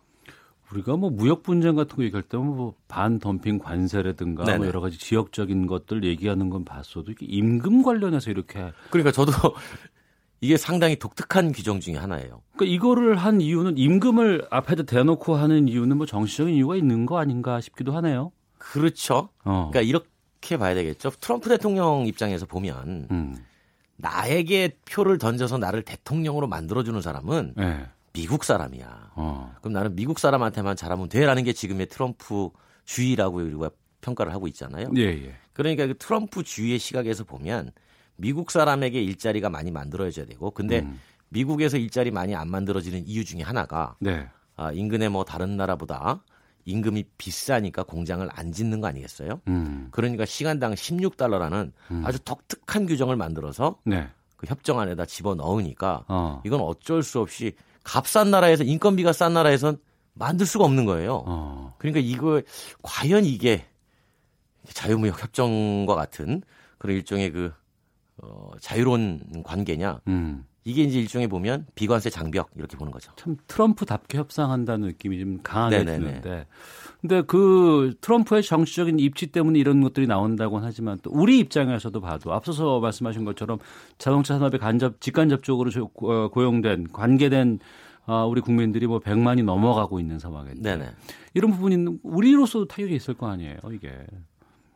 우리가 0.71 0.95
뭐 0.95 1.09
무역 1.09 1.43
분쟁 1.43 1.75
같은 1.75 1.95
거 1.97 2.03
얘기할 2.03 2.23
때면 2.23 2.47
뭐 2.55 2.73
반덤핑 2.87 3.59
관세라든가 3.59 4.43
뭐. 4.57 4.67
여러 4.67 4.79
가지 4.81 4.97
지역적인 4.97 5.67
것들 5.67 6.03
얘기하는 6.05 6.49
건 6.49 6.63
봤어도 6.65 7.13
임금 7.19 7.81
관련해서 7.83 8.29
이렇게 8.31 8.71
그러니까 8.89 9.11
저도 9.11 9.31
이게 10.41 10.57
상당히 10.57 10.95
독특한 10.97 11.51
규정 11.51 11.79
중에 11.79 11.95
하나예요. 11.95 12.41
그러니까 12.55 12.73
이거를 12.75 13.15
한 13.15 13.41
이유는 13.41 13.77
임금을 13.77 14.47
앞에다 14.49 14.83
대놓고 14.83 15.35
하는 15.35 15.67
이유는 15.67 15.97
뭐 15.97 16.05
정치적인 16.05 16.55
이유가 16.55 16.75
있는 16.75 17.05
거 17.05 17.19
아닌가 17.19 17.61
싶기도 17.61 17.91
하네요. 17.93 18.31
그렇죠. 18.57 19.29
어. 19.43 19.69
그러니까 19.71 19.81
이렇게 19.81 20.07
봐야 20.57 20.73
되겠죠. 20.75 21.11
트럼프 21.19 21.49
대통령 21.49 22.05
입장에서 22.07 22.45
보면 22.45 23.07
음. 23.11 23.37
나에게 23.95 24.77
표를 24.89 25.17
던져서 25.17 25.57
나를 25.59 25.83
대통령으로 25.83 26.47
만들어주는 26.47 26.99
사람은 27.01 27.53
네. 27.55 27.85
미국 28.13 28.43
사람이야. 28.43 29.11
어. 29.15 29.55
그럼 29.61 29.73
나는 29.73 29.95
미국 29.95 30.19
사람한테만 30.19 30.75
잘하면 30.75 31.07
돼라는 31.07 31.43
게 31.43 31.53
지금의 31.53 31.87
트럼프 31.87 32.49
주의라고 32.83 33.37
우리가 33.37 33.69
평가를 34.01 34.33
하고 34.33 34.47
있잖아요. 34.47 34.89
예, 34.97 35.01
예. 35.01 35.35
그러니까 35.53 35.87
그 35.87 35.97
트럼프 35.97 36.43
주의의 36.43 36.79
시각에서 36.79 37.23
보면 37.23 37.71
미국 38.15 38.51
사람에게 38.51 39.01
일자리가 39.01 39.49
많이 39.49 39.71
만들어져야 39.71 40.25
되고 40.25 40.51
근데 40.51 40.79
음. 40.79 40.99
미국에서 41.29 41.77
일자리 41.77 42.11
많이 42.11 42.35
안 42.35 42.49
만들어지는 42.49 43.07
이유 43.07 43.23
중에 43.23 43.41
하나가 43.41 43.95
네. 43.99 44.27
아, 44.57 44.71
인근의 44.71 45.09
뭐 45.09 45.23
다른 45.23 45.55
나라보다 45.55 46.23
임금이 46.65 47.05
비싸니까 47.17 47.83
공장을 47.83 48.27
안 48.31 48.51
짓는 48.51 48.81
거 48.81 48.87
아니겠어요? 48.87 49.41
음. 49.47 49.87
그러니까 49.91 50.25
시간당 50.25 50.73
16달러라는 50.73 51.71
음. 51.91 52.03
아주 52.05 52.19
독특한 52.19 52.85
규정을 52.85 53.15
만들어서 53.15 53.77
네. 53.85 54.07
그 54.37 54.47
협정 54.47 54.79
안에다 54.79 55.05
집어 55.05 55.35
넣으니까 55.35 56.05
어. 56.07 56.41
이건 56.45 56.61
어쩔 56.61 57.03
수 57.03 57.19
없이 57.19 57.53
값싼 57.83 58.31
나라에서 58.31 58.63
인건비가 58.63 59.13
싼 59.13 59.33
나라에선 59.33 59.77
만들 60.13 60.45
수가 60.45 60.65
없는 60.65 60.85
거예요. 60.85 61.23
어. 61.25 61.75
그러니까 61.77 61.99
이거 62.03 62.41
과연 62.81 63.25
이게 63.25 63.65
자유무역 64.73 65.21
협정과 65.21 65.95
같은 65.95 66.41
그런 66.77 66.95
일종의 66.97 67.31
그 67.31 67.53
어, 68.17 68.51
자유로운 68.59 69.43
관계냐? 69.43 70.01
음. 70.07 70.45
이게 70.63 70.83
이제 70.83 70.99
일종의 70.99 71.27
보면 71.27 71.65
비관세 71.73 72.09
장벽 72.11 72.51
이렇게 72.55 72.77
보는 72.77 72.91
거죠. 72.91 73.11
참 73.15 73.35
트럼프답게 73.47 74.17
협상한다는 74.19 74.89
느낌이 74.89 75.19
좀 75.19 75.39
강하게 75.41 75.79
네네네. 75.79 75.99
드는데. 76.21 76.45
근데 77.01 77.21
그 77.23 77.95
트럼프의 77.99 78.43
정치적인 78.43 78.99
입지 78.99 79.27
때문에 79.27 79.57
이런 79.57 79.81
것들이 79.81 80.05
나온다고는 80.05 80.67
하지만 80.67 80.99
또 81.01 81.09
우리 81.11 81.39
입장에서도 81.39 81.99
봐도 81.99 82.31
앞서서 82.33 82.79
말씀하신 82.79 83.25
것처럼 83.25 83.57
자동차 83.97 84.35
산업에 84.35 84.59
간접 84.59 85.01
직간접적으로 85.01 85.71
조- 85.71 85.89
어, 86.03 86.29
고용된 86.29 86.89
관계된 86.93 87.57
아, 88.05 88.25
우리 88.25 88.41
국민들이 88.41 88.85
뭐 88.87 88.99
100만이 88.99 89.43
넘어가고 89.43 89.99
있는 89.99 90.19
상황인데 90.19 90.61
네네. 90.61 90.91
이런 91.33 91.51
부분이 91.51 91.99
우리로서도 92.03 92.67
타격이 92.67 92.95
있을 92.95 93.13
거 93.15 93.27
아니에요, 93.29 93.57
이게. 93.73 93.91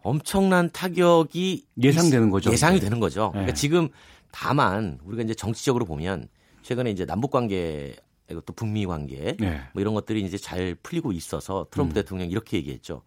엄청난 0.03 0.69
타격이 0.71 1.65
예상되는 1.81 2.29
거죠. 2.29 2.51
예상이 2.51 2.77
이제. 2.77 2.85
되는 2.85 2.99
거죠. 2.99 3.25
네. 3.27 3.31
그러니까 3.31 3.53
지금 3.53 3.89
다만 4.35 4.99
우리가 5.05 5.23
이제 5.23 5.33
정치적으로 5.33 5.85
보면 5.85 6.27
최근에 6.61 6.91
이제 6.91 7.05
남북 7.05 7.31
관계 7.31 7.95
또 8.27 8.53
북미 8.53 8.85
관계 8.85 9.37
네. 9.39 9.61
뭐 9.73 9.79
이런 9.79 9.93
것들이 9.93 10.21
이제 10.23 10.37
잘 10.37 10.75
풀리고 10.83 11.13
있어서 11.13 11.67
트럼프 11.71 11.93
음. 11.93 11.95
대통령이 11.95 12.29
이렇게 12.29 12.57
얘기했죠. 12.57 13.03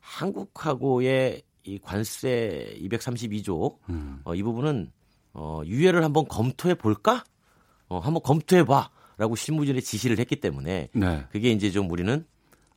한국하고의 0.00 1.42
이 1.64 1.78
관세 1.80 2.78
232조 2.80 3.78
음. 3.90 4.20
어, 4.22 4.36
이 4.36 4.42
부분은 4.44 4.92
어, 5.32 5.62
유예를 5.66 6.04
한번 6.04 6.28
검토해 6.28 6.76
볼까? 6.76 7.24
어, 7.88 7.98
한번 7.98 8.22
검토해 8.22 8.64
봐라고 8.64 9.34
실무진에 9.34 9.80
지시를 9.80 10.20
했기 10.20 10.36
때문에 10.36 10.90
네. 10.92 11.24
그게 11.32 11.50
이제 11.50 11.72
좀 11.72 11.90
우리는 11.90 12.24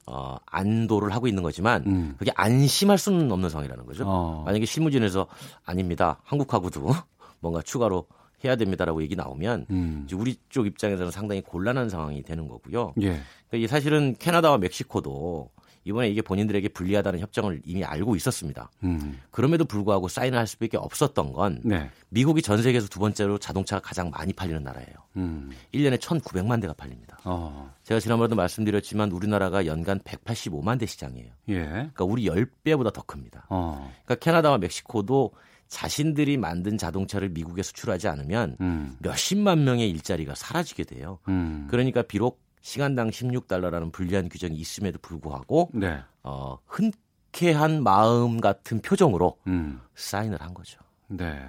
어, 0.07 0.38
안도를 0.48 1.14
하고 1.14 1.28
있는 1.28 1.44
거지만 1.44 1.84
음. 1.86 2.15
그게 2.18 2.32
안심할 2.34 2.98
수는 2.98 3.32
없는 3.32 3.49
상황이라는 3.49 3.86
거죠. 3.86 4.06
어. 4.07 4.41
만약에 4.44 4.65
실무진에서 4.65 5.28
아닙니다. 5.64 6.19
한국하고도 6.23 6.95
뭔가 7.41 7.61
추가로 7.61 8.07
해야 8.43 8.55
됩니다라고 8.55 9.01
얘기 9.03 9.15
나오면 9.15 9.68
음. 9.69 10.03
이제 10.05 10.15
우리 10.15 10.35
쪽 10.49 10.65
입장에서는 10.65 11.11
상당히 11.11 11.41
곤란한 11.41 11.89
상황이 11.89 12.23
되는 12.23 12.47
거고요. 12.47 12.93
예. 13.01 13.07
그러니까 13.09 13.57
이게 13.57 13.68
사실은 13.68 14.15
캐나다와 14.18 14.57
멕시코도 14.57 15.51
이번에 15.84 16.09
이게 16.09 16.22
본인들에게 16.22 16.69
불리하다는 16.69 17.19
협정을 17.19 17.61
이미 17.65 17.84
알고 17.84 18.15
있었습니다. 18.15 18.69
음. 18.84 19.19
그럼에도 19.31 19.65
불구하고 19.65 20.07
사인을 20.07 20.38
할 20.38 20.45
수밖에 20.45 20.77
없었던 20.77 21.34
건 21.34 21.59
네. 21.63 21.89
미국이 22.09 22.41
전 22.41 22.61
세계에서 22.61 22.88
두 22.88 22.99
번째로 22.99 23.39
자동차가 23.39 23.81
가장 23.81 24.11
많이 24.11 24.31
팔리는 24.31 24.61
나라예요. 24.63 24.93
음. 25.18 25.49
1년에 25.73 25.97
1,900만 25.99 26.61
대가 26.61 26.73
팔립니다. 26.73 27.18
어. 27.23 27.73
제가 27.84 27.99
지난번에도 27.99 28.35
말씀드렸지만 28.35 29.11
우리나라가 29.11 29.65
연간 29.65 29.99
185만 29.99 30.80
대 30.80 30.85
시장이에요. 30.85 31.31
예. 31.49 31.63
그러니까 31.63 32.05
우리 32.05 32.26
10배보다 32.26 32.93
더 32.93 33.01
큽니다. 33.01 33.47
어. 33.49 33.91
그러니까 34.05 34.23
캐나다와 34.23 34.59
멕시코도 34.59 35.31
자신들이 35.72 36.35
만든 36.35 36.77
자동차를 36.77 37.30
미국에 37.30 37.64
수출하지 37.64 38.10
않으면 38.10 38.57
음. 38.60 38.98
몇십만 38.99 39.64
명의 39.64 39.89
일자리가 39.89 40.35
사라지게 40.35 40.84
돼요. 40.84 41.19
음. 41.30 41.65
그러니까 41.72 42.02
비록 42.02 42.41
시간당 42.60 43.10
16달러라는 43.10 43.93
불리한 43.93 44.27
규정이 44.27 44.57
있음에도 44.57 44.99
불구하고 45.02 45.69
네. 45.73 46.02
어, 46.23 46.57
흔쾌한 46.68 47.84
마음 47.84 48.41
같은 48.41 48.81
표정으로 48.81 49.38
음. 49.48 49.80
사인을 49.95 50.41
한 50.41 50.53
거죠. 50.53 50.77
네. 51.07 51.39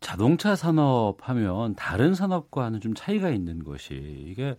자동차 0.00 0.54
산업 0.54 1.16
하면 1.22 1.74
다른 1.74 2.14
산업과는 2.14 2.80
좀 2.80 2.92
차이가 2.94 3.30
있는 3.30 3.64
것이 3.64 4.26
이게 4.28 4.58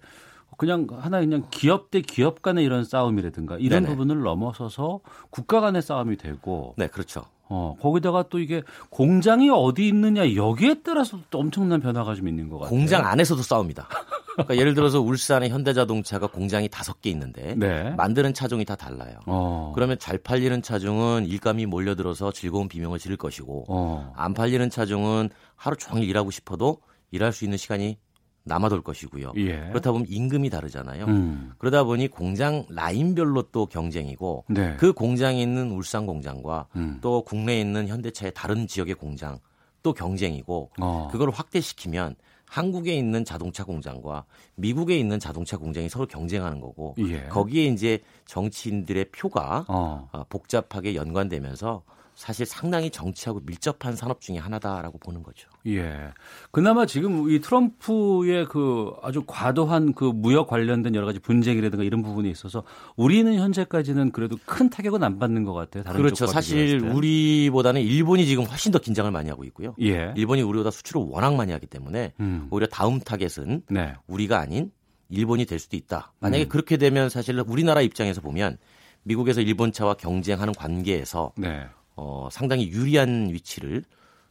그냥 0.58 0.88
하나 0.90 1.20
그냥 1.20 1.46
기업 1.52 1.92
대 1.92 2.02
기업 2.02 2.42
간의 2.42 2.66
이런 2.66 2.84
싸움이라든가 2.84 3.58
이런 3.60 3.84
네네. 3.84 3.94
부분을 3.94 4.24
넘어서서 4.24 5.02
국가 5.30 5.62
간의 5.62 5.84
싸움이 5.84 6.18
되고 6.18 6.74
네, 6.76 6.88
그렇죠. 6.88 7.24
어, 7.50 7.76
거기다가 7.82 8.26
또 8.30 8.40
이게 8.40 8.62
공장이 8.90 9.50
어디 9.50 9.88
있느냐 9.88 10.36
여기에 10.36 10.82
따라서 10.84 11.20
또 11.32 11.40
엄청난 11.40 11.82
변화가 11.82 12.14
좀 12.14 12.28
있는 12.28 12.48
것 12.48 12.60
같아요. 12.60 12.70
공장 12.70 13.06
안에서도 13.06 13.42
싸웁니다. 13.42 13.90
그러니까 14.34 14.56
예를 14.56 14.74
들어서 14.76 15.02
울산의 15.02 15.50
현대자동차가 15.50 16.28
공장이 16.28 16.70
다섯 16.70 17.02
개 17.02 17.10
있는데 17.10 17.56
네. 17.56 17.90
만드는 17.98 18.34
차종이 18.34 18.64
다 18.66 18.76
달라요. 18.76 19.20
어. 19.26 19.72
그러면 19.76 19.98
잘 20.00 20.18
팔리는 20.20 20.62
차종은 20.62 21.26
일감이 21.26 21.66
몰려들어서 21.66 22.32
즐거운 22.32 22.68
비명을 22.68 23.00
지를 23.00 23.18
것이고 23.18 23.66
어. 23.68 24.14
안 24.16 24.34
팔리는 24.34 24.70
차종은 24.70 25.30
하루 25.56 25.76
종일 25.76 26.08
일하고 26.08 26.32
싶어도 26.32 26.78
일할 27.12 27.34
수 27.34 27.44
있는 27.44 27.58
시간이 27.58 27.98
남아돌 28.44 28.82
것이고요. 28.82 29.34
예. 29.38 29.68
그렇다 29.70 29.92
보면 29.92 30.08
임금이 30.10 30.50
다르잖아요. 30.50 31.06
음. 31.06 31.52
그러다 31.58 31.84
보니 31.84 32.08
공장 32.08 32.66
라인별로 32.70 33.44
또 33.52 33.66
경쟁이고 33.66 34.46
네. 34.50 34.76
그 34.78 34.94
공장에 34.94 35.42
있는 35.42 35.72
울산 35.72 36.06
공장과 36.06 36.68
음. 36.76 36.98
또 37.02 37.24
국내에 37.24 37.62
있는 37.62 37.88
현대차의 37.88 38.34
다른 38.34 38.68
지역의 38.68 38.96
공장 38.96 39.40
또 39.84 39.94
경쟁이고 39.94 40.72
어. 40.80 41.08
그걸 41.12 41.30
확대시키면 41.30 42.16
한국에 42.46 42.96
있는 42.96 43.24
자동차 43.24 43.64
공장과 43.64 44.26
미국에 44.56 44.98
있는 44.98 45.20
자동차 45.20 45.56
공장이 45.56 45.88
서로 45.88 46.08
경쟁하는 46.08 46.60
거고 46.60 46.96
예. 47.00 47.28
거기에 47.28 47.66
이제 47.66 48.00
정치인들의 48.26 49.12
표가 49.12 49.66
어. 49.68 50.10
어, 50.12 50.24
복잡하게 50.30 50.96
연관되면서 50.96 51.84
사실 52.16 52.46
상당히 52.46 52.90
정치하고 52.90 53.42
밀접한 53.46 53.96
산업 53.96 54.20
중에 54.20 54.38
하나다라고 54.40 54.98
보는 54.98 55.24
거죠. 55.24 55.49
예. 55.68 56.14
그나마 56.52 56.86
지금 56.86 57.30
이 57.30 57.40
트럼프의 57.40 58.46
그 58.46 58.94
아주 59.02 59.24
과도한 59.26 59.94
그 59.94 60.06
무역 60.06 60.48
관련된 60.48 60.96
여러 60.96 61.06
가지 61.06 61.20
분쟁이라든가 61.20 61.84
이런 61.84 62.02
부분이 62.02 62.30
있어서 62.30 62.64
우리는 62.96 63.34
현재까지는 63.34 64.12
그래도 64.12 64.38
큰 64.46 64.70
타격은 64.70 65.04
안 65.04 65.20
받는 65.20 65.44
것 65.44 65.54
같아요. 65.54 65.84
다른 65.84 66.00
그렇죠. 66.00 66.28
사실. 66.28 66.80
우리보다는 66.80 67.82
일본이 67.82 68.26
지금 68.26 68.46
훨씬 68.46 68.72
더 68.72 68.80
긴장을 68.80 69.10
많이 69.12 69.30
하고 69.30 69.44
있고요. 69.46 69.76
예. 69.82 70.14
일본이 70.16 70.42
우리보다 70.42 70.72
수출을 70.72 71.02
워낙 71.08 71.36
많이 71.36 71.52
하기 71.52 71.68
때문에 71.68 72.14
음. 72.20 72.48
오히려 72.52 72.68
다음 72.68 73.00
타겟은 73.00 73.64
네. 73.70 73.94
우리가 74.08 74.40
아닌 74.40 74.72
일본이 75.10 75.46
될 75.46 75.60
수도 75.60 75.76
있다. 75.76 76.14
만약에 76.20 76.46
음. 76.46 76.50
그렇게 76.50 76.78
되면 76.78 77.10
사실 77.10 77.40
우리나라 77.48 77.82
입장에서 77.82 78.22
보면 78.22 78.58
미국에서 79.04 79.42
일본 79.42 79.72
차와 79.72 79.96
경쟁하는 79.96 80.54
관계에서 80.54 81.34
네. 81.38 81.66
어, 81.96 82.30
상당히 82.32 82.70
유리한 82.70 83.30
위치를 83.32 83.84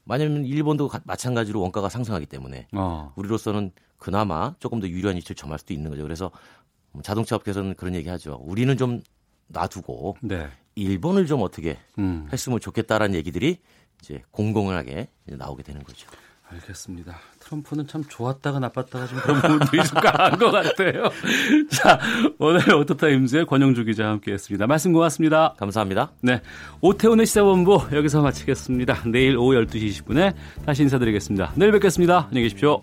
만약에 0.08 0.42
일본도 0.46 0.88
가- 0.88 1.02
마찬가지로 1.04 1.60
원가가 1.60 1.88
상승하기 1.90 2.26
때문에 2.26 2.66
어. 2.72 3.12
우리로서는 3.16 3.72
그나마 3.98 4.54
조금 4.58 4.80
더 4.80 4.88
유리한 4.88 5.16
위치를 5.16 5.36
점할 5.36 5.58
수도 5.58 5.74
있는 5.74 5.90
거죠. 5.90 6.02
그래서 6.02 6.30
자동차 7.02 7.36
업계에서는 7.36 7.74
그런 7.74 7.94
얘기하죠. 7.94 8.40
우리는 8.42 8.74
좀 8.78 9.02
놔두고 9.48 10.16
네. 10.22 10.48
일본을 10.76 11.26
좀 11.26 11.42
어떻게 11.42 11.76
음. 11.98 12.26
했으면 12.32 12.58
좋겠다라는 12.58 13.14
얘기들이 13.16 13.58
이제 14.00 14.22
공공하게 14.30 15.08
이제 15.26 15.36
나오게 15.36 15.62
되는 15.62 15.82
거죠. 15.82 16.08
알겠습니다. 16.50 17.18
트럼프는 17.40 17.86
참 17.86 18.02
좋았다가 18.08 18.58
나빴다가 18.58 19.06
좀 19.06 19.18
그런 19.20 19.40
부분들이 19.40 19.84
좀 19.84 20.00
강한 20.00 20.38
것 20.38 20.50
같아요. 20.50 21.04
자, 21.70 21.98
오늘 22.38 22.74
오토타임즈의 22.74 23.46
권영주 23.46 23.84
기자와 23.84 24.12
함께했습니다. 24.12 24.66
말씀 24.66 24.92
고맙습니다. 24.92 25.54
감사합니다. 25.58 26.12
네, 26.22 26.40
오태훈의 26.80 27.26
시사본부 27.26 27.88
여기서 27.92 28.22
마치겠습니다. 28.22 29.02
내일 29.06 29.36
오후 29.36 29.54
12시 29.54 30.04
20분에 30.04 30.34
다시 30.64 30.82
인사드리겠습니다. 30.82 31.52
내일 31.56 31.72
뵙겠습니다. 31.72 32.26
안녕히 32.28 32.44
계십시오. 32.44 32.82